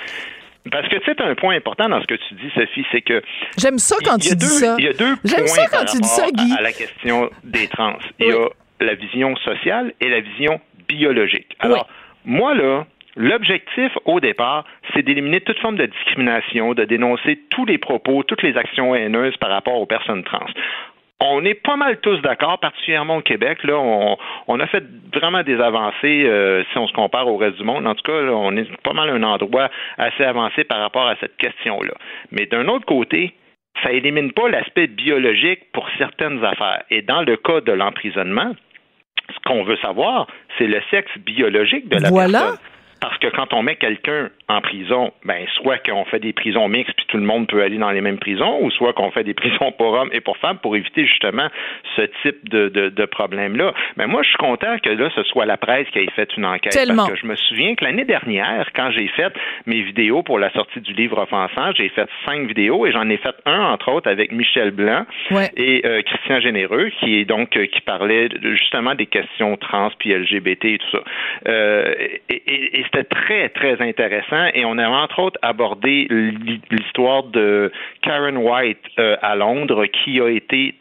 Parce 0.70 0.88
que 0.88 0.94
tu 0.96 1.04
sais, 1.06 1.14
t'as 1.16 1.26
un 1.26 1.34
point 1.34 1.56
important 1.56 1.88
dans 1.88 2.00
ce 2.00 2.06
que 2.06 2.14
tu 2.14 2.34
dis, 2.34 2.48
Sophie, 2.54 2.86
c'est 2.92 3.02
que 3.02 3.20
J'aime 3.58 3.80
ça 3.80 3.96
quand 4.04 4.16
tu 4.16 4.36
dis 4.36 4.46
ça. 4.46 4.76
Il 4.78 4.84
y 4.84 4.88
a 4.88 4.92
deux 4.92 5.16
J'aime 5.24 5.44
points 5.44 5.54
ça 5.56 5.66
quand 5.66 5.78
par 5.78 5.84
tu 5.86 5.98
dis 5.98 6.08
ça, 6.08 6.26
Guy. 6.32 6.52
à, 6.52 6.58
à 6.58 6.62
la 6.62 6.72
question 6.72 7.28
des 7.42 7.66
trans. 7.66 7.94
Il 8.20 8.26
y 8.28 8.30
a 8.30 8.48
la 8.82 8.94
vision 8.94 9.36
sociale 9.36 9.92
et 10.00 10.08
la 10.08 10.20
vision 10.20 10.60
biologique. 10.88 11.56
Alors, 11.60 11.88
moi, 12.24 12.54
là, 12.54 12.86
l'objectif 13.16 13.92
au 14.04 14.20
départ, 14.20 14.64
c'est 14.92 15.02
d'éliminer 15.02 15.40
toute 15.40 15.58
forme 15.58 15.76
de 15.76 15.86
discrimination, 15.86 16.74
de 16.74 16.84
dénoncer 16.84 17.40
tous 17.50 17.64
les 17.64 17.78
propos, 17.78 18.22
toutes 18.22 18.42
les 18.42 18.56
actions 18.56 18.94
haineuses 18.94 19.36
par 19.38 19.50
rapport 19.50 19.80
aux 19.80 19.86
personnes 19.86 20.24
trans. 20.24 20.46
On 21.24 21.44
est 21.44 21.54
pas 21.54 21.76
mal 21.76 22.00
tous 22.00 22.20
d'accord, 22.20 22.58
particulièrement 22.58 23.18
au 23.18 23.20
Québec. 23.20 23.62
Là, 23.62 23.78
on, 23.78 24.16
on 24.48 24.58
a 24.58 24.66
fait 24.66 24.82
vraiment 25.14 25.44
des 25.44 25.60
avancées 25.60 26.24
euh, 26.26 26.64
si 26.72 26.78
on 26.78 26.88
se 26.88 26.92
compare 26.92 27.28
au 27.28 27.36
reste 27.36 27.58
du 27.58 27.64
monde. 27.64 27.86
En 27.86 27.94
tout 27.94 28.02
cas, 28.02 28.20
là, 28.20 28.32
on 28.32 28.56
est 28.56 28.68
pas 28.82 28.92
mal 28.92 29.08
un 29.08 29.22
endroit 29.22 29.70
assez 29.98 30.24
avancé 30.24 30.64
par 30.64 30.80
rapport 30.80 31.06
à 31.06 31.14
cette 31.20 31.36
question-là. 31.36 31.94
Mais 32.32 32.46
d'un 32.46 32.66
autre 32.66 32.86
côté, 32.86 33.34
ça 33.84 33.92
élimine 33.92 34.32
pas 34.32 34.48
l'aspect 34.48 34.88
biologique 34.88 35.60
pour 35.72 35.88
certaines 35.96 36.44
affaires. 36.44 36.82
Et 36.90 37.02
dans 37.02 37.22
le 37.22 37.36
cas 37.36 37.60
de 37.60 37.72
l'emprisonnement, 37.72 38.52
ce 39.32 39.38
qu'on 39.48 39.64
veut 39.64 39.76
savoir, 39.78 40.26
c'est 40.58 40.66
le 40.66 40.80
sexe 40.90 41.10
biologique 41.18 41.88
de 41.88 41.98
la 41.98 42.08
Voilà. 42.08 42.38
personne. 42.40 42.58
Parce 43.02 43.18
que 43.18 43.26
quand 43.26 43.52
on 43.52 43.62
met 43.62 43.74
quelqu'un 43.76 44.30
en 44.48 44.60
prison, 44.60 45.12
ben 45.24 45.44
soit 45.56 45.78
qu'on 45.78 46.04
fait 46.04 46.20
des 46.20 46.32
prisons 46.32 46.68
mixtes 46.68 46.94
puis 46.96 47.06
tout 47.08 47.16
le 47.18 47.24
monde 47.24 47.48
peut 47.48 47.60
aller 47.62 47.76
dans 47.76 47.90
les 47.90 48.00
mêmes 48.00 48.18
prisons, 48.18 48.62
ou 48.62 48.70
soit 48.70 48.92
qu'on 48.92 49.10
fait 49.10 49.24
des 49.24 49.34
prisons 49.42 49.72
pour 49.72 49.92
hommes 49.92 50.10
et 50.12 50.20
pour 50.20 50.36
femmes 50.38 50.58
pour 50.58 50.76
éviter 50.76 51.04
justement 51.06 51.48
ce 51.96 52.02
type 52.22 52.48
de, 52.48 52.68
de, 52.68 52.88
de 52.90 53.04
problème-là. 53.04 53.74
Mais 53.96 54.06
moi, 54.06 54.22
je 54.22 54.28
suis 54.28 54.38
content 54.38 54.78
que 54.78 54.90
là, 54.90 55.10
ce 55.14 55.22
soit 55.24 55.46
la 55.46 55.56
presse 55.56 55.88
qui 55.90 55.98
ait 55.98 56.06
fait 56.14 56.28
une 56.36 56.46
enquête. 56.46 56.72
Tellement. 56.72 57.06
Parce 57.06 57.14
que 57.14 57.18
je 57.20 57.26
me 57.26 57.34
souviens 57.36 57.74
que 57.74 57.84
l'année 57.84 58.04
dernière, 58.04 58.68
quand 58.74 58.90
j'ai 58.92 59.08
fait 59.08 59.32
mes 59.66 59.82
vidéos 59.82 60.22
pour 60.22 60.38
la 60.38 60.50
sortie 60.52 60.80
du 60.80 60.92
livre 60.92 61.18
offensant, 61.18 61.72
j'ai 61.76 61.88
fait 61.88 62.08
cinq 62.24 62.46
vidéos 62.46 62.86
et 62.86 62.92
j'en 62.92 63.08
ai 63.10 63.16
fait 63.16 63.34
un, 63.46 63.60
entre 63.72 63.90
autres, 63.90 64.08
avec 64.08 64.30
Michel 64.32 64.70
Blanc 64.70 65.04
Ouais. 65.32 65.50
et 65.56 65.82
euh, 65.84 66.02
Christian 66.02 66.40
Généreux, 66.40 66.90
qui 67.00 67.18
est 67.18 67.24
donc 67.24 67.56
euh, 67.56 67.66
qui 67.66 67.80
parlait 67.80 68.28
justement 68.54 68.94
des 68.94 69.06
questions 69.06 69.56
trans 69.56 69.90
puis 69.98 70.14
LGBT 70.14 70.64
et 70.66 70.78
tout 70.78 70.90
ça. 70.92 71.02
Euh, 71.48 71.94
et 72.28 72.42
et- 72.46 72.80
et 72.80 72.84
c'était 72.92 73.04
très 73.04 73.48
très 73.48 73.80
intéressant. 73.80 74.48
Et 74.54 74.64
on 74.64 74.78
a 74.78 74.86
entre 74.88 75.18
autres 75.18 75.38
abordé 75.42 76.06
l'hi- 76.10 76.60
l'histoire 76.70 77.22
de 77.24 77.72
Karen 78.02 78.36
White 78.36 78.78
euh, 78.98 79.16
à 79.22 79.34
Londres 79.34 79.86
qui 79.86 80.20
a 80.20 80.28
été 80.28 80.74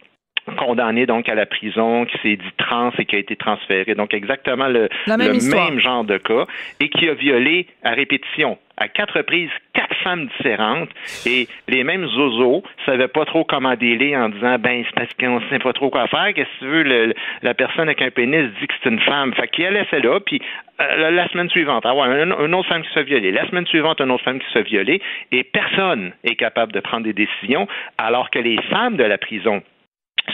condamnée 0.57 1.05
donc 1.05 1.29
à 1.29 1.35
la 1.35 1.45
prison, 1.45 2.05
qui 2.05 2.17
s'est 2.21 2.35
dit 2.35 2.51
trans 2.57 2.91
et 2.97 3.05
qui 3.05 3.15
a 3.15 3.19
été 3.19 3.35
transférée. 3.35 3.95
Donc 3.95 4.13
exactement 4.13 4.67
le, 4.67 4.89
même 5.07 5.19
le 5.19 5.35
histoire. 5.35 5.69
même 5.69 5.79
genre 5.79 6.03
de 6.03 6.17
cas 6.17 6.45
et 6.79 6.89
qui 6.89 7.09
a 7.09 7.13
violé 7.13 7.67
à 7.83 7.91
répétition 7.91 8.57
à 8.77 8.87
quatre 8.87 9.17
reprises 9.17 9.49
quatre 9.73 9.95
femmes 9.97 10.27
différentes 10.37 10.89
et 11.27 11.47
les 11.67 11.83
mêmes 11.83 12.07
zozos 12.07 12.63
savaient 12.85 13.07
pas 13.07 13.25
trop 13.25 13.43
comment 13.43 13.75
délai 13.75 14.17
en 14.17 14.29
disant 14.29 14.57
ben 14.57 14.83
c'est 14.85 14.95
parce 14.95 15.13
qu'on 15.13 15.39
sait 15.49 15.59
pas 15.59 15.73
trop 15.73 15.89
quoi 15.89 16.07
faire. 16.07 16.33
Qu'est-ce 16.33 16.49
que 16.59 16.59
tu 16.59 16.65
veux? 16.65 16.83
Le, 16.83 17.13
la 17.43 17.53
personne 17.53 17.83
avec 17.83 18.01
un 18.01 18.09
pénis 18.09 18.49
dit 18.59 18.67
que 18.67 18.73
c'est 18.81 18.89
une 18.89 18.99
femme. 19.01 19.33
Fait 19.35 19.47
qu'il 19.49 19.67
laissé 19.67 19.99
là 19.99 20.19
puis 20.19 20.41
euh, 20.81 21.11
la 21.11 21.27
semaine 21.29 21.49
suivante, 21.49 21.85
ah 21.85 21.93
une, 21.93 22.55
autre 22.55 22.69
femme 22.69 22.81
qui 22.81 22.89
se 22.89 22.93
fait 22.93 23.03
violer. 23.03 23.31
La 23.31 23.47
semaine 23.47 23.67
suivante, 23.67 24.01
une 24.01 24.11
autre 24.11 24.23
femme 24.23 24.39
qui 24.39 24.47
se 24.47 24.53
fait 24.53 24.63
violer. 24.63 25.01
Et 25.31 25.43
personne 25.43 26.13
est 26.23 26.35
capable 26.35 26.71
de 26.71 26.79
prendre 26.79 27.03
des 27.03 27.13
décisions, 27.13 27.67
alors 27.97 28.29
que 28.31 28.39
les 28.39 28.59
femmes 28.69 28.97
de 28.97 29.03
la 29.03 29.17
prison 29.17 29.61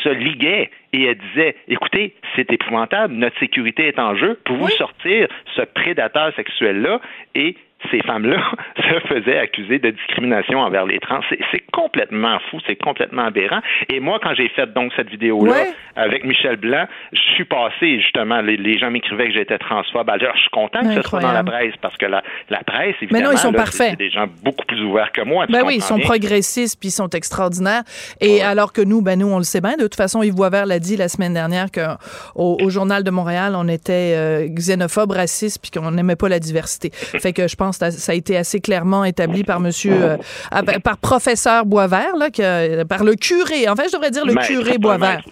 se 0.03 0.09
liguaient 0.09 0.69
et 0.93 1.03
elles 1.03 1.17
disaient 1.17 1.55
écoutez, 1.67 2.13
c'est 2.35 2.51
épouvantable, 2.51 3.13
notre 3.13 3.37
sécurité 3.39 3.87
est 3.87 3.99
en 3.99 4.15
jeu, 4.15 4.39
pour 4.45 4.57
vous 4.57 4.69
sortir 4.69 5.27
ce 5.55 5.61
prédateur 5.61 6.33
sexuel-là? 6.35 7.01
Et 7.35 7.55
ces 7.91 8.01
femmes-là 8.01 8.37
se 8.77 8.99
faisaient 9.07 9.37
accuser 9.37 9.79
de 9.79 9.91
discrimination 9.91 10.59
envers 10.59 10.85
les 10.85 10.99
trans. 10.99 11.19
C'est 11.51 11.63
complètement 11.71 12.39
fou, 12.49 12.59
c'est 12.67 12.75
complètement 12.75 13.25
aberrant. 13.25 13.59
Et 13.89 13.99
moi, 13.99 14.19
quand 14.21 14.33
j'ai 14.35 14.49
fait 14.49 14.71
donc 14.73 14.91
cette 14.95 15.09
vidéo-là 15.09 15.65
avec 15.95 16.23
Michel 16.23 16.57
Blanc, 16.57 16.85
je 17.13 17.21
suis 17.35 17.45
passé 17.45 17.99
justement, 17.99 18.41
les, 18.41 18.77
gens 18.77 18.91
m'écrivaient 18.91 19.27
que 19.27 19.33
j'étais 19.33 19.57
transphobe. 19.57 20.09
Alors, 20.09 20.35
je 20.35 20.41
suis 20.41 20.49
content 20.49 20.81
que 20.81 20.93
ce 20.93 21.01
soit 21.01 21.19
dans 21.19 21.31
la 21.31 21.43
presse 21.43 21.73
parce 21.81 21.97
que 21.97 22.05
la, 22.05 22.23
la 22.49 22.63
presse, 22.63 22.95
évidemment, 23.01 23.19
Mais 23.19 23.25
non, 23.25 23.31
ils 23.31 23.37
sont 23.37 23.53
parfaits. 23.53 23.91
c'est 23.91 23.95
des 23.97 24.09
gens 24.09 24.27
beaucoup 24.43 24.65
plus 24.65 24.81
ouverts 24.83 25.11
que 25.11 25.21
moi. 25.21 25.45
Ben 25.47 25.63
oui, 25.65 25.75
ils 25.75 25.83
sont 25.83 25.99
progressistes 25.99 26.79
puis 26.79 26.89
ils 26.89 26.91
sont 26.91 27.09
extraordinaires. 27.09 27.83
Et 28.21 28.41
alors 28.41 28.73
que 28.73 28.81
nous, 28.81 29.01
ben 29.01 29.19
nous, 29.19 29.27
on 29.27 29.37
le 29.37 29.43
sait 29.43 29.61
bien. 29.61 29.75
De 29.75 29.83
toute 29.83 29.95
façon, 29.95 30.23
Yves 30.23 30.35
Boisvert 30.35 30.65
l'a 30.65 30.79
dit 30.79 30.97
la 30.97 31.09
semaine 31.09 31.33
dernière 31.33 31.67
qu'au 31.71 32.57
au 32.59 32.69
Journal 32.69 33.03
de 33.03 33.11
Montréal, 33.11 33.53
on 33.55 33.67
était 33.67 34.13
euh, 34.15 34.47
xénophobe, 34.47 35.11
raciste 35.11 35.59
puis 35.61 35.71
qu'on 35.71 35.91
n'aimait 35.91 36.15
pas 36.15 36.29
la 36.29 36.39
diversité. 36.39 36.89
fait 36.93 37.33
que 37.33 37.47
je 37.47 37.55
pense 37.55 37.66
ça 37.71 37.89
a 38.07 38.13
été 38.13 38.37
assez 38.37 38.59
clairement 38.59 39.03
établi 39.03 39.43
par 39.43 39.59
monsieur, 39.59 39.93
euh, 39.93 40.17
ah, 40.51 40.61
ben, 40.61 40.79
par 40.79 40.97
professeur 40.97 41.65
Boisvert, 41.65 42.15
là, 42.17 42.29
que, 42.29 42.83
par 42.83 43.03
le 43.03 43.15
curé. 43.15 43.67
En 43.67 43.75
fait, 43.75 43.87
je 43.87 43.93
devrais 43.93 44.11
dire 44.11 44.25
le 44.25 44.35
curé 44.35 44.77
Boisvert. 44.77 45.23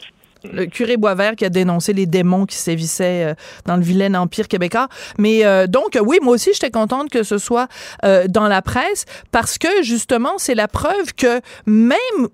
Le 0.51 0.67
curé 0.67 0.95
Boisvert 0.95 1.35
qui 1.35 1.43
a 1.43 1.49
dénoncé 1.49 1.91
les 1.91 2.05
démons 2.05 2.45
qui 2.45 2.55
sévissaient 2.55 3.31
euh, 3.31 3.33
dans 3.65 3.77
le 3.77 3.81
vilain 3.81 4.13
empire 4.13 4.47
québécois. 4.47 4.89
Mais 5.17 5.43
euh, 5.43 5.65
donc, 5.65 5.97
oui, 5.99 6.19
moi 6.21 6.35
aussi, 6.35 6.51
j'étais 6.53 6.69
contente 6.69 7.09
que 7.09 7.23
ce 7.23 7.39
soit 7.39 7.67
dans 8.27 8.47
la 8.47 8.61
presse 8.61 9.05
parce 9.31 9.57
que, 9.57 9.81
justement, 9.81 10.33
c'est 10.37 10.53
la 10.53 10.67
preuve 10.67 11.13
que 11.17 11.41
même 11.65 12.29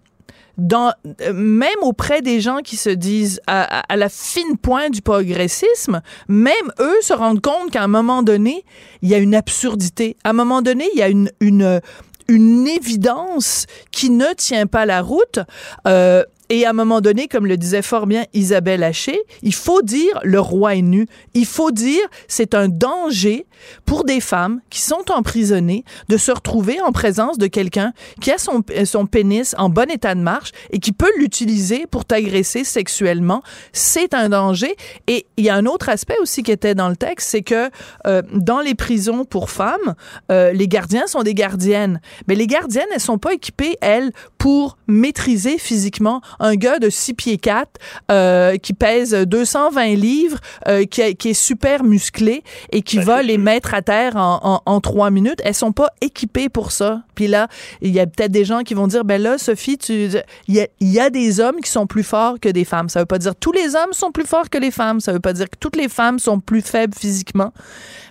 dans, 0.57 0.93
même 1.33 1.69
auprès 1.81 2.21
des 2.21 2.41
gens 2.41 2.59
qui 2.59 2.77
se 2.77 2.89
disent 2.89 3.41
à, 3.47 3.83
la 3.95 4.09
fine 4.09 4.57
pointe 4.57 4.91
du 4.91 5.01
progressisme, 5.01 6.01
même 6.27 6.53
eux 6.79 7.01
se 7.01 7.13
rendent 7.13 7.41
compte 7.41 7.71
qu'à 7.71 7.83
un 7.83 7.87
moment 7.87 8.23
donné, 8.23 8.63
il 9.01 9.09
y 9.09 9.15
a 9.15 9.17
une 9.17 9.35
absurdité. 9.35 10.17
À 10.23 10.31
un 10.31 10.33
moment 10.33 10.61
donné, 10.61 10.87
il 10.93 10.99
y 10.99 11.03
a 11.03 11.09
une, 11.09 11.31
une, 11.39 11.81
une 12.27 12.67
évidence 12.67 13.65
qui 13.91 14.09
ne 14.09 14.33
tient 14.33 14.67
pas 14.67 14.85
la 14.85 15.01
route. 15.01 15.39
Euh, 15.87 16.23
et 16.51 16.65
à 16.65 16.71
un 16.71 16.73
moment 16.73 16.99
donné, 16.99 17.29
comme 17.29 17.45
le 17.45 17.55
disait 17.55 17.81
fort 17.81 18.07
bien 18.07 18.25
Isabelle 18.33 18.83
Haché, 18.83 19.17
il 19.41 19.53
faut 19.53 19.81
dire 19.81 20.19
le 20.23 20.41
roi 20.41 20.75
est 20.75 20.81
nu. 20.81 21.07
Il 21.33 21.45
faut 21.45 21.71
dire 21.71 22.01
c'est 22.27 22.53
un 22.53 22.67
danger 22.67 23.45
pour 23.85 24.03
des 24.03 24.19
femmes 24.19 24.59
qui 24.69 24.81
sont 24.81 25.09
emprisonnées 25.11 25.85
de 26.09 26.17
se 26.17 26.29
retrouver 26.29 26.81
en 26.81 26.91
présence 26.91 27.37
de 27.37 27.47
quelqu'un 27.47 27.93
qui 28.19 28.31
a 28.31 28.37
son, 28.37 28.63
son 28.83 29.05
pénis 29.05 29.55
en 29.57 29.69
bon 29.69 29.89
état 29.89 30.13
de 30.13 30.19
marche 30.19 30.51
et 30.71 30.79
qui 30.79 30.91
peut 30.91 31.11
l'utiliser 31.17 31.87
pour 31.87 32.03
t'agresser 32.03 32.65
sexuellement. 32.65 33.43
C'est 33.71 34.13
un 34.13 34.27
danger. 34.27 34.75
Et 35.07 35.27
il 35.37 35.45
y 35.45 35.49
a 35.49 35.55
un 35.55 35.65
autre 35.65 35.87
aspect 35.87 36.17
aussi 36.21 36.43
qui 36.43 36.51
était 36.51 36.75
dans 36.75 36.89
le 36.89 36.97
texte, 36.97 37.29
c'est 37.29 37.43
que 37.43 37.69
euh, 38.07 38.23
dans 38.33 38.59
les 38.59 38.75
prisons 38.75 39.23
pour 39.23 39.51
femmes, 39.51 39.95
euh, 40.33 40.51
les 40.51 40.67
gardiens 40.67 41.07
sont 41.07 41.23
des 41.23 41.33
gardiennes. 41.33 42.01
Mais 42.27 42.35
les 42.35 42.47
gardiennes, 42.47 42.87
elles 42.93 42.99
sont 42.99 43.19
pas 43.19 43.35
équipées, 43.35 43.77
elles, 43.79 44.11
pour 44.37 44.75
maîtriser 44.87 45.57
physiquement 45.57 46.19
un 46.41 46.56
gars 46.56 46.80
de 46.80 46.89
6 46.89 47.13
pieds 47.13 47.38
4 47.38 47.69
euh, 48.12 48.58
qui 48.58 48.73
pèse 48.73 49.13
220 49.13 49.95
livres, 49.95 50.39
euh, 50.67 50.86
qui, 50.86 51.15
qui, 51.15 51.30
est 51.30 51.34
super 51.34 51.84
musclé 51.84 52.43
et 52.71 52.82
qui 52.82 52.97
ben, 52.97 53.06
va 53.06 53.21
les 53.21 53.38
mettre 53.38 53.73
à 53.73 53.82
terre 53.82 54.15
en, 54.15 54.62
en, 54.65 54.82
trois 54.82 55.12
minutes. 55.12 55.39
Elles 55.43 55.56
sont 55.56 55.71
pas 55.71 55.89
équipées 56.01 56.49
pour 56.49 56.71
ça. 56.71 57.04
Puis 57.15 57.27
là, 57.27 57.47
il 57.82 57.91
y 57.91 57.99
a 57.99 58.08
peut-être 58.08 58.32
des 58.32 58.45
gens 58.45 58.63
qui 58.63 58.73
vont 58.73 58.88
dire, 58.88 59.06
ben 59.06 59.21
là, 59.21 59.38
Sophie, 59.38 59.77
tu, 59.77 60.10
il 60.47 60.56
y 60.56 60.60
a, 60.60 60.67
y 60.80 60.99
a, 60.99 61.10
des 61.10 61.39
hommes 61.39 61.62
qui 61.63 61.69
sont 61.69 61.88
plus 61.88 62.04
forts 62.04 62.39
que 62.39 62.49
des 62.49 62.65
femmes. 62.65 62.89
Ça 62.89 62.99
veut 62.99 63.06
pas 63.06 63.19
dire 63.19 63.36
tous 63.36 63.51
les 63.51 63.75
hommes 63.75 63.93
sont 63.93 64.12
plus 64.12 64.25
forts 64.25 64.49
que 64.49 64.58
les 64.58 64.71
femmes. 64.71 64.99
Ça 64.99 65.13
veut 65.13 65.19
pas 65.19 65.34
dire 65.34 65.49
que 65.49 65.58
toutes 65.60 65.75
les 65.75 65.89
femmes 65.89 66.19
sont 66.19 66.39
plus 66.39 66.62
faibles 66.62 66.95
physiquement. 66.97 67.54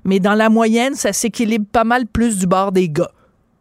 Mais 0.05 0.21
dans 0.21 0.35
la 0.35 0.49
moyenne, 0.49 0.95
ça 0.95 1.12
s'équilibre 1.12 1.66
pas 1.71 1.85
mal 1.85 2.07
plus 2.07 2.38
du 2.38 2.47
bord 2.47 2.73
des 2.73 2.88
gars. 2.88 3.11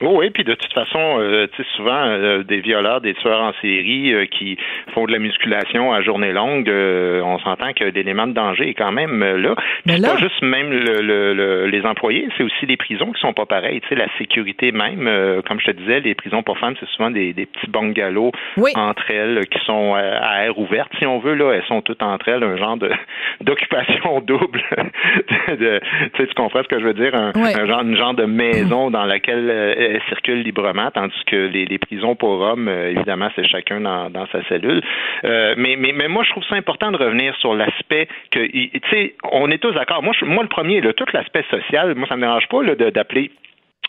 Oh 0.02 0.16
oui, 0.20 0.30
puis 0.30 0.46
de 0.46 0.54
toute 0.54 0.72
façon, 0.72 1.20
euh, 1.20 1.48
tu 1.54 1.62
sais, 1.62 1.70
souvent, 1.76 2.06
euh, 2.06 2.44
des 2.44 2.62
violeurs, 2.62 3.02
des 3.02 3.14
tueurs 3.16 3.42
en 3.42 3.52
série 3.62 4.14
euh, 4.14 4.26
qui 4.28 4.58
font 4.94 5.06
de 5.06 5.12
la 5.12 5.20
musculation 5.20 5.92
à 5.92 6.02
journée 6.02 6.32
longue, 6.32 6.70
on 6.70 7.38
s'entend 7.40 7.74
que 7.74 7.84
l'élément 7.84 8.26
de 8.26 8.32
danger 8.32 8.70
est 8.70 8.74
quand 8.76 8.94
même 8.94 9.22
là. 9.22 9.56
C'est 9.86 10.02
pas 10.02 10.16
juste 10.18 10.42
même 10.42 10.72
le, 10.72 11.66
les 11.66 11.86
employés, 11.86 12.30
c'est 12.38 12.44
aussi 12.44 12.66
les 12.66 12.78
prisons 12.78 13.12
qui 13.12 13.20
sont 13.20 13.34
pas 13.34 13.46
pareilles. 13.46 13.82
Tu 13.82 13.90
sais, 13.90 13.96
la 13.96 14.08
sécurité 14.18 14.72
même, 14.72 15.10
comme 15.48 15.60
je 15.60 15.66
te 15.66 15.72
disais, 15.72 16.00
les 16.00 16.16
prisons 16.16 16.44
pour 16.44 16.58
femmes, 16.58 16.76
c'est 16.80 16.90
souvent 16.90 17.12
des, 17.12 17.34
des 17.34 17.46
petits 17.46 17.70
bungalows 17.70 18.32
entre 18.76 19.12
elles 19.12 19.46
qui 19.48 19.60
sont 19.66 19.96
à 19.96 20.46
air 20.46 20.58
ouverte, 20.58 20.92
si 20.98 21.06
on 21.06 21.20
veut. 21.20 21.34
Là, 21.34 21.54
elles 21.54 21.66
sont 21.68 21.82
toutes 21.82 22.04
entre 22.04 22.30
elles 22.30 22.44
un 22.44 22.56
genre 22.56 22.78
de 22.78 22.90
d'occupation 23.42 24.22
double. 24.22 24.64
de, 25.48 25.82
tu 26.16 26.26
comprends 26.36 26.64
ce 26.64 26.70
que 26.70 26.80
je 26.80 26.86
veux 26.86 26.94
dire? 26.94 27.14
Un, 27.16 27.32
un 27.36 27.66
genre, 27.66 27.82
une 27.82 27.98
genre 27.98 28.14
de 28.14 28.26
maison 28.26 28.92
dans 28.92 29.06
laquelle 29.06 29.89
circulent 30.10 30.42
librement, 30.42 30.92
tandis 30.92 31.24
que 31.26 31.48
les, 31.48 31.78
prisons 31.78 32.16
pour 32.16 32.42
hommes, 32.42 32.68
euh, 32.68 32.92
évidemment, 32.92 33.30
c'est 33.36 33.48
chacun 33.48 33.82
dans, 33.82 34.28
sa 34.32 34.44
cellule. 34.48 34.82
Euh, 35.24 35.56
mais, 35.58 35.76
mais, 35.78 35.92
mais 35.94 36.08
moi, 36.08 36.24
je 36.24 36.32
trouve 36.32 36.44
ça 36.46 36.56
important 36.56 36.92
de 36.92 36.98
revenir 36.98 37.36
sur 37.38 37.56
l'aspect 37.56 38.08
que, 38.32 38.46
tu 38.46 38.82
sais, 38.92 39.16
on 39.32 39.50
est 39.50 39.58
tous 39.58 39.72
d'accord. 39.72 40.04
Moi, 40.04 40.14
moi, 40.24 40.44
le 40.44 40.50
premier, 40.50 40.82
là, 40.82 40.94
tout 40.94 41.06
l'aspect 41.14 41.44
social, 41.50 41.96
moi, 41.96 42.08
ça 42.08 42.16
me 42.16 42.22
dérange 42.22 42.48
pas 42.48 42.64
d'appeler 42.92 43.32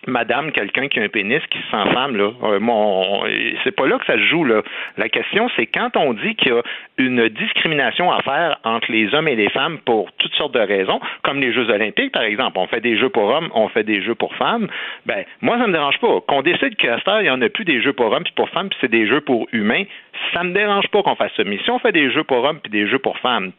madame, 0.06 0.52
quelqu'un 0.52 0.88
qui 0.88 1.00
a 1.00 1.02
un 1.02 1.08
pénis 1.08 1.42
qui 1.50 1.58
se 1.58 1.70
sent 1.70 1.92
femme, 1.92 2.16
là. 2.16 2.32
Euh, 2.44 3.54
c'est 3.64 3.74
pas 3.74 3.86
là 3.86 3.98
que 3.98 4.06
ça 4.06 4.14
se 4.14 4.24
joue, 4.24 4.44
là. 4.44 4.62
La 4.96 5.08
question, 5.08 5.48
c'est 5.56 5.66
quand 5.66 5.96
on 5.96 6.14
dit 6.14 6.34
qu'il 6.36 6.52
y 6.52 6.54
a 6.54 6.62
une 6.98 7.28
discrimination 7.28 8.10
à 8.12 8.20
faire 8.22 8.58
entre 8.64 8.90
les 8.90 9.14
hommes 9.14 9.28
et 9.28 9.36
les 9.36 9.50
femmes 9.50 9.78
pour 9.84 10.12
toutes 10.12 10.34
sortes 10.34 10.54
de 10.54 10.60
raisons, 10.60 11.00
comme 11.22 11.40
les 11.40 11.52
Jeux 11.52 11.68
olympiques, 11.70 12.12
par 12.12 12.22
exemple. 12.22 12.58
On 12.58 12.66
fait 12.66 12.80
des 12.80 12.96
jeux 12.98 13.08
pour 13.08 13.24
hommes, 13.24 13.50
on 13.54 13.68
fait 13.68 13.84
des 13.84 14.02
jeux 14.02 14.14
pour 14.14 14.34
femmes. 14.36 14.68
Ben, 15.06 15.24
moi, 15.40 15.58
ça 15.58 15.66
me 15.66 15.72
dérange 15.72 15.98
pas. 15.98 16.20
Qu'on 16.26 16.42
décide 16.42 16.76
qu'à 16.76 16.98
ce 16.98 17.20
il 17.20 17.26
y 17.26 17.30
en 17.30 17.42
a 17.42 17.48
plus 17.48 17.64
des 17.64 17.82
jeux 17.82 17.92
pour 17.92 18.12
hommes 18.12 18.24
puis 18.24 18.32
pour 18.36 18.48
femmes, 18.50 18.68
puis 18.68 18.78
c'est 18.80 18.90
des 18.90 19.06
jeux 19.06 19.20
pour 19.20 19.48
humains, 19.52 19.84
ça 20.32 20.44
me 20.44 20.52
dérange 20.52 20.86
pas 20.88 21.02
qu'on 21.02 21.16
fasse 21.16 21.32
ça. 21.36 21.44
Mais 21.44 21.58
si 21.64 21.70
on 21.70 21.78
fait 21.78 21.92
des 21.92 22.10
jeux 22.10 22.24
pour 22.24 22.44
hommes 22.44 22.60
puis 22.60 22.70
des 22.70 22.86
jeux 22.86 22.98
pour 22.98 23.18
femmes, 23.18 23.52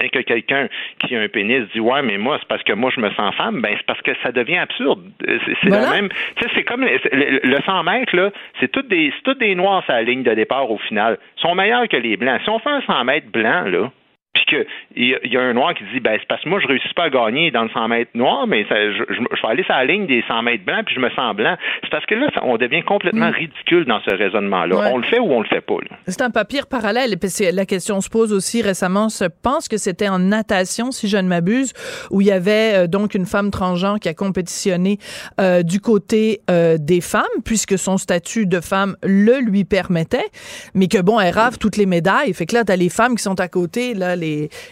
et 0.00 0.10
que 0.10 0.20
quelqu'un 0.20 0.68
qui 1.00 1.16
a 1.16 1.20
un 1.20 1.28
pénis 1.28 1.62
dit 1.72 1.80
ouais 1.80 2.02
mais 2.02 2.18
moi 2.18 2.38
c'est 2.40 2.48
parce 2.48 2.62
que 2.62 2.72
moi 2.72 2.90
je 2.94 3.00
me 3.00 3.10
sens 3.10 3.34
femme 3.34 3.60
ben 3.60 3.74
c'est 3.76 3.86
parce 3.86 4.02
que 4.02 4.12
ça 4.22 4.32
devient 4.32 4.58
absurde. 4.58 5.02
C'est 5.20 5.70
la 5.70 5.90
même 5.90 6.08
tu 6.36 6.44
sais 6.44 6.50
c'est 6.54 6.64
comme 6.64 6.84
le, 6.84 7.58
100 7.64 7.82
mètres 7.84 8.16
là 8.16 8.30
c'est 8.60 8.70
toutes 8.70 8.88
des 8.88 9.12
c'est 9.16 9.22
toutes 9.22 9.40
des 9.40 9.54
noirs 9.54 9.84
à 9.88 9.94
la 9.94 10.02
ligne 10.02 10.22
de 10.22 10.34
départ 10.34 10.70
au 10.70 10.78
final. 10.78 11.18
Ils 11.38 11.40
sont 11.40 11.54
meilleurs 11.54 11.88
que 11.88 11.96
les 11.96 12.16
blancs. 12.16 12.40
Si 12.42 12.50
on 12.50 12.58
fait 12.58 12.70
un 12.70 12.82
100 12.82 13.04
mètres 13.04 13.30
blanc 13.30 13.64
là 13.66 13.90
puis 14.34 14.44
qu'il 14.44 14.66
y, 14.96 15.28
y, 15.28 15.36
a 15.36 15.40
un 15.40 15.54
noir 15.54 15.74
qui 15.74 15.84
dit 15.92 16.00
ben 16.00 16.16
c'est 16.18 16.26
parce 16.28 16.42
que 16.42 16.48
moi 16.48 16.60
je 16.60 16.66
réussis 16.66 16.92
pas 16.94 17.04
à 17.04 17.10
gagner 17.10 17.50
dans 17.50 17.62
le 17.62 17.70
100 17.70 17.88
mètres 17.88 18.10
noir, 18.14 18.46
mais 18.46 18.66
ça, 18.68 18.74
je, 18.74 19.04
je, 19.08 19.20
vais 19.20 19.48
aller 19.48 19.62
sur 19.62 19.74
la 19.74 19.84
ligne 19.84 20.06
des 20.06 20.24
100 20.26 20.42
mètres 20.42 20.64
blancs 20.64 20.84
puis 20.86 20.94
je 20.94 21.00
me 21.00 21.10
sens 21.10 21.34
blanc. 21.34 21.56
C'est 21.82 21.90
parce 21.90 22.04
que 22.06 22.14
là, 22.14 22.28
on 22.42 22.56
devient 22.56 22.82
complètement 22.82 23.30
mm. 23.30 23.34
ridicule 23.34 23.84
dans 23.84 24.00
ce 24.00 24.14
raisonnement-là. 24.14 24.90
On 24.92 24.98
le 24.98 25.04
fait 25.04 25.18
ou 25.18 25.32
on 25.32 25.40
le 25.40 25.46
fait 25.46 25.60
pas. 25.60 25.74
C'est 26.06 26.22
un 26.22 26.30
papier 26.30 26.60
parallèle. 26.68 27.14
la 27.52 27.66
question 27.66 28.00
se 28.00 28.08
pose 28.08 28.32
aussi 28.32 28.62
récemment. 28.62 29.08
Je 29.08 29.26
pense 29.42 29.68
que 29.68 29.76
c'était 29.76 30.08
en 30.08 30.18
natation, 30.18 30.90
si 30.90 31.08
je 31.08 31.16
ne 31.16 31.28
m'abuse, 31.28 31.72
où 32.10 32.20
il 32.20 32.26
y 32.26 32.32
avait 32.32 32.84
euh, 32.84 32.86
donc 32.86 33.14
une 33.14 33.26
femme 33.26 33.50
transgenre 33.50 34.00
qui 34.00 34.08
a 34.08 34.14
compétitionné 34.14 34.98
euh, 35.40 35.62
du 35.62 35.80
côté 35.80 36.40
euh, 36.50 36.76
des 36.78 37.00
femmes, 37.00 37.22
puisque 37.44 37.78
son 37.78 37.98
statut 37.98 38.46
de 38.46 38.60
femme 38.60 38.96
le 39.02 39.40
lui 39.40 39.64
permettait, 39.64 40.26
mais 40.74 40.88
que 40.88 41.00
bon, 41.00 41.20
elle 41.20 41.34
rave 41.34 41.58
toutes 41.58 41.76
les 41.76 41.86
médailles. 41.86 42.32
Fait 42.34 42.46
que 42.46 42.54
là, 42.54 42.64
t'as 42.64 42.76
les 42.76 42.88
femmes 42.88 43.16
qui 43.16 43.22
sont 43.22 43.38
à 43.40 43.48
côté, 43.48 43.94
là, 43.94 44.16
les, 44.16 44.23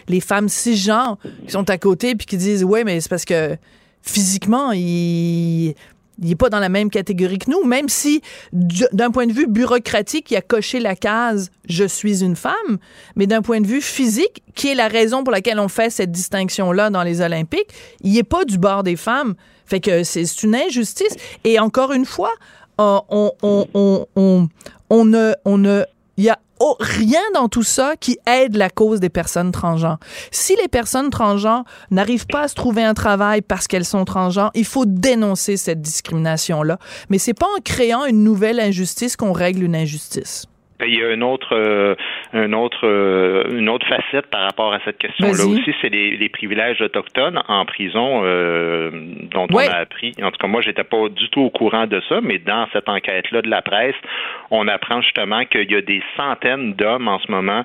les 0.07 0.19
femmes 0.19 0.49
cisgenres 0.49 1.17
qui 1.45 1.51
sont 1.51 1.69
à 1.69 1.77
côté 1.77 2.15
puis 2.15 2.25
qui 2.25 2.37
disent 2.37 2.63
ouais 2.63 2.83
mais 2.83 3.01
c'est 3.01 3.09
parce 3.09 3.25
que 3.25 3.57
physiquement 4.01 4.71
il 4.71 5.75
n'est 6.19 6.35
pas 6.35 6.49
dans 6.49 6.59
la 6.59 6.69
même 6.69 6.89
catégorie 6.89 7.39
que 7.39 7.49
nous, 7.49 7.63
même 7.63 7.89
si, 7.89 8.21
d'un 8.51 9.11
point 9.11 9.25
de 9.25 9.33
vue 9.33 9.47
bureaucratique, 9.47 10.29
il 10.31 10.35
a 10.35 10.41
coché 10.41 10.79
la 10.79 10.95
case 10.95 11.49
je 11.67 11.85
suis 11.85 12.23
une 12.23 12.35
femme, 12.35 12.77
mais 13.15 13.25
d'un 13.27 13.41
point 13.41 13.61
de 13.61 13.67
vue 13.67 13.81
physique, 13.81 14.43
qui 14.55 14.69
est 14.69 14.75
la 14.75 14.87
raison 14.87 15.23
pour 15.23 15.31
laquelle 15.31 15.59
on 15.59 15.67
fait 15.67 15.89
cette 15.89 16.11
distinction-là 16.11 16.89
dans 16.89 17.03
les 17.03 17.21
Olympiques, 17.21 17.69
il 18.01 18.13
n'est 18.13 18.23
pas 18.23 18.45
du 18.45 18.57
bord 18.57 18.83
des 18.83 18.95
femmes. 18.95 19.35
Fait 19.65 19.79
que 19.79 20.03
c'est 20.03 20.43
une 20.43 20.55
injustice. 20.55 21.15
Et 21.45 21.59
encore 21.59 21.93
une 21.93 22.05
fois, 22.05 22.33
euh, 22.81 22.99
on, 23.09 23.31
on, 23.41 24.07
on, 24.15 24.49
on 24.89 25.05
ne 25.05 25.83
il 26.17 26.25
y 26.25 26.29
a 26.29 26.39
rien 26.79 27.21
dans 27.33 27.49
tout 27.49 27.63
ça 27.63 27.95
qui 27.99 28.17
aide 28.25 28.55
la 28.55 28.69
cause 28.69 28.99
des 28.99 29.09
personnes 29.09 29.51
transgenres. 29.51 29.97
Si 30.31 30.55
les 30.55 30.67
personnes 30.67 31.09
transgenres 31.09 31.65
n'arrivent 31.91 32.27
pas 32.27 32.43
à 32.43 32.47
se 32.47 32.55
trouver 32.55 32.83
un 32.83 32.93
travail 32.93 33.41
parce 33.41 33.67
qu'elles 33.67 33.85
sont 33.85 34.05
transgenres, 34.05 34.51
il 34.53 34.65
faut 34.65 34.85
dénoncer 34.85 35.57
cette 35.57 35.81
discrimination-là. 35.81 36.77
Mais 37.09 37.17
c'est 37.17 37.33
pas 37.33 37.47
en 37.57 37.61
créant 37.61 38.05
une 38.05 38.23
nouvelle 38.23 38.59
injustice 38.59 39.15
qu'on 39.15 39.33
règle 39.33 39.63
une 39.63 39.75
injustice. 39.75 40.45
Ben, 40.79 40.87
il 40.87 40.99
y 40.99 41.03
a 41.03 41.13
une 41.13 41.21
autre, 41.21 41.55
euh, 41.55 41.93
une 42.33 42.55
autre, 42.55 42.79
euh, 42.83 43.43
une 43.51 43.69
autre 43.69 43.85
facette 43.87 44.25
par 44.31 44.41
rapport 44.41 44.73
à 44.73 44.79
cette 44.83 44.97
question-là 44.97 45.45
aussi, 45.45 45.73
c'est 45.81 45.89
les, 45.89 46.17
les, 46.17 46.29
privilèges 46.29 46.81
autochtones 46.81 47.41
en 47.47 47.63
prison 47.65 48.21
euh, 48.23 48.89
dont 49.31 49.47
on 49.51 49.57
a 49.57 49.75
appris. 49.75 50.13
En 50.21 50.31
tout 50.31 50.37
cas, 50.39 50.47
moi, 50.47 50.61
j'étais 50.61 50.83
pas 50.83 51.09
du 51.09 51.29
tout 51.29 51.41
au 51.41 51.49
courant 51.51 51.85
de 51.85 52.01
ça, 52.09 52.21
mais 52.21 52.39
dans 52.39 52.67
cette 52.73 52.89
enquête-là 52.89 53.43
de 53.43 53.49
la 53.49 53.61
presse, 53.61 53.95
on 54.49 54.67
apprend 54.67 55.01
justement 55.01 55.45
qu'il 55.45 55.71
y 55.71 55.75
a 55.75 55.81
des 55.81 56.01
centaines 56.17 56.73
d'hommes 56.73 57.07
en 57.07 57.19
ce 57.19 57.29
moment 57.29 57.63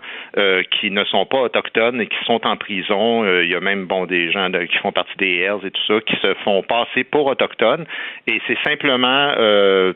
qui 0.71 0.91
ne 0.91 1.05
sont 1.05 1.25
pas 1.27 1.39
autochtones 1.39 2.01
et 2.01 2.07
qui 2.07 2.25
sont 2.25 2.47
en 2.47 2.57
prison. 2.57 3.25
il 3.41 3.49
y 3.49 3.55
a 3.55 3.61
même 3.61 3.87
bon 3.87 4.07
des 4.07 4.31
gens 4.31 4.51
qui 4.51 4.79
font 4.79 4.93
partie 4.93 5.17
des 5.17 5.39
Hells 5.39 5.65
et 5.65 5.71
tout 5.71 5.83
ça 5.87 6.01
qui 6.01 6.17
se 6.17 6.35
font 6.45 6.63
passer 6.63 7.05
pour 7.05 7.27
autochtones. 7.27 7.87
Et 8.27 8.41
c'est 8.47 8.59
simplement 8.65 9.33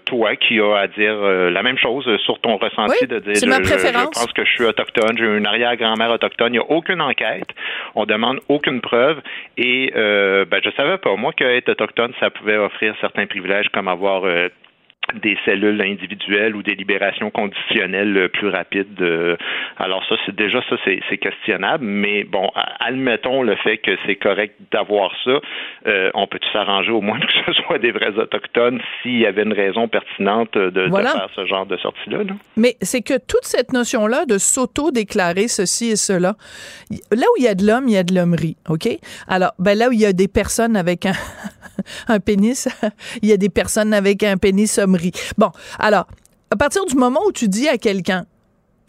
toi 0.07 0.37
qui 0.37 0.61
as 0.61 0.77
à 0.77 0.87
dire 0.89 1.17
la 1.17 1.63
même 1.63 1.79
chose 1.79 2.09
sur 2.25 2.41
ton 2.41 2.57
ressenti 2.57 3.02
de 3.07 3.19
dire 3.19 3.35
je, 3.35 3.41
je, 3.41 4.03
pense 4.03 4.33
que 4.33 4.45
je 4.45 4.51
suis 4.51 4.65
autochtone, 4.65 5.17
j'ai 5.17 5.25
une 5.25 5.47
arrière-grand-mère 5.47 6.11
autochtone. 6.11 6.49
Il 6.49 6.59
n'y 6.59 6.59
a 6.59 6.71
aucune 6.71 7.01
enquête. 7.01 7.49
On 7.95 8.05
demande 8.05 8.41
aucune 8.49 8.81
preuve. 8.81 9.21
Et 9.57 9.93
euh, 9.97 10.45
ben, 10.45 10.61
je 10.65 10.71
savais 10.71 10.99
pas, 10.99 11.15
moi, 11.17 11.33
qu'être 11.33 11.69
autochtone, 11.69 12.13
ça 12.21 12.31
pouvait 12.31 12.57
offrir 12.57 12.95
certains 13.01 13.27
privilèges 13.27 13.69
comme 13.71 13.89
avoir 13.89 14.25
euh, 14.25 14.49
des 15.21 15.37
cellules 15.45 15.81
individuelles 15.81 16.57
ou 16.57 16.63
des 16.63 16.75
libérations 16.75 17.31
conditionnelles 17.31 18.29
plus 18.33 18.49
rapides. 18.49 19.01
Euh, 19.01 19.37
alors 19.79 20.05
ça, 20.09 20.17
c'est 20.27 20.35
déjà 20.35 20.61
ça, 20.69 20.77
c'est 20.85 21.19
questionnable, 21.19 21.85
mais 21.85 22.25
bon, 22.25 22.51
admettons 22.81 23.43
le 23.43 23.57
fait 23.57 23.79
que 23.79 23.97
c'est 24.07 24.17
correct 24.17 24.55
d'avoir 24.71 25.13
ça. 25.25 25.41
Euh, 25.87 26.11
on 26.15 26.27
peut 26.27 26.39
s'arranger 26.53 26.93
au 26.93 27.01
moins 27.01 27.21
que 27.21 27.33
ce 27.47 27.53
soit 27.63 27.79
des 27.79 27.93
vrais 27.93 28.17
autochtones 28.19 28.81
s'il 29.03 29.19
y 29.19 29.27
avait 29.27 29.43
une 29.43 29.53
raison 29.53 29.89
pertinente 29.89 30.57
de, 30.57 30.89
faire 30.91 31.29
ce 31.35 31.47
genre 31.47 31.67
de 31.67 31.77
sortie-là. 31.77 32.21
Mais 32.57 32.75
c'est 32.81 33.03
que 33.03 33.15
toute 33.15 33.45
cette 33.45 33.73
notion-là 33.73 34.25
de 34.27 34.39
s'auto-déclarer 34.39 35.49
ceci 35.49 35.91
et 35.91 35.97
cela, 35.97 36.35
là 36.91 37.25
où 37.33 37.37
il 37.39 37.45
y 37.45 37.49
a 37.49 37.55
de 37.55 37.67
l'homme, 37.67 37.89
il 37.89 37.95
y 37.95 37.99
a 37.99 38.05
de 38.05 38.15
l'hommerie, 38.15 38.57
OK? 38.69 38.89
Alors, 39.29 39.53
ben 39.59 39.77
là 39.77 39.89
où 39.89 39.93
il 39.93 40.01
y 40.01 40.07
a 40.07 40.13
des 40.13 40.29
personnes 40.29 40.77
avec 40.77 41.07
un, 41.07 41.13
un 42.09 42.21
pénis, 42.21 42.69
il 43.23 43.29
y 43.29 43.33
a 43.33 43.37
des 43.37 43.49
personnes 43.49 43.95
avec 43.95 44.23
un 44.23 44.37
pénis 44.37 44.71
sommerie. 44.71 45.13
Bon, 45.39 45.51
alors, 45.79 46.07
à 46.51 46.57
partir 46.57 46.85
du 46.85 46.95
moment 46.95 47.21
où 47.27 47.33
tu 47.33 47.49
dis 47.49 47.69
à 47.69 47.79
quelqu'un, 47.79 48.27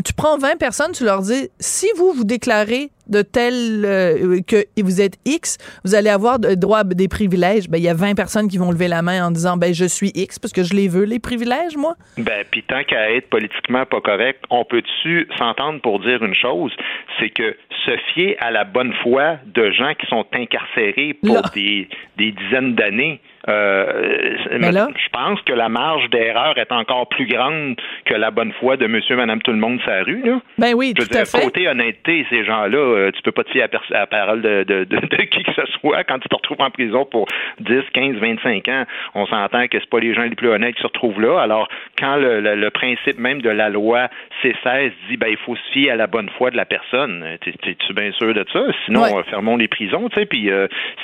tu 0.03 0.13
prends 0.13 0.37
20 0.37 0.57
personnes, 0.57 0.91
tu 0.91 1.05
leur 1.05 1.21
dis, 1.21 1.49
si 1.59 1.87
vous 1.95 2.11
vous 2.13 2.23
déclarez 2.23 2.91
de 3.07 3.21
tel 3.21 3.83
euh, 3.85 4.39
que 4.47 4.65
vous 4.81 5.01
êtes 5.01 5.17
X, 5.25 5.57
vous 5.83 5.95
allez 5.95 6.09
avoir 6.09 6.39
droit 6.39 6.79
à 6.79 6.83
des 6.83 7.07
privilèges. 7.07 7.69
Ben 7.69 7.77
il 7.77 7.83
y 7.83 7.89
a 7.89 7.93
20 7.93 8.15
personnes 8.15 8.47
qui 8.47 8.57
vont 8.57 8.71
lever 8.71 8.87
la 8.87 9.01
main 9.01 9.27
en 9.27 9.31
disant 9.31 9.57
ben 9.57 9.73
je 9.73 9.85
suis 9.85 10.11
X 10.15 10.39
parce 10.39 10.53
que 10.53 10.63
je 10.63 10.73
les 10.73 10.87
veux 10.87 11.05
les 11.05 11.19
privilèges 11.19 11.77
moi. 11.77 11.95
Ben 12.17 12.43
puis 12.49 12.63
tant 12.63 12.83
qu'à 12.83 13.11
être 13.11 13.29
politiquement 13.29 13.85
pas 13.85 14.01
correct, 14.01 14.43
on 14.49 14.65
peut-tu 14.65 15.27
s'entendre 15.37 15.81
pour 15.81 15.99
dire 15.99 16.23
une 16.23 16.35
chose, 16.35 16.71
c'est 17.19 17.29
que 17.29 17.55
se 17.85 17.97
fier 18.13 18.37
à 18.39 18.51
la 18.51 18.63
bonne 18.63 18.93
foi 19.03 19.37
de 19.45 19.71
gens 19.71 19.93
qui 19.99 20.07
sont 20.07 20.25
incarcérés 20.33 21.15
pour 21.21 21.41
des, 21.53 21.89
des 22.17 22.31
dizaines 22.31 22.75
d'années 22.75 23.19
euh, 23.49 24.37
je 24.51 25.09
pense 25.11 25.41
que 25.41 25.51
la 25.51 25.67
marge 25.67 26.09
d'erreur 26.09 26.57
est 26.57 26.71
encore 26.71 27.09
plus 27.09 27.25
grande 27.25 27.75
que 28.05 28.13
la 28.13 28.31
bonne 28.31 28.53
foi 28.53 28.77
de 28.77 28.87
monsieur, 28.87 29.17
madame, 29.17 29.41
tout 29.41 29.51
le 29.51 29.57
monde 29.57 29.79
sa 29.85 30.03
rue. 30.03 30.21
Là. 30.23 30.41
Ben 30.57 30.73
oui, 30.73 30.93
tout 30.93 31.05
à 31.13 31.25
fait. 31.25 31.41
Côté 31.43 31.67
honnêteté, 31.67 32.25
ces 32.29 32.45
gens-là, 32.45 32.92
euh, 32.93 33.11
tu 33.11 33.21
peux 33.21 33.31
pas 33.31 33.43
te 33.43 33.51
fier 33.51 33.63
à, 33.63 33.69
la 33.89 34.07
parole 34.07 34.41
de, 34.41 34.63
de, 34.63 34.83
de, 34.85 34.97
qui 35.23 35.43
que 35.43 35.53
ce 35.53 35.65
soit 35.79 36.03
quand 36.03 36.19
tu 36.19 36.29
te 36.29 36.35
retrouves 36.35 36.61
en 36.61 36.69
prison 36.69 37.05
pour 37.05 37.27
10, 37.59 37.81
15, 37.93 38.15
25 38.17 38.67
ans. 38.69 38.85
On 39.15 39.25
s'entend 39.25 39.67
que 39.67 39.79
c'est 39.79 39.89
pas 39.89 39.99
les 39.99 40.13
gens 40.13 40.23
les 40.23 40.35
plus 40.35 40.49
honnêtes 40.49 40.75
qui 40.75 40.81
se 40.81 40.87
retrouvent 40.87 41.21
là. 41.21 41.41
Alors, 41.41 41.67
quand 41.97 42.15
le, 42.15 42.41
le, 42.41 42.69
principe 42.71 43.19
même 43.19 43.41
de 43.41 43.49
la 43.49 43.69
loi 43.69 44.09
C16 44.41 44.91
dit 45.09 45.17
ben 45.17 45.27
il 45.27 45.37
faut 45.37 45.55
se 45.55 45.71
fier 45.71 45.91
à 45.91 45.95
la 45.95 46.07
bonne 46.07 46.29
foi 46.37 46.51
de 46.51 46.57
la 46.57 46.65
personne, 46.65 47.23
es-tu 47.23 47.93
bien 47.93 48.11
sûr 48.13 48.33
de 48.33 48.45
ça? 48.51 48.61
Sinon, 48.85 49.17
euh, 49.17 49.23
fermons 49.29 49.57
les 49.57 49.67
prisons, 49.67 50.09
tu 50.09 50.19
sais. 50.19 50.25
Puis 50.25 50.49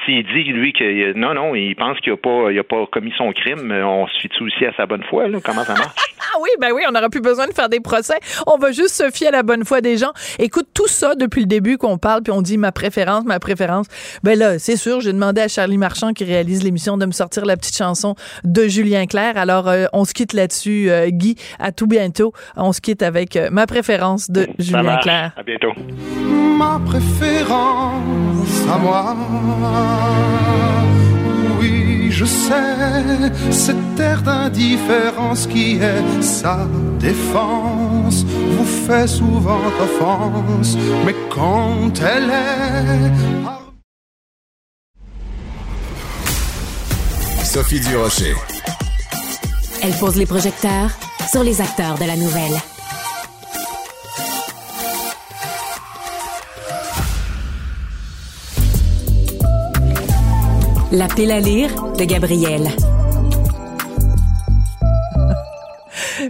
s'il 0.06 0.24
dit 0.26 0.44
lui 0.44 0.74
que 0.74 1.14
non, 1.14 1.34
non, 1.34 1.56
il 1.56 1.76
pense 1.76 2.00
qu'il 2.00 2.14
n'y 2.14 2.20
a 2.20 2.22
pas 2.22 2.52
il 2.52 2.60
a 2.60 2.64
pas 2.64 2.86
commis 2.88 3.14
son 3.18 3.32
crime, 3.34 3.72
on 3.72 4.08
se 4.08 4.20
fie 4.20 4.30
aussi 4.42 4.66
à 4.66 4.74
sa 4.74 4.86
bonne 4.86 5.04
foi, 5.04 5.28
là? 5.28 5.40
Comment 5.44 5.64
ça 5.64 5.74
marche? 5.74 5.96
ah 6.20 6.38
oui, 6.42 6.50
ben 6.60 6.72
oui, 6.74 6.84
on 6.88 6.92
n'aura 6.92 7.10
plus 7.10 7.22
besoin 7.22 7.48
de 7.48 7.54
faire 7.54 7.70
des 7.70 7.80
procès. 7.80 8.20
On 8.48 8.58
va 8.58 8.72
juste 8.72 8.96
se 8.96 9.10
fier 9.12 9.28
à 9.28 9.32
la 9.32 9.44
bonne 9.44 9.66
foi 9.66 9.82
des 9.82 9.98
gens. 9.98 10.12
Écoute, 10.38 10.68
tout 10.74 10.88
ça 10.88 11.16
depuis 11.16 11.42
le 11.42 11.48
début 11.48 11.78
qu'on 11.78 11.98
parle, 11.98 12.24
puis 12.24 12.32
on 12.32 12.42
dit 12.42 12.58
ma 12.58 12.72
préférence, 12.72 13.26
ma 13.26 13.40
préférence. 13.40 13.88
Ben 14.24 14.38
là, 14.38 14.60
c'est 14.60 14.76
sûr, 14.76 15.02
j'ai 15.02 15.14
demandé 15.14 15.42
à 15.42 15.48
Charlie 15.48 15.78
Marchand, 15.78 16.14
qui 16.14 16.24
réalise 16.24 16.64
l'émission, 16.64 16.98
de 16.98 17.06
me 17.06 17.12
sortir 17.12 17.46
la 17.46 17.58
petite 17.58 17.78
chanson 17.78 18.16
de 18.44 18.68
Julien 18.68 19.06
Clerc. 19.06 19.38
Alors, 19.38 19.68
euh, 19.68 19.86
on 19.94 20.06
se 20.06 20.14
quitte 20.14 20.34
là-dessus, 20.34 20.79
euh, 20.88 21.10
Guy. 21.10 21.36
À 21.58 21.72
tout 21.72 21.88
bientôt. 21.88 22.32
On 22.56 22.72
se 22.72 22.82
quitte 22.82 23.02
avec 23.02 23.36
euh, 23.36 23.50
ma 23.52 23.68
préférence 23.68 24.30
de 24.30 24.48
Julien 24.60 24.98
Clerc. 24.98 25.34
À 25.36 25.44
bientôt. 25.44 25.74
Ma 26.58 26.80
préférence 26.86 28.68
à 28.72 28.78
moi 28.78 29.16
je 32.20 32.26
sais, 32.26 33.32
cette 33.50 33.98
air 33.98 34.22
d'indifférence 34.22 35.48
qui 35.48 35.78
est 35.78 36.22
sa 36.22 36.68
défense 37.00 38.26
vous 38.26 38.66
fait 38.66 39.08
souvent 39.08 39.62
offense, 39.82 40.78
mais 41.06 41.16
quand 41.30 41.94
elle 42.02 42.30
est... 42.30 43.46
Sophie 47.46 47.80
Durocher. 47.80 48.34
Elle 49.82 49.94
pose 49.94 50.18
les 50.18 50.26
projecteurs 50.26 50.92
sur 51.32 51.44
les 51.44 51.62
acteurs 51.62 51.98
de 51.98 52.06
la 52.06 52.16
nouvelle. 52.18 52.58
La 60.92 61.08
pile 61.08 61.32
à 61.32 61.40
lire 61.40 61.70
de 61.98 62.04
Gabriel. 62.04 62.70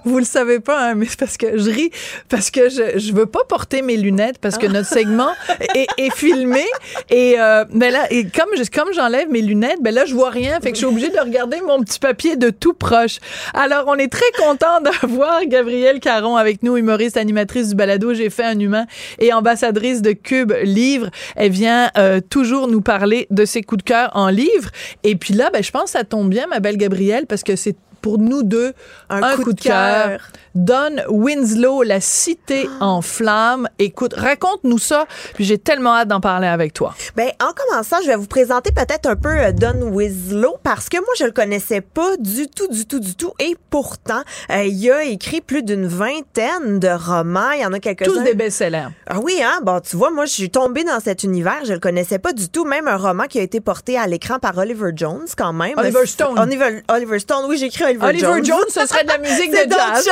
Vous 0.06 0.18
le 0.18 0.26
savez 0.26 0.60
pas, 0.60 0.90
hein, 0.90 0.96
mais 0.96 1.06
c'est 1.06 1.20
parce 1.20 1.38
que 1.38 1.58
je 1.58 1.70
ris, 1.70 1.92
parce 2.30 2.52
que 2.52 2.70
je, 2.70 3.00
je 3.00 3.14
veux 3.14 3.26
pas 3.26 3.44
porter 3.48 3.82
mes 3.82 3.98
lunettes, 3.98 4.38
parce 4.40 4.58
que 4.58 4.68
notre 4.68 4.90
segment 4.90 5.32
est, 5.76 5.88
est, 5.98 6.14
filmé. 6.16 6.66
Et, 7.10 7.40
euh, 7.40 7.66
ben 7.74 7.92
là, 7.92 8.08
et 8.12 8.28
comme, 8.28 8.50
comme 8.74 8.94
j'enlève 8.94 9.30
mes 9.30 9.42
lunettes, 9.42 9.82
ben 9.82 9.94
là, 9.94 10.06
je 10.06 10.14
vois 10.14 10.30
rien. 10.30 10.60
Fait 10.62 10.72
que 10.72 10.76
je 10.76 10.80
suis 10.80 10.86
obligée 10.86 11.10
de 11.10 11.20
regarder 11.20 11.62
mon 11.62 11.82
petit 11.82 12.00
papier 12.00 12.36
de 12.36 12.50
tout 12.50 12.74
proche. 12.74 13.20
Alors, 13.54 13.86
on 13.88 13.96
est 13.96 14.12
très 14.12 14.32
content 14.38 14.82
d'avoir 14.82 15.46
Gabrielle 15.46 16.00
Caron 16.00 16.36
avec 16.36 16.64
nous, 16.64 16.78
humoriste, 16.78 17.18
animatrice 17.18 17.70
du 17.70 17.76
balado 17.76 18.14
J'ai 18.14 18.30
fait 18.30 18.44
un 18.44 18.60
humain 18.60 18.86
et 19.20 19.34
ambassadrice 19.34 20.02
de 20.02 20.12
Cube 20.12 20.54
Livre. 20.64 21.10
Elle 21.36 21.52
vient 21.52 21.90
euh, 21.98 22.22
toujours 22.22 22.68
nous 22.68 22.82
parler 22.82 23.28
de 23.30 23.46
ses 23.46 23.62
coups 23.62 23.84
de 23.84 23.90
cœur 23.90 24.12
en 24.14 24.30
livre. 24.30 24.70
Et 25.04 25.16
puis 25.16 25.34
là, 25.34 25.50
ben, 25.52 25.64
je 25.64 25.72
pense 25.72 25.86
que 25.86 25.90
ça 25.92 26.04
tombe 26.04 26.30
bien, 26.30 26.48
ma 26.48 26.60
belle 26.60 26.78
Gabrielle, 26.78 27.26
parce 27.28 27.44
que 27.44 27.56
c'est 27.56 27.76
pour 28.02 28.18
nous 28.18 28.44
deux 28.44 28.74
un, 29.10 29.36
coup, 29.36 29.54
de 29.54 29.62
cœur. 29.62 30.20
Don 30.56 30.96
Winslow, 31.10 31.84
La 31.84 32.02
Cité 32.02 32.68
ah. 32.80 32.86
en 32.86 33.02
flammes. 33.02 33.68
Écoute, 33.78 34.14
raconte-nous 34.14 34.80
ça, 34.80 35.06
puis 35.36 35.46
j'ai 35.46 35.58
tellement 35.58 35.96
hâte 35.96 36.08
d'en 36.08 36.22
parler 36.22 36.48
avec 36.48 36.74
toi. 36.74 36.96
Ben, 37.16 37.30
en 37.42 37.54
commençant, 37.54 37.98
je 38.02 38.08
vais 38.08 38.16
vous 38.16 38.28
présenter 38.28 38.72
peut-être 38.72 39.08
un 39.08 39.16
peu 39.16 39.30
euh, 39.30 39.52
Don 39.52 39.92
Winslow 39.92 40.58
parce 40.64 40.90
que 40.90 40.98
moi, 40.98 41.14
je 41.18 41.26
le 41.26 41.32
connaissais 41.32 41.82
pas 41.82 42.18
du 42.18 42.48
tout, 42.48 42.68
du 42.68 42.86
tout, 42.86 43.00
du 43.00 43.16
tout. 43.16 43.34
Et 43.40 43.56
pourtant, 43.70 44.22
euh, 44.52 44.64
il 44.64 44.92
a 44.92 45.04
écrit 45.04 45.42
plus 45.42 45.64
d'une 45.64 45.88
vingtaine 45.88 46.80
de 46.80 46.90
romans. 46.90 47.52
Il 47.52 47.62
y 47.62 47.66
en 47.66 47.74
a 47.74 47.80
quelques-uns. 47.80 48.12
Tous 48.12 48.24
des 48.24 48.34
best-sellers. 48.34 48.88
Ah 49.08 49.20
oui, 49.22 49.40
hein? 49.44 49.60
Bon, 49.64 49.80
tu 49.80 49.96
vois, 49.96 50.12
moi, 50.12 50.26
je 50.26 50.34
suis 50.34 50.50
tombée 50.50 50.84
dans 50.84 51.00
cet 51.00 51.24
univers. 51.24 51.64
Je 51.66 51.74
le 51.74 51.80
connaissais 51.80 52.20
pas 52.20 52.34
du 52.34 52.50
tout. 52.50 52.66
Même 52.66 52.88
un 52.88 52.98
roman 52.98 53.26
qui 53.26 53.40
a 53.40 53.44
été 53.44 53.62
porté 53.62 53.98
à 53.98 54.08
l'écran 54.08 54.40
par 54.40 54.58
Oliver 54.58 54.92
Jones, 54.96 55.26
quand 55.38 55.54
même. 55.54 55.78
Oliver 55.78 56.06
Stone. 56.06 56.40
Oliver, 56.40 56.82
Oliver 56.90 57.20
Stone. 57.20 57.46
Oui, 57.48 57.58
j'ai 57.58 57.68
écrit 57.68 57.86
Oliver, 57.90 58.28
Oliver 58.28 58.44
Jones. 58.44 58.66
ce 58.70 58.86
serait 58.86 59.04
de 59.04 59.10
la 59.10 59.18
musique 59.30 59.52
de 59.52 59.70
jazz. 59.70 60.10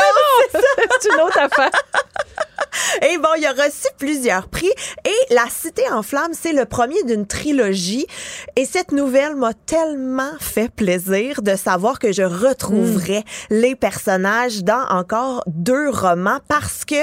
C'est 1.02 1.10
une 1.10 1.22
autre 1.22 1.40
affaire. 1.40 1.72
Et 3.02 3.18
bon, 3.18 3.30
il 3.38 3.46
a 3.46 3.52
reçu 3.52 3.88
plusieurs 3.98 4.48
prix. 4.48 4.72
Et 5.06 5.34
La 5.34 5.46
Cité 5.50 5.90
en 5.92 6.04
flammes, 6.04 6.34
c'est 6.34 6.54
le 6.54 6.66
premier 6.66 7.02
d'une 7.04 7.26
trilogie. 7.26 8.08
Et 8.56 8.66
cette 8.66 8.92
nouvelle 8.92 9.36
m'a 9.36 9.54
tellement 9.54 10.32
fait 10.40 10.70
plaisir 10.70 11.42
de 11.42 11.56
savoir 11.56 12.00
que 12.00 12.12
je 12.12 12.24
retrouverais 12.24 13.24
hmm. 13.50 13.56
les 13.56 13.76
personnages 13.76 14.64
dans 14.64 14.86
encore 14.90 15.44
deux 15.48 15.90
romans 15.90 16.40
parce 16.48 16.86
que 16.86 16.96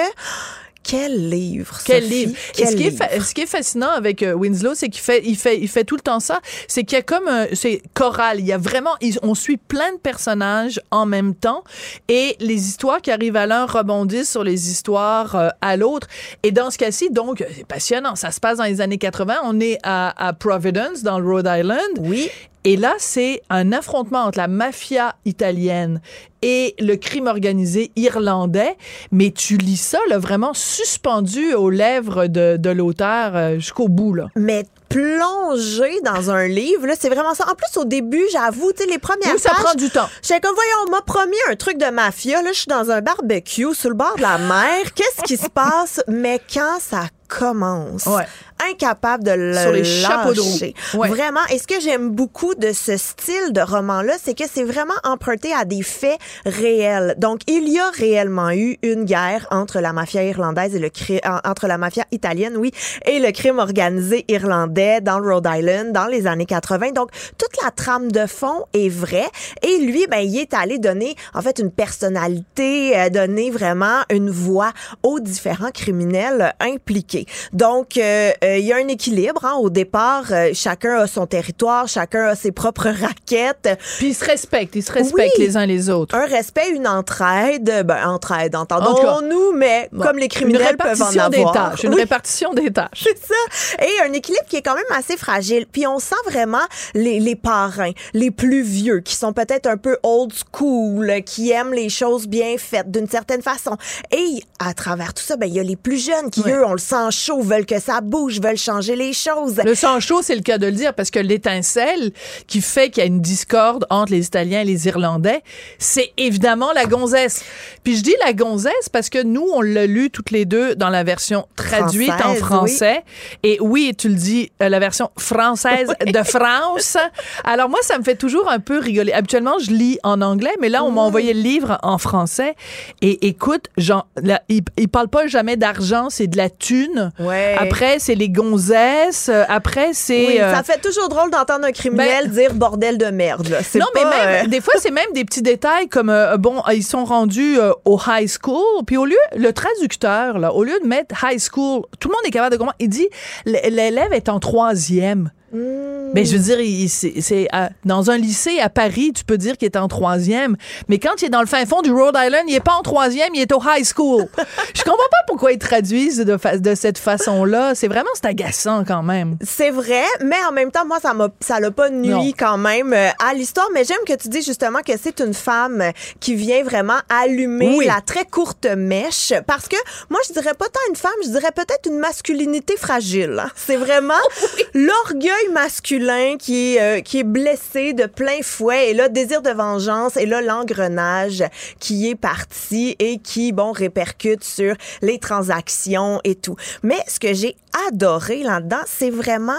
Quel 0.84 1.30
livre, 1.30 1.78
Quel 1.84 2.02
Sophie, 2.04 2.14
livre. 2.14 2.32
Et 2.32 2.52
quel 2.58 2.68
ce 2.68 2.76
qui, 2.76 2.82
est 2.82 2.90
livre? 2.90 3.04
fa- 3.04 3.20
ce 3.20 3.34
qui 3.34 3.40
est 3.40 3.46
fascinant 3.46 3.88
avec 3.90 4.22
euh, 4.22 4.34
Winslow, 4.34 4.74
c'est 4.74 4.88
qu'il 4.90 5.00
fait, 5.02 5.22
il 5.24 5.36
fait, 5.36 5.58
il 5.58 5.68
fait 5.68 5.84
tout 5.84 5.96
le 5.96 6.02
temps 6.02 6.20
ça. 6.20 6.40
C'est 6.68 6.84
qu'il 6.84 6.96
y 6.96 6.98
a 6.98 7.02
comme 7.02 7.26
un, 7.26 7.46
c'est 7.54 7.80
choral. 7.94 8.38
Il 8.40 8.46
y 8.46 8.52
a 8.52 8.58
vraiment, 8.58 8.94
il- 9.00 9.18
on 9.22 9.34
suit 9.34 9.56
plein 9.56 9.92
de 9.94 9.98
personnages 9.98 10.80
en 10.90 11.06
même 11.06 11.34
temps 11.34 11.64
et 12.08 12.36
les 12.38 12.68
histoires 12.68 13.00
qui 13.00 13.10
arrivent 13.10 13.36
à 13.36 13.46
l'un 13.46 13.64
rebondissent 13.64 14.30
sur 14.30 14.44
les 14.44 14.70
histoires 14.70 15.34
euh, 15.36 15.48
à 15.62 15.76
l'autre. 15.76 16.06
Et 16.42 16.52
dans 16.52 16.70
ce 16.70 16.76
cas-ci, 16.78 17.08
donc, 17.10 17.40
euh, 17.40 17.46
c'est 17.56 17.66
passionnant. 17.66 18.14
Ça 18.14 18.30
se 18.30 18.40
passe 18.40 18.58
dans 18.58 18.64
les 18.64 18.80
années 18.82 18.98
80. 18.98 19.36
On 19.44 19.58
est 19.60 19.78
à, 19.82 20.12
à 20.28 20.32
Providence, 20.34 21.02
dans 21.02 21.18
le 21.18 21.26
Rhode 21.28 21.48
Island. 21.50 21.80
Oui. 22.00 22.30
Et 22.64 22.76
là, 22.76 22.94
c'est 22.98 23.42
un 23.50 23.72
affrontement 23.72 24.20
entre 24.24 24.38
la 24.38 24.48
mafia 24.48 25.16
italienne 25.26 26.00
et 26.40 26.74
le 26.78 26.96
crime 26.96 27.26
organisé 27.26 27.92
irlandais. 27.96 28.76
Mais 29.12 29.30
tu 29.30 29.56
lis 29.58 29.76
ça, 29.76 29.98
là, 30.08 30.18
vraiment 30.18 30.54
suspendu 30.54 31.52
aux 31.54 31.68
lèvres 31.70 32.26
de, 32.26 32.56
de 32.58 32.70
l'auteur 32.70 33.36
euh, 33.36 33.54
jusqu'au 33.56 33.88
bout, 33.88 34.14
là. 34.14 34.28
Mais 34.36 34.64
plongé 34.88 36.00
dans 36.04 36.30
un 36.30 36.46
livre, 36.46 36.86
là, 36.86 36.94
c'est 36.98 37.08
vraiment 37.08 37.34
ça. 37.34 37.44
En 37.50 37.54
plus, 37.54 37.76
au 37.78 37.84
début, 37.84 38.22
j'avoue, 38.32 38.72
tu 38.72 38.84
sais, 38.84 38.88
les 38.90 38.98
premières 38.98 39.32
Oui, 39.34 39.38
ça 39.40 39.50
pages, 39.50 39.58
prend 39.62 39.74
du 39.74 39.90
temps. 39.90 40.08
J'étais 40.22 40.40
comme, 40.40 40.54
voyons, 40.54 40.76
on 40.86 40.90
m'a 40.90 41.02
promis 41.02 41.36
un 41.50 41.56
truc 41.56 41.78
de 41.78 41.90
mafia. 41.90 42.42
Là, 42.42 42.50
je 42.52 42.58
suis 42.60 42.68
dans 42.68 42.90
un 42.90 43.00
barbecue 43.00 43.74
sur 43.74 43.90
le 43.90 43.96
bord 43.96 44.14
de 44.16 44.22
la 44.22 44.38
mer. 44.38 44.92
Qu'est-ce 44.94 45.22
qui 45.22 45.36
se 45.36 45.48
passe? 45.48 46.00
Mais 46.08 46.40
quand 46.52 46.78
ça 46.80 47.04
commence, 47.28 48.06
Ouais. 48.06 48.26
Incapable 48.70 49.24
de 49.24 49.30
le 49.32 49.54
Sur 49.54 49.72
les 49.72 49.84
chapeaux 49.84 50.32
de 50.32 50.40
lâcher. 50.40 50.74
Ouais. 50.94 51.08
Vraiment. 51.08 51.40
Et 51.50 51.58
ce 51.58 51.66
que 51.66 51.80
j'aime 51.80 52.10
beaucoup 52.10 52.54
de 52.54 52.72
ce 52.72 52.96
style 52.96 53.52
de 53.52 53.60
roman-là, 53.60 54.14
c'est 54.22 54.36
que 54.36 54.44
c'est 54.50 54.64
vraiment 54.64 54.94
emprunté 55.04 55.52
à 55.52 55.64
des 55.64 55.82
faits 55.82 56.18
réels. 56.46 57.14
Donc, 57.18 57.40
il 57.46 57.68
y 57.68 57.78
a 57.78 57.90
réellement 57.90 58.50
eu 58.50 58.78
une 58.82 59.04
guerre 59.04 59.46
entre 59.50 59.80
la 59.80 59.92
mafia 59.92 60.24
irlandaise 60.24 60.74
et 60.74 60.78
le 60.78 60.88
crime, 60.88 61.20
entre 61.44 61.66
la 61.66 61.78
mafia 61.78 62.04
italienne, 62.12 62.56
oui, 62.56 62.72
et 63.06 63.18
le 63.18 63.30
crime 63.32 63.58
organisé 63.58 64.24
irlandais 64.28 65.00
dans 65.00 65.18
le 65.18 65.32
Rhode 65.32 65.48
Island 65.50 65.92
dans 65.92 66.06
les 66.06 66.26
années 66.26 66.46
80. 66.46 66.92
Donc, 66.92 67.10
toute 67.38 67.62
la 67.62 67.70
trame 67.70 68.10
de 68.10 68.26
fond 68.26 68.64
est 68.72 68.88
vraie. 68.88 69.28
Et 69.62 69.78
lui, 69.78 70.06
ben, 70.06 70.18
il 70.18 70.38
est 70.38 70.54
allé 70.54 70.78
donner, 70.78 71.14
en 71.34 71.42
fait, 71.42 71.58
une 71.58 71.70
personnalité, 71.70 72.96
euh, 72.98 73.08
donner 73.10 73.50
vraiment 73.50 74.00
une 74.10 74.30
voix 74.30 74.72
aux 75.02 75.20
différents 75.20 75.70
criminels 75.70 76.54
impliqués. 76.60 77.26
Donc, 77.52 77.96
euh, 77.96 78.32
euh, 78.44 78.58
il 78.58 78.64
y 78.66 78.72
a 78.72 78.76
un 78.76 78.88
équilibre. 78.88 79.44
Hein. 79.44 79.54
Au 79.60 79.70
départ, 79.70 80.24
euh, 80.30 80.50
chacun 80.52 80.98
a 80.98 81.06
son 81.06 81.26
territoire, 81.26 81.88
chacun 81.88 82.26
a 82.28 82.34
ses 82.34 82.52
propres 82.52 82.88
raquettes. 83.00 83.78
Puis 83.98 84.08
ils 84.08 84.14
se 84.14 84.24
respectent, 84.24 84.76
ils 84.76 84.82
se 84.82 84.92
respectent 84.92 85.34
Oui. 85.38 85.44
les 85.44 85.56
uns 85.56 85.66
les 85.66 85.88
autres. 85.90 86.14
Un 86.14 86.26
respect, 86.26 86.70
une 86.70 86.86
entraide. 86.86 87.82
Ben, 87.86 88.06
entraide, 88.08 88.54
En 88.56 88.62
entendons-nous, 88.62 89.52
mais 89.54 89.88
Bon. 89.92 90.02
comme 90.04 90.18
les 90.18 90.28
criminels 90.28 90.76
peuvent 90.76 91.00
en 91.00 91.06
répartition 91.06 91.28
des 91.30 91.38
avoir. 91.38 91.52
tâches. 91.70 91.84
Une 91.84 91.94
Oui. 91.94 92.00
répartition 92.00 92.54
des 92.54 92.70
tâches. 92.72 93.04
C'est 93.04 93.18
ça. 93.26 93.84
Et 93.84 94.08
un 94.08 94.12
équilibre 94.12 94.44
qui 94.48 94.56
est 94.56 94.62
quand 94.62 94.74
même 94.74 94.84
assez 94.96 95.16
fragile. 95.16 95.66
Puis 95.70 95.86
on 95.86 95.98
sent 95.98 96.14
vraiment 96.26 96.62
les, 96.94 97.20
les 97.20 97.36
parrains, 97.36 97.92
les 98.12 98.30
plus 98.30 98.62
vieux, 98.62 99.00
qui 99.00 99.14
sont 99.16 99.32
peut-être 99.32 99.66
un 99.66 99.76
peu 99.76 99.96
old 100.02 100.32
school, 100.32 101.22
qui 101.24 101.50
aiment 101.50 101.72
les 101.74 101.88
choses 101.88 102.26
bien 102.26 102.56
faites 102.58 102.90
d'une 102.90 103.08
certaine 103.08 103.42
façon. 103.42 103.76
Et 104.10 104.42
à 104.58 104.74
travers 104.74 105.14
tout 105.14 105.22
ça, 105.22 105.36
ben 105.36 105.46
il 105.46 105.54
y 105.54 105.60
a 105.60 105.62
les 105.62 105.76
plus 105.76 106.04
jeunes 106.04 106.30
qui, 106.30 106.42
eux, 106.48 106.64
ont 106.64 106.72
le 106.72 106.78
sang 106.78 107.10
chaud, 107.10 107.40
veulent 107.42 107.66
que 107.66 107.80
ça 107.80 108.00
bouge, 108.00 108.33
veulent 108.40 108.56
changer 108.56 108.96
les 108.96 109.12
choses. 109.12 109.60
Le 109.64 109.74
sang 109.74 110.00
chaud, 110.00 110.22
c'est 110.22 110.34
le 110.34 110.42
cas 110.42 110.58
de 110.58 110.66
le 110.66 110.72
dire, 110.72 110.94
parce 110.94 111.10
que 111.10 111.18
l'étincelle 111.18 112.12
qui 112.46 112.60
fait 112.60 112.90
qu'il 112.90 113.02
y 113.02 113.04
a 113.04 113.06
une 113.06 113.20
discorde 113.20 113.86
entre 113.90 114.12
les 114.12 114.26
Italiens 114.26 114.60
et 114.60 114.64
les 114.64 114.86
Irlandais, 114.86 115.42
c'est 115.78 116.12
évidemment 116.16 116.72
la 116.72 116.86
gonzesse. 116.86 117.44
Puis 117.82 117.96
je 117.96 118.02
dis 118.02 118.14
la 118.24 118.32
gonzesse 118.32 118.88
parce 118.92 119.08
que 119.08 119.22
nous, 119.22 119.46
on 119.54 119.60
l'a 119.60 119.86
lu 119.86 120.10
toutes 120.10 120.30
les 120.30 120.44
deux 120.44 120.74
dans 120.74 120.90
la 120.90 121.04
version 121.04 121.46
traduite 121.56 122.10
en 122.24 122.34
français. 122.34 123.02
Et 123.42 123.58
oui, 123.60 123.94
tu 123.96 124.08
le 124.08 124.14
dis, 124.14 124.50
euh, 124.62 124.68
la 124.68 124.78
version 124.78 125.10
française 125.18 125.88
de 126.06 126.22
France. 126.22 126.96
Alors 127.44 127.68
moi, 127.68 127.80
ça 127.82 127.98
me 127.98 128.04
fait 128.04 128.16
toujours 128.16 128.50
un 128.50 128.60
peu 128.60 128.78
rigoler. 128.78 129.12
Habituellement, 129.12 129.58
je 129.58 129.70
lis 129.70 129.98
en 130.02 130.20
anglais, 130.20 130.54
mais 130.60 130.68
là, 130.68 130.84
on 130.84 130.90
m'a 130.90 131.02
envoyé 131.02 131.34
le 131.34 131.40
livre 131.40 131.78
en 131.82 131.98
français. 131.98 132.54
Et 133.02 133.26
écoute, 133.26 133.68
genre, 133.76 134.06
là, 134.22 134.42
il, 134.48 134.62
il 134.76 134.88
parle 134.88 135.08
pas 135.08 135.26
jamais 135.26 135.56
d'argent, 135.56 136.08
c'est 136.10 136.26
de 136.26 136.36
la 136.36 136.50
thune. 136.50 137.12
Ouais. 137.18 137.56
Après, 137.58 137.98
c'est 137.98 138.14
les 138.14 138.23
gonzesses. 138.28 139.28
Euh, 139.28 139.44
Après, 139.48 139.90
c'est. 139.92 140.26
Oui, 140.26 140.40
euh, 140.40 140.54
ça 140.54 140.62
fait 140.62 140.80
toujours 140.80 141.08
drôle 141.08 141.30
d'entendre 141.30 141.64
un 141.64 141.72
criminel 141.72 142.30
dire 142.30 142.54
bordel 142.54 142.98
de 142.98 143.06
merde. 143.06 143.48
Là. 143.48 143.58
Non, 143.74 143.86
mais 143.94 144.04
même, 144.04 144.44
euh, 144.44 144.48
des 144.48 144.60
fois, 144.60 144.74
c'est 144.78 144.90
même 144.90 145.12
des 145.14 145.24
petits 145.24 145.42
détails 145.42 145.88
comme, 145.88 146.12
bon, 146.38 146.62
ils 146.72 146.84
sont 146.84 147.04
rendus 147.04 147.58
au 147.84 147.98
high 148.06 148.28
school, 148.28 148.84
puis 148.86 148.96
au 148.96 149.04
lieu, 149.04 149.16
le 149.36 149.52
traducteur, 149.52 150.38
là, 150.38 150.52
au 150.52 150.64
lieu 150.64 150.78
de 150.82 150.86
mettre 150.86 151.14
high 151.24 151.40
school, 151.40 151.82
tout 152.00 152.08
le 152.08 152.12
monde 152.12 152.22
est 152.26 152.30
capable 152.30 152.52
de 152.52 152.58
comprendre, 152.58 152.76
il 152.80 152.88
dit, 152.88 153.08
l'élève 153.44 154.12
est 154.12 154.28
en 154.28 154.40
troisième. 154.40 155.30
Hmm. 155.54 156.10
Mais 156.14 156.24
je 156.24 156.36
veux 156.36 156.42
dire, 156.42 156.60
il- 156.60 156.88
c'est 156.88 157.20
c'est, 157.20 157.48
dans 157.84 158.10
un 158.10 158.16
lycée 158.18 158.60
à 158.60 158.68
Paris, 158.68 159.12
tu 159.14 159.24
peux 159.24 159.38
dire 159.38 159.56
qu'il 159.56 159.66
est 159.66 159.76
en 159.76 159.88
troisième. 159.88 160.56
Mais 160.88 160.98
quand 160.98 161.20
il 161.22 161.26
est 161.26 161.30
dans 161.30 161.40
le 161.40 161.46
fin 161.46 161.64
fond 161.66 161.82
du 161.82 161.92
Rhode 161.92 162.16
Island, 162.16 162.44
il 162.48 162.54
est 162.54 162.60
pas 162.60 162.74
en 162.74 162.82
troisième, 162.82 163.34
il 163.34 163.40
est 163.40 163.52
au 163.52 163.60
high 163.64 163.84
school. 163.84 164.26
je 164.74 164.82
comprends 164.82 164.96
pas 165.10 165.16
pourquoi 165.26 165.52
ils 165.52 165.58
traduisent 165.58 166.18
de, 166.18 166.36
fa- 166.36 166.58
de 166.58 166.74
cette 166.74 166.98
façon-là. 166.98 167.74
C'est 167.74 167.88
vraiment, 167.88 168.10
c'est 168.14 168.26
agaçant 168.26 168.84
quand 168.84 169.02
même. 169.02 169.36
C'est 169.42 169.70
vrai, 169.70 170.04
mais 170.24 170.36
en 170.48 170.52
même 170.52 170.70
temps, 170.70 170.86
moi, 170.86 170.98
ça 171.00 171.14
m'a, 171.14 171.28
ça 171.40 171.58
l'a 171.60 171.70
pas 171.70 171.90
nuit 171.90 172.08
Non. 172.08 172.32
quand 172.38 172.58
même 172.58 172.92
euh, 172.92 173.08
à 173.24 173.34
l'histoire. 173.34 173.68
Mais 173.74 173.84
j'aime 173.84 173.96
que 174.06 174.14
tu 174.14 174.28
dis 174.28 174.42
justement 174.42 174.80
que 174.86 174.92
c'est 175.02 175.20
une 175.20 175.34
femme 175.34 175.82
qui 176.20 176.34
vient 176.34 176.62
vraiment 176.62 176.98
allumer 177.08 177.74
Oui. 177.78 177.86
la 177.86 178.00
très 178.00 178.24
courte 178.24 178.66
mèche. 178.66 179.32
Parce 179.46 179.66
que 179.68 179.76
moi, 180.10 180.20
je 180.28 180.32
dirais 180.32 180.54
pas 180.54 180.66
tant 180.66 180.80
une 180.90 180.96
femme, 180.96 181.12
je 181.24 181.30
dirais 181.30 181.50
peut-être 181.54 181.88
une 181.88 181.98
masculinité 181.98 182.76
fragile. 182.76 183.40
hein. 183.44 183.50
C'est 183.56 183.76
vraiment 183.76 184.14
l'orgueil 184.74 185.43
masculin 185.52 186.36
qui 186.38 186.76
est, 186.76 186.80
euh, 186.80 187.00
qui 187.00 187.18
est 187.20 187.24
blessé 187.24 187.92
de 187.92 188.06
plein 188.06 188.42
fouet. 188.42 188.90
Et 188.90 188.94
là, 188.94 189.08
désir 189.08 189.42
de 189.42 189.50
vengeance. 189.50 190.16
Et 190.16 190.26
là, 190.26 190.40
l'engrenage 190.40 191.44
qui 191.80 192.08
est 192.08 192.14
parti 192.14 192.96
et 192.98 193.18
qui, 193.18 193.52
bon, 193.52 193.72
répercute 193.72 194.44
sur 194.44 194.74
les 195.02 195.18
transactions 195.18 196.20
et 196.24 196.34
tout. 196.34 196.56
Mais 196.82 196.98
ce 197.08 197.20
que 197.20 197.34
j'ai 197.34 197.56
adoré 197.88 198.42
là-dedans, 198.42 198.82
c'est 198.86 199.10
vraiment, 199.10 199.52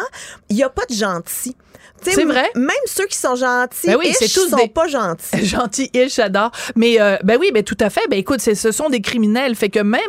il 0.49 0.57
y 0.57 0.63
a 0.63 0.69
pas 0.69 0.85
de 0.89 0.93
gentil. 0.93 1.55
C'est 2.13 2.25
vrai? 2.25 2.49
Même 2.55 2.69
ceux 2.85 3.05
qui 3.05 3.17
sont 3.17 3.35
gentils, 3.35 3.87
Ben 3.87 3.95
oui, 3.97 4.11
tous 4.19 4.49
sont 4.49 4.55
des- 4.57 4.67
pas 4.67 4.87
gentils. 4.87 5.45
Gentil, 5.45 5.89
il 5.93 6.09
j'adore. 6.09 6.51
Mais 6.75 6.99
euh, 7.01 7.17
ben 7.23 7.37
oui, 7.39 7.51
ben 7.53 7.63
tout 7.63 7.77
à 7.79 7.89
fait. 7.89 8.01
Ben 8.09 8.17
écoute, 8.19 8.41
ce 8.41 8.71
sont 8.71 8.89
des 8.89 9.01
criminels. 9.01 9.55
Fait 9.55 9.69
que 9.69 9.79
même 9.79 10.01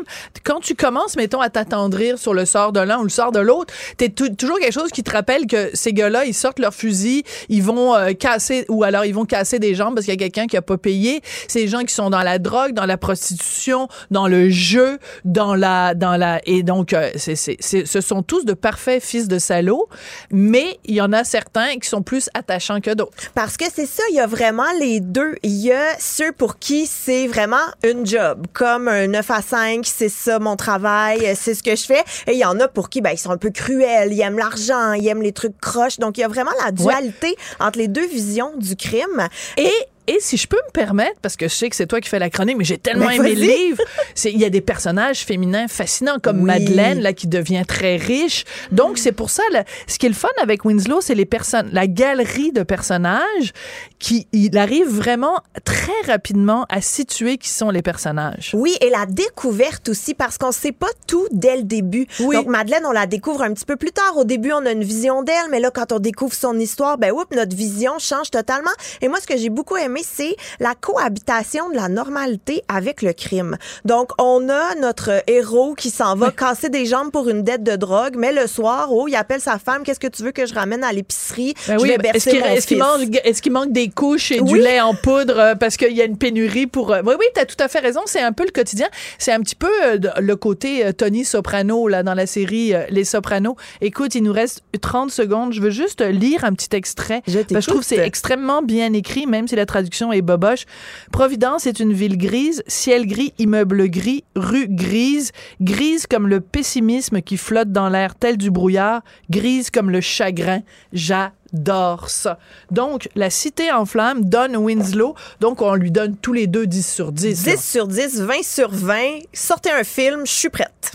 quand 0.45 0.61
tu 0.61 0.75
commences, 0.75 1.17
mettons, 1.17 1.41
à 1.41 1.49
t'attendrir 1.51 2.19
sur 2.19 2.35
le 2.35 2.45
sort 2.45 2.73
de 2.73 2.81
l'un 2.81 2.99
ou 2.99 3.05
le 3.05 3.09
sort 3.09 3.33
de 3.33 3.41
l'autre, 3.41 3.73
t'es 3.97 4.09
tou- 4.09 4.29
toujours 4.35 4.59
quelque 4.59 4.73
chose 4.75 4.91
qui 4.91 5.03
te 5.03 5.11
rappelle 5.11 5.47
que 5.47 5.71
ces 5.75 5.93
gars-là, 5.93 6.25
ils 6.25 6.35
sortent 6.35 6.59
leur 6.59 6.75
fusil, 6.75 7.25
ils 7.49 7.63
vont 7.63 7.95
euh, 7.95 8.13
casser 8.13 8.65
ou 8.69 8.85
alors 8.85 9.05
ils 9.05 9.15
vont 9.15 9.25
casser 9.25 9.59
des 9.59 9.75
jambes 9.75 9.95
parce 9.95 10.05
qu'il 10.07 10.15
y 10.15 10.17
a 10.17 10.21
quelqu'un 10.21 10.47
qui 10.47 10.57
a 10.57 10.63
pas 10.63 10.77
payé. 10.79 11.21
C'est 11.49 11.61
des 11.61 11.69
gens 11.69 11.83
qui 11.83 11.95
sont 11.95 12.11
dans 12.11 12.23
la 12.23 12.39
drogue, 12.39 12.73
dans 12.73 12.87
la 12.87 12.97
prostitution, 12.97 13.89
dans 14.11 14.29
le 14.29 14.51
jeu, 14.51 14.99
dans 15.25 15.55
la 15.55 15.95
dans 15.95 16.17
la 16.17 16.41
et 16.47 16.63
donc 16.63 16.93
euh, 16.93 17.11
c'est 17.17 17.37
c'est 17.37 17.57
c'est- 17.61 17.87
ce 17.87 18.01
sont 18.01 18.23
tous 18.23 18.45
de 18.45 18.53
parfaits 18.55 19.03
fils 19.03 19.29
de 19.29 19.39
salauds, 19.39 19.89
mais 20.31 20.79
il 20.85 20.95
y 20.95 21.01
en 21.01 21.13
a 21.13 21.25
certains 21.25 21.77
qui 21.79 21.86
sont 21.89 22.03
plus 22.03 22.31
attachants 22.35 22.81
que 22.81 22.93
d'autres. 22.95 23.13
Parce 23.35 23.57
que 23.57 23.65
c'est 23.73 23.87
ça, 23.87 24.03
il 24.11 24.17
y 24.17 24.21
a 24.21 24.27
vraiment 24.27 24.71
les 24.79 25.01
deux. 25.01 25.37
Il 25.43 25.57
y 25.57 25.73
a 25.73 25.99
ceux 25.99 26.33
pour 26.33 26.59
qui 26.59 26.87
c'est 26.87 27.27
vraiment 27.27 27.57
une 27.83 28.07
job, 28.07 28.47
comme 28.53 28.89
un 28.89 29.07
9 29.07 29.31
à 29.31 29.43
5, 29.43 29.87
c'est 29.87 30.09
ça 30.09 30.39
mon 30.39 30.57
travail, 30.57 31.35
c'est 31.37 31.55
ce 31.55 31.63
que 31.63 31.77
je 31.77 31.85
fais. 31.85 32.05
Et 32.27 32.33
il 32.33 32.39
y 32.39 32.45
en 32.45 32.59
a 32.61 32.69
pour 32.69 32.89
qui 32.89 33.01
ben, 33.01 33.11
ils 33.11 33.19
sont 33.19 33.31
un 33.31 33.37
peu 33.37 33.51
cruels, 33.51 34.13
ils 34.13 34.21
aiment 34.21 34.39
l'argent, 34.39 34.93
ils 34.93 35.07
aiment 35.09 35.23
les 35.23 35.33
trucs 35.33 35.59
croches. 35.61 35.99
Donc 35.99 36.19
il 36.19 36.23
y 36.23 36.25
a 36.25 36.29
vraiment 36.29 36.53
la 36.65 36.73
dualité 36.73 37.37
entre 37.61 37.79
les 37.79 37.89
deux 37.89 38.07
visions 38.07 38.53
du 38.57 38.77
crime. 38.77 39.29
Et 39.57 39.73
et 40.07 40.19
si 40.21 40.37
je 40.37 40.47
peux 40.47 40.61
me 40.67 40.73
permettre, 40.73 41.21
parce 41.21 41.37
que 41.37 41.49
je 41.49 41.55
sais 41.55 41.71
que 41.71 41.77
c'est 41.77 41.87
toi 41.87 42.01
qui 42.01 42.09
fais 42.09 42.19
la 42.19 42.31
chronique, 42.31 42.57
mais 42.57 42.65
j'ai 42.65 42.79
tellement 42.79 43.07
Ben, 43.07 43.13
aimé 43.13 43.35
le 43.35 43.41
livre, 43.41 43.83
il 44.25 44.39
y 44.39 44.45
a 44.45 44.51
des 44.51 44.61
personnages 44.61 45.21
féminins 45.25 45.69
fascinants 45.69 46.19
comme 46.23 46.41
Oui. 46.41 46.47
Madeleine 46.47 47.01
là 47.01 47.13
qui 47.13 47.27
devient 47.27 47.65
très 47.67 47.97
riche. 47.97 48.45
Donc 48.73 48.99
c'est 48.99 49.13
pour 49.13 49.31
ça 49.31 49.43
là, 49.53 49.65
ce 49.87 49.99
qui 49.99 50.07
est 50.07 50.11
le 50.11 50.15
fun 50.15 50.29
avec 50.41 50.65
Winslow, 50.65 51.01
c'est 51.01 51.15
les 51.15 51.25
personnes, 51.25 51.69
la 51.73 51.87
galerie 51.87 52.53
de 52.53 52.63
personnages 52.63 53.53
qui 53.99 54.27
il 54.33 54.57
arrive 54.59 54.89
vraiment 54.89 55.41
très 55.65 55.93
rapidement 56.07 56.67
à 56.69 56.81
situer 56.81 57.39
qui 57.39 57.49
sont 57.49 57.71
les 57.71 57.83
personnages. 57.83 58.51
Oui, 58.55 58.77
et 58.81 58.91
la 58.91 59.07
découverte 59.07 59.89
aussi, 59.89 60.15
parce 60.15 60.39
qu'on 60.39 60.53
sait 60.53 60.73
pas 60.73 60.89
tout 61.07 61.27
dès 61.33 61.57
le 61.57 61.63
début. 61.63 62.07
Oui. 62.21 62.37
Donc, 62.37 62.47
Madeleine, 62.47 62.85
on 62.87 62.93
la 62.93 63.07
découvre 63.07 63.43
un 63.43 63.53
petit 63.53 63.65
peu 63.65 63.77
plus 63.77 63.93
tard. 63.93 64.17
Au 64.17 64.25
début, 64.25 64.53
on 64.53 64.65
a 64.67 64.73
une 64.73 64.85
vision 64.85 65.23
d'elle, 65.23 65.51
mais 65.51 65.61
là, 65.61 65.71
quand 65.71 65.93
on 65.93 65.99
découvre 65.99 66.35
son 66.35 66.59
histoire, 66.59 66.99
ben, 66.99 67.13
oups, 67.13 67.35
notre 67.35 67.57
vision 67.57 67.99
change 67.99 68.31
totalement. 68.31 68.71
Et 69.01 69.09
moi, 69.09 69.19
ce 69.21 69.27
que 69.27 69.37
j'ai 69.37 69.51
beaucoup 69.51 69.77
aimé 69.77 69.96
mais 69.97 70.03
c'est 70.05 70.37
la 70.61 70.75
cohabitation 70.75 71.71
de 71.71 71.75
la 71.77 71.89
normalité 71.89 72.63
avec 72.69 73.01
le 73.01 73.15
crime. 73.15 73.57
Donc, 73.87 74.11
on 74.21 74.51
a 74.51 74.75
notre 74.75 75.23
héros 75.27 75.75
qui 75.75 75.89
s'en 75.89 76.17
va 76.17 76.31
casser 76.31 76.69
des 76.69 76.85
jambes 76.85 77.11
pour 77.11 77.31
une 77.31 77.43
dette 77.43 77.63
de 77.63 77.77
drogue, 77.77 78.15
mais 78.19 78.31
le 78.31 78.47
soir, 78.47 78.89
oh, 78.93 79.07
il 79.09 79.17
appelle 79.17 79.41
sa 79.41 79.59
femme, 79.59 79.85
qu'est-ce 79.85 80.01
que 80.01 80.07
tu 80.07 80.23
veux 80.23 80.33
que 80.33 80.45
je 80.45 80.53
ramène 80.53 80.85
à 80.85 80.93
l'épicerie? 80.93 81.55
Ben 81.67 81.79
oui, 81.81 81.93
est-ce 82.13 83.41
qu'il 83.41 83.53
manque, 83.53 83.73
des 83.73 83.89
couches 83.89 84.33
et 84.33 84.43
du 84.43 84.59
lait 84.59 84.83
en 84.83 84.95
poudre 84.95 85.39
euh, 85.39 85.55
parce 85.55 85.79
qu'il 85.79 85.93
y 85.93 86.03
a 86.03 86.05
une 86.05 86.19
pénurie 86.19 86.67
pour. 86.67 86.93
euh, 86.93 87.01
Oui, 87.07 87.15
oui, 87.19 87.25
t'as 87.35 87.47
tout 87.47 87.57
à 87.59 87.69
fait 87.69 87.79
raison. 87.79 88.01
C'est 88.05 88.21
un 88.21 88.33
peu 88.33 88.45
le 88.45 88.51
quotidien. 88.51 88.89
C'est 89.19 89.33
un 89.33 89.41
petit 89.41 89.55
peu 89.55 89.71
euh, 89.85 89.99
le 90.21 90.37
côté 90.37 90.93
Tony 90.93 91.25
Soprano 91.25 91.89
là 91.89 92.03
dans 92.03 92.15
la 92.15 92.27
série 92.27 92.75
Les 92.91 93.05
Sopranos. 93.05 93.57
Écoute, 93.81 94.15
il 94.15 94.23
nous 94.25 94.33
reste 94.33 94.63
30 94.79 95.11
secondes. 95.11 95.55
Je 95.55 95.63
veux 95.63 95.71
juste 95.71 96.03
lire 96.03 96.45
un 96.45 96.53
petit 96.53 96.75
extrait. 96.77 97.23
Je 97.27 97.39
Parce 97.41 97.47
que 97.47 97.61
je 97.61 97.67
trouve 97.69 97.81
que 97.81 97.87
c'est 97.87 98.07
extrêmement 98.07 98.61
bien 98.63 98.93
écrit, 98.93 99.27
même 99.27 99.49
si 99.49 99.57
la 99.57 99.65
traduction 99.65 99.86
est 100.13 100.23
boboche. 100.23 100.65
Providence 101.13 101.67
est 101.67 101.81
une 101.81 101.93
ville 101.93 102.19
grise, 102.19 102.63
ciel 102.67 103.07
gris, 103.07 103.33
immeuble 103.39 103.89
gris, 103.89 104.25
rue 104.35 104.67
grise, 104.69 105.33
grise 105.61 106.07
comme 106.07 106.29
le 106.29 106.41
pessimisme 106.41 107.21
qui 107.21 107.37
flotte 107.37 107.73
dans 107.73 107.89
l'air 107.89 108.15
tel 108.15 108.37
du 108.37 108.51
brouillard, 108.51 109.03
grise 109.31 109.71
comme 109.71 109.91
le 109.91 110.01
chagrin. 110.01 110.61
J'adore 110.93 112.11
ça. 112.11 112.39
Donc, 112.71 113.09
la 113.15 113.31
cité 113.31 113.73
en 113.73 113.87
flammes, 113.87 114.25
Don 114.25 114.55
Winslow. 114.57 115.15
Donc, 115.41 115.63
on 115.63 115.75
lui 115.75 115.91
donne 115.91 116.17
tous 116.17 116.33
les 116.33 116.47
deux 116.47 116.67
10 116.67 116.95
sur 116.95 117.13
10. 117.13 117.47
là. 117.47 117.53
10 117.57 117.65
sur 117.65 117.87
10, 117.87 118.21
20 118.23 118.35
sur 118.43 118.71
20. 118.71 118.97
Sortez 119.33 119.71
un 119.71 119.85
film, 119.85 120.27
je 120.27 120.33
suis 120.33 120.51
prête. 120.51 120.93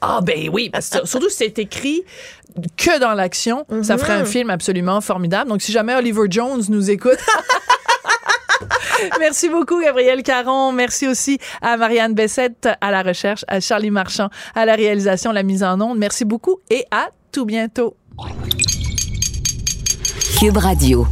Ah 0.00 0.20
ben 0.22 0.50
oui, 0.52 0.68
parce 0.70 0.90
que 0.90 1.06
surtout 1.06 1.30
si 1.30 1.38
c'est 1.38 1.58
écrit 1.58 2.04
que 2.76 3.00
dans 3.00 3.14
l'action, 3.14 3.66
ça 3.82 3.98
ferait 3.98 4.14
un 4.14 4.24
film 4.24 4.50
absolument 4.50 5.00
formidable. 5.00 5.50
Donc 5.50 5.62
si 5.62 5.72
jamais 5.72 5.94
Oliver 5.94 6.26
Jones 6.30 6.62
nous 6.68 6.90
écoute. 6.90 7.18
Merci 9.20 9.48
beaucoup, 9.48 9.80
Gabriel 9.80 10.22
Caron. 10.22 10.72
Merci 10.72 11.08
aussi 11.08 11.38
à 11.62 11.76
Marianne 11.76 12.14
Bessette 12.14 12.68
à 12.80 12.90
la 12.90 13.02
recherche, 13.02 13.44
à 13.48 13.60
Charlie 13.60 13.90
Marchand 13.90 14.28
à 14.54 14.64
la 14.64 14.74
réalisation, 14.74 15.32
la 15.32 15.42
mise 15.42 15.62
en 15.62 15.80
onde. 15.80 15.98
Merci 15.98 16.24
beaucoup 16.24 16.60
et 16.70 16.84
à 16.90 17.08
tout 17.32 17.44
bientôt. 17.44 17.96
Cube 20.38 20.56
Radio. 20.56 21.06